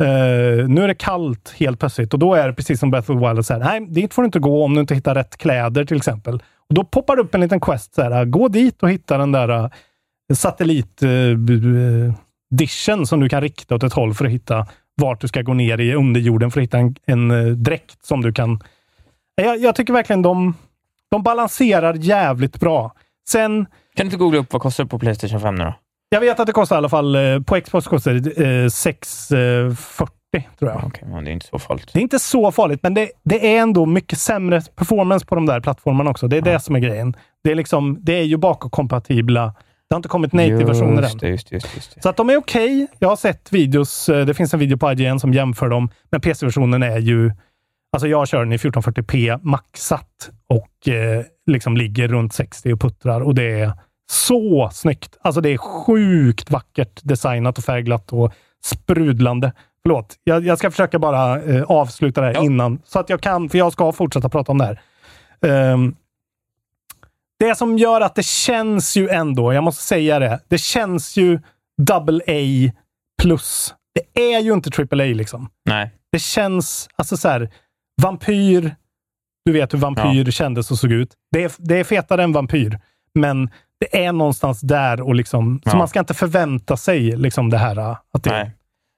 [0.03, 3.19] Uh, nu är det kallt helt plötsligt och då är det precis som Breath of
[3.19, 3.45] the Wild.
[3.45, 5.97] Så här, Nej, dit får du inte gå om du inte hittar rätt kläder till
[5.97, 6.35] exempel.
[6.69, 7.95] Och Då poppar det upp en liten quest.
[7.95, 9.69] Så här, gå dit och hitta den där eh, uh,
[10.33, 15.41] satellit-dischen eh, som du kan rikta åt ett håll för att hitta vart du ska
[15.41, 18.59] gå ner i underjorden för att hitta en, en eh, dräkt som du kan...
[19.35, 20.53] Jag, jag tycker verkligen de,
[21.11, 22.93] de balanserar jävligt bra.
[23.29, 25.73] Sen, Kan du inte googla upp vad kostar det på Playstation 5 nu då?
[26.09, 30.15] jag vet att det kostar i alla fall, eh, på Xbox kostar det eh, 640
[30.59, 30.83] tror jag.
[30.85, 31.89] Okej, men det är inte så farligt.
[31.93, 35.45] Det är inte så farligt, men det, det är ändå mycket sämre performance på de
[35.45, 36.27] där plattformarna också.
[36.27, 37.15] Det är det som är grejen.
[37.43, 39.53] Det är, liksom, det är ju bakåtkompatibla.
[39.89, 41.31] Det har inte kommit native-versioner än.
[41.31, 42.03] Just just just.
[42.03, 42.87] Så att de är okej.
[42.99, 44.09] Jag har sett videos.
[44.09, 47.31] eh, Det finns en video på IGN som jämför dem, men PC-versionen är ju...
[47.95, 53.21] Alltså jag kör den i 1440p maxat och eh, liksom ligger runt 60 och puttrar
[53.21, 53.71] och det är
[54.11, 55.17] så snyggt.
[55.21, 58.33] Alltså det är sjukt vackert designat och färgglatt och
[58.65, 59.51] sprudlande.
[59.83, 62.43] Förlåt, jag, jag ska försöka bara eh, avsluta det här Ja.
[62.43, 64.81] innan, så att jag kan, för jag ska fortsätta prata om det här.
[65.45, 65.95] Ehm,
[67.39, 71.39] det som gör att det känns ju ändå, jag måste säga det, det känns ju
[71.81, 72.71] double A
[73.21, 73.73] plus.
[74.13, 75.49] Det är ju inte triple A liksom.
[75.69, 75.91] Nej.
[76.11, 77.49] Det känns, alltså så här,
[78.01, 78.75] vampyr,
[79.45, 81.13] du vet hur vampyr kändes och såg ut.
[81.31, 82.79] Det är, det är fetare än vampyr,
[83.15, 85.77] men det är någonstans där och liksom, så Ja.
[85.77, 87.77] man ska inte förvänta sig liksom det här
[88.13, 88.51] att det, Nej.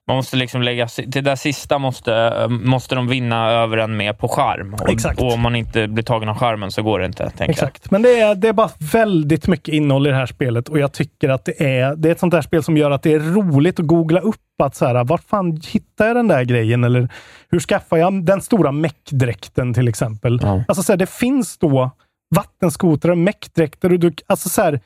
[0.08, 0.88] Man måste liksom lägga...
[1.08, 4.74] Det där sista måste, måste de vinna över en med på skärm.
[4.74, 5.22] Och, Exakt.
[5.22, 8.20] och om man inte blir tagen av skärmen så går det inte, Exakt, men det
[8.20, 11.46] är, det är bara väldigt mycket innehåll i det här spelet och jag tycker att
[11.46, 13.88] det är, det är ett sånt där spel som gör att det är roligt att
[13.88, 16.84] googla upp att så här, vart fan hittar jag den där grejen?
[16.84, 17.10] Eller
[17.50, 20.40] hur skaffar jag den stora meckdräkten till exempel?
[20.42, 20.64] Ja.
[20.68, 21.92] Alltså så här, det finns då
[22.36, 24.80] vattenskotrar, meckdräkter och du, alltså så här,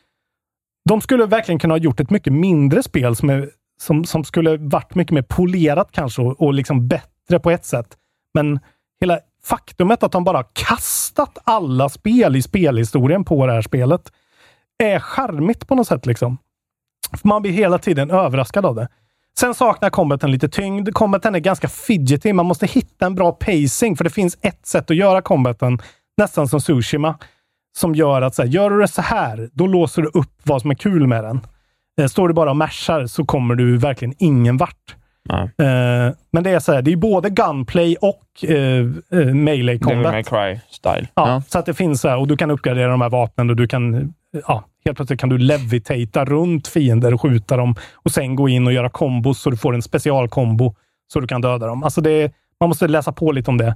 [0.90, 3.50] de skulle verkligen kunna ha gjort ett mycket mindre spel som, är,
[3.82, 7.98] som, som skulle varit mycket mer polerat kanske och, och liksom bättre på ett sätt.
[8.34, 8.60] Men
[9.00, 14.12] hela faktumet att de bara kastat alla spel i spelhistorien på det här spelet
[14.84, 16.06] är charmigt på något sätt.
[16.06, 16.38] liksom.
[17.24, 18.88] Man blir hela tiden överraskad av det.
[19.40, 20.94] Sen saknar combaten lite tyngd.
[20.94, 22.34] Combaten är ganska fidgety.
[22.34, 25.80] Man måste hitta en bra pacing, för det finns ett sätt att göra combaten,
[26.18, 27.18] nästan som Sushima.
[27.78, 30.62] som gör att så här, gör du det så här, då låser du upp vad
[30.62, 31.42] som är kul med den.
[32.00, 34.96] Eh, Står du bara och mashar så kommer du verkligen ingen vart.
[35.44, 40.12] Eh, men det är så här, det är både gunplay och eh, eh, melee combat.
[40.12, 41.08] May Cry-style.
[41.16, 43.56] Ja, Så att det finns så här, och du kan uppgradera de här vapnen och
[43.56, 44.14] du kan,
[44.48, 48.68] ja, helt plötsligt kan du levitata runt fiender och skjuta dem och sen gå in
[48.68, 50.76] och göra kombos så du får en specialkombo
[51.14, 51.84] så du kan döda dem.
[51.84, 53.76] Alltså det, man måste läsa på lite om det.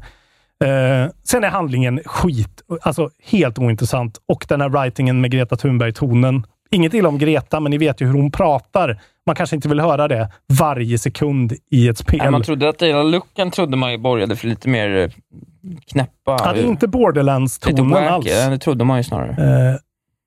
[0.65, 4.17] Eh, sen är handlingen skit, alltså helt ointressant.
[4.27, 6.43] Och den här writingen med Greta Thunberg-tonen.
[6.75, 9.01] Inget illa om Greta, men ni vet ju hur hon pratar.
[9.25, 10.29] Man kanske inte vill höra det
[10.59, 12.19] varje sekund i ett spel.
[12.19, 15.09] Nej, man trodde att hela looken trodde man ju borgade för lite mer eh,
[15.91, 16.11] knäppa...
[16.25, 18.25] Ja, det är inte Borderlands-tonen alls.
[18.25, 19.29] Det trodde man ju snarare.
[19.29, 19.75] Eh,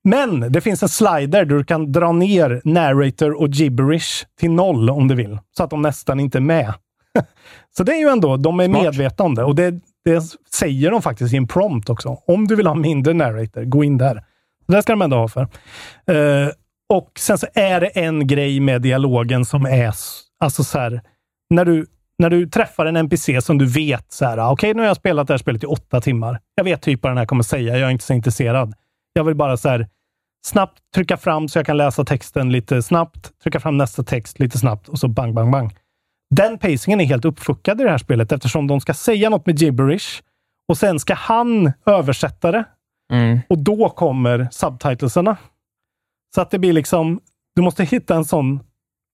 [0.05, 4.91] men det finns en slider där du kan dra ner narrator och gibberish till noll
[4.91, 5.39] om du vill.
[5.57, 6.75] Så att de nästan inte är med.
[7.77, 8.83] så det är ju ändå, de är Smart.
[8.83, 9.45] medvetna om det.
[9.45, 9.71] Och det,
[10.05, 10.23] det
[10.55, 12.19] säger de faktiskt i en prompt också.
[12.27, 14.23] Om du vill ha mindre narrator, gå in där.
[14.71, 15.43] Så det ska de ändå ha för.
[16.07, 16.49] Eh,
[16.89, 19.95] och sen så är det en grej med dialogen som är,
[20.41, 21.01] alltså så här,
[21.51, 21.87] när du,
[22.19, 24.97] när du träffar en NPC som du vet så här, ah, okej nu har jag
[24.97, 26.41] spelat det här spelet i åtta timmar.
[26.55, 28.75] Jag vet typ vad den här kommer säga, jag är inte så intresserad.
[29.13, 29.89] Jag vill bara så här,
[30.47, 34.59] snabbt trycka fram så jag kan läsa texten lite snabbt, trycka fram nästa text lite
[34.59, 35.77] snabbt och så bang, bang, bang.
[36.35, 39.59] Den pacingen är helt uppfuckad i det här spelet eftersom de ska säga något med
[39.59, 40.23] gibberish
[40.69, 42.65] och sen ska han översätta det
[43.13, 43.41] Mm.
[43.49, 45.37] och då kommer subtitlesarna.
[46.35, 47.21] Så att det blir liksom,
[47.57, 48.61] du måste hitta en sån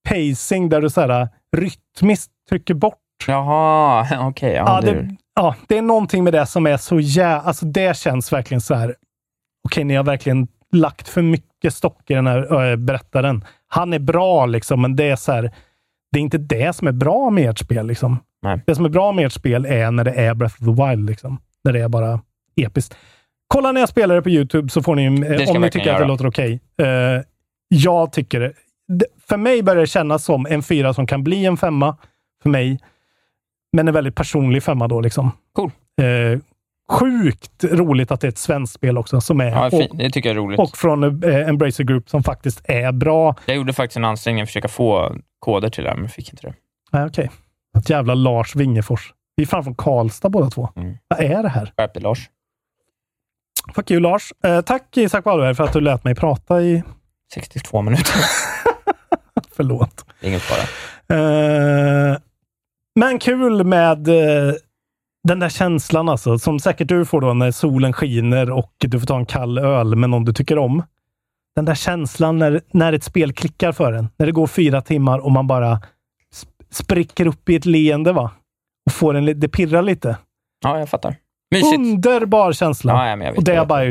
[0.09, 2.99] pacing där du så här rytmiskt trycker bort.
[3.27, 4.53] Jaha, okej.
[4.53, 5.17] ja, Ja, det...
[5.35, 7.27] ja, det är någonting med det som är så jä...
[7.41, 8.95] Alltså det känns verkligen så här.
[9.69, 13.45] Okej, ni har verkligen lagt för mycket stock i den här äh, berättaren.
[13.69, 15.51] Han är bra liksom, men det är så här.
[16.13, 17.87] Det är inte det som är bra med ert spel.
[17.87, 18.19] Liksom.
[18.43, 18.61] Nej.
[18.67, 21.11] Det som är bra med ert spel är när det är Breath of the Wild.
[21.11, 21.39] Liksom.
[21.65, 22.21] När det är bara
[22.57, 22.97] episkt.
[23.55, 25.73] Kolla när jag spelar det på YouTube så får ni, eh, om ni tycker att
[25.73, 26.07] det göra.
[26.07, 26.61] låter okej.
[26.79, 26.87] Eh,
[27.69, 28.53] jag tycker det.
[29.29, 31.97] För mig börjar det kännas som en fyra som kan bli en femma.
[32.43, 32.81] För mig.
[33.73, 35.01] Men en väldigt personlig femma då.
[35.01, 35.31] Liksom.
[35.53, 35.71] Cool.
[36.03, 36.39] Eh,
[36.93, 39.21] sjukt roligt att det är ett svenskt spel också.
[39.21, 40.61] Som är, Ja, och, det tycker jag är roligt.
[40.61, 43.35] och från eh, Embracer Group som faktiskt är bra.
[43.47, 46.47] Jag gjorde faktiskt en ansträngning att försöka få koder till det här, men fick inte
[46.47, 46.55] det.
[46.93, 47.31] Nej, Okej.
[47.79, 49.13] Ett jävla Lars Wingefors.
[49.37, 50.69] Vi är fan från Karlstad båda två.
[50.77, 50.97] Mm.
[51.09, 51.73] Vad är det här?
[51.77, 52.31] Skärp Lars.
[53.75, 54.33] Fuck you Lars.
[54.45, 56.83] Eh, tack Isak Wahlberg för att du lät mig prata i...
[57.35, 58.15] 62 minuter.
[59.57, 60.05] Förlåt.
[60.21, 60.61] Ingen fara.
[61.19, 62.17] Eh,
[63.01, 64.55] men kul med eh,
[65.29, 69.07] den där känslan alltså, som säkert du får då när solen skiner och du får
[69.07, 70.83] ta en kall öl med någon du tycker om.
[71.57, 74.09] Den där känslan när, när ett spel klickar för en.
[74.17, 75.75] När det går fyra timmar och man bara
[76.35, 78.31] sp- spricker upp i ett leende va?
[78.87, 80.17] Och får en, det pirrar lite.
[80.65, 81.17] Ja, jag fattar.
[81.51, 82.07] Mysigt.
[82.07, 82.93] Underbar känsla.
[82.93, 83.59] Ja, ja, men jag vet och det det.
[83.59, 83.85] är bara,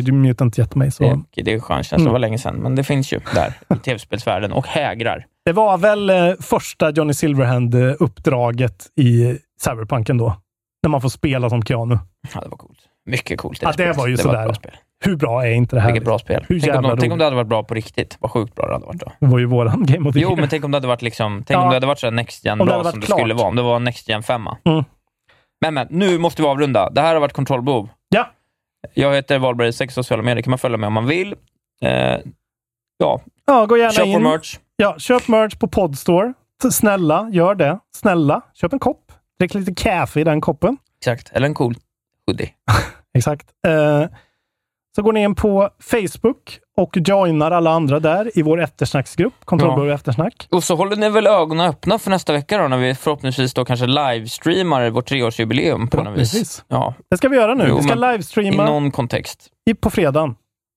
[0.58, 0.92] gett mig.
[0.92, 1.04] Så.
[1.36, 1.96] Det, det är en skön känsla.
[1.96, 2.06] Mm.
[2.06, 5.26] Det var länge sedan, men det finns ju där i tv-spelsvärlden och hägrar.
[5.46, 10.36] Det var väl eh, första Johnny Silverhand-uppdraget i Cyberpunken då.
[10.84, 11.98] När man får spela som Keanu.
[12.34, 12.80] Ja, det var coolt.
[13.06, 13.60] Mycket coolt.
[13.62, 14.46] Ja, det var ju det sådär.
[14.48, 14.56] Var.
[15.06, 15.88] Hur bra är inte det här?
[15.92, 16.46] Vilket bra spel.
[16.50, 18.18] Hur Tänk om, de, tänk om det hade varit bra på riktigt.
[18.20, 19.12] Vad sjukt bra det hade varit då.
[19.20, 20.40] Det var ju våran Game of the Jo, Year.
[20.40, 21.62] men tänk om det hade varit liksom, tänk Ja.
[21.64, 23.38] om det hade varit så Next Gen det bra som varit det skulle klart.
[23.38, 23.48] vara.
[23.48, 24.42] Om det var Next Gen 5.
[24.66, 24.84] Mm.
[25.64, 26.90] Men, men, nu måste vi avrunda.
[26.90, 27.90] Det här har varit Kontrollbehov.
[28.10, 28.30] Ja.
[28.94, 31.35] Jag heter Wahlberg, sex sociala medier kan man följa mig om man vill.
[31.81, 32.18] Eh,
[32.98, 34.14] ja, Ja, gå gärna köp in.
[34.14, 34.60] vår merch.
[34.76, 36.34] Ja, köp merch på Podstore.
[36.72, 37.80] Snälla, gör det.
[37.95, 39.11] Snälla, köp en kopp.
[39.40, 40.77] Drick lite kaffe i den koppen.
[40.99, 41.76] Exakt, eller en cool
[42.27, 42.49] hoodie.
[43.18, 43.49] Exakt.
[43.68, 44.06] Eh,
[44.95, 49.90] så går ni in på Facebook och joinar alla andra där i vår eftersnacksgrupp, Kontrollbehov
[49.90, 50.48] eftersnack.
[50.52, 53.65] Och så håller ni väl ögonen öppna för nästa vecka då, när vi förhoppningsvis då
[53.65, 56.64] kanske livestreamar vårt treårsjubileum på något vis.
[56.68, 57.65] Ja, Det ska vi göra nu.
[57.68, 59.49] Jo, vi ska men I livestreama någon kontext.
[59.70, 60.36] i, på fredagen.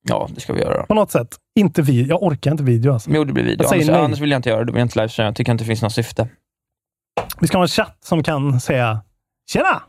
[0.09, 0.87] Ja, det ska vi göra.
[0.87, 1.29] På något sätt.
[1.59, 2.03] Inte vi.
[2.03, 3.11] Jag orkar inte video alltså.
[3.11, 3.67] Jo, det blir video.
[3.73, 4.01] Annars, nej.
[4.01, 4.65] annars vill jag inte göra det.
[4.65, 5.29] Då vill jag inte livestreama.
[5.29, 6.29] Jag tycker inte det finns något syfte.
[7.41, 9.01] Vi ska ha en chatt som kan säga
[9.53, 9.83] Tjena!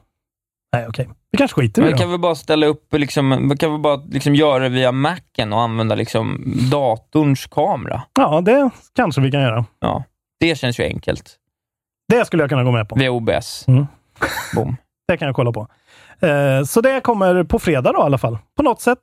[0.74, 1.10] Nej, okej.
[1.32, 3.82] Vi kanske skiter i det vi kan väl bara ställa upp, liksom, vi kan väl
[3.82, 8.02] bara liksom göra det via Macen och använda liksom datorns kamera.
[8.20, 9.66] Ja, det kanske vi kan göra.
[9.80, 10.04] Ja,
[10.40, 11.36] det känns ju enkelt.
[12.10, 12.96] Det skulle jag kunna gå med på.
[12.96, 13.68] Via OBS.
[13.68, 13.88] Mm.
[14.56, 14.78] Boom.
[15.08, 15.68] Det kan jag kolla på.
[16.20, 18.38] Eh, så det kommer på fredag då i alla fall.
[18.58, 19.00] På något sätt.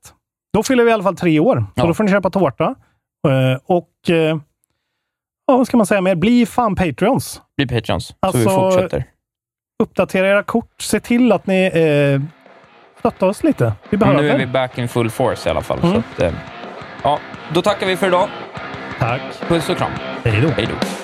[0.53, 1.57] Då fyller vi i alla fall tre år.
[1.57, 1.87] Så Ja.
[1.87, 2.75] då får ni köpa tårta.
[3.29, 4.15] Eh, och eh,
[5.47, 6.15] ja, vad ska man säga mer?
[6.15, 7.43] Bli fan Patreons.
[7.57, 9.05] Bli Patreons, så Alltså, vi fortsätter.
[9.83, 10.83] Uppdatera era kort.
[10.83, 12.21] Se till att ni eh,
[12.99, 13.73] stöttar oss lite.
[13.91, 14.23] Vi behöver.
[14.23, 15.79] nu är vi back in full force i alla fall.
[15.83, 15.99] Mm.
[15.99, 16.33] Att, eh,
[17.03, 17.19] ja,
[17.55, 18.29] då tackar vi för idag.
[18.99, 19.21] Tack.
[19.49, 19.91] Puss och kram.
[20.25, 20.49] Hej då.
[20.49, 21.04] Hej då.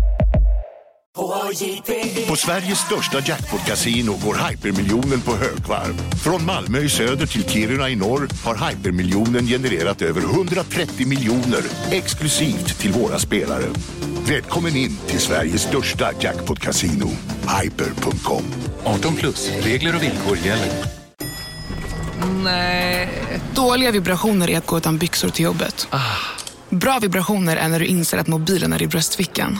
[2.27, 5.97] På Sveriges största jackpot-kasino går hypermiljonen på högvarv.
[6.23, 12.79] Från Malmö i söder till Kiruna i norr har hypermiljonen genererat över 130 miljoner exklusivt
[12.79, 13.65] till våra spelare.
[14.27, 17.09] Välkommen in till Sveriges största jackpot-kasino,
[17.61, 18.43] hyper.com.
[18.83, 20.85] 18 plus, regler och villkor gäller.
[22.43, 23.09] Nej.
[23.55, 25.87] Dåliga vibrationer är att gå utan byxor till jobbet.
[26.69, 29.59] Bra vibrationer är när du inser att mobilen är i bröstfickan.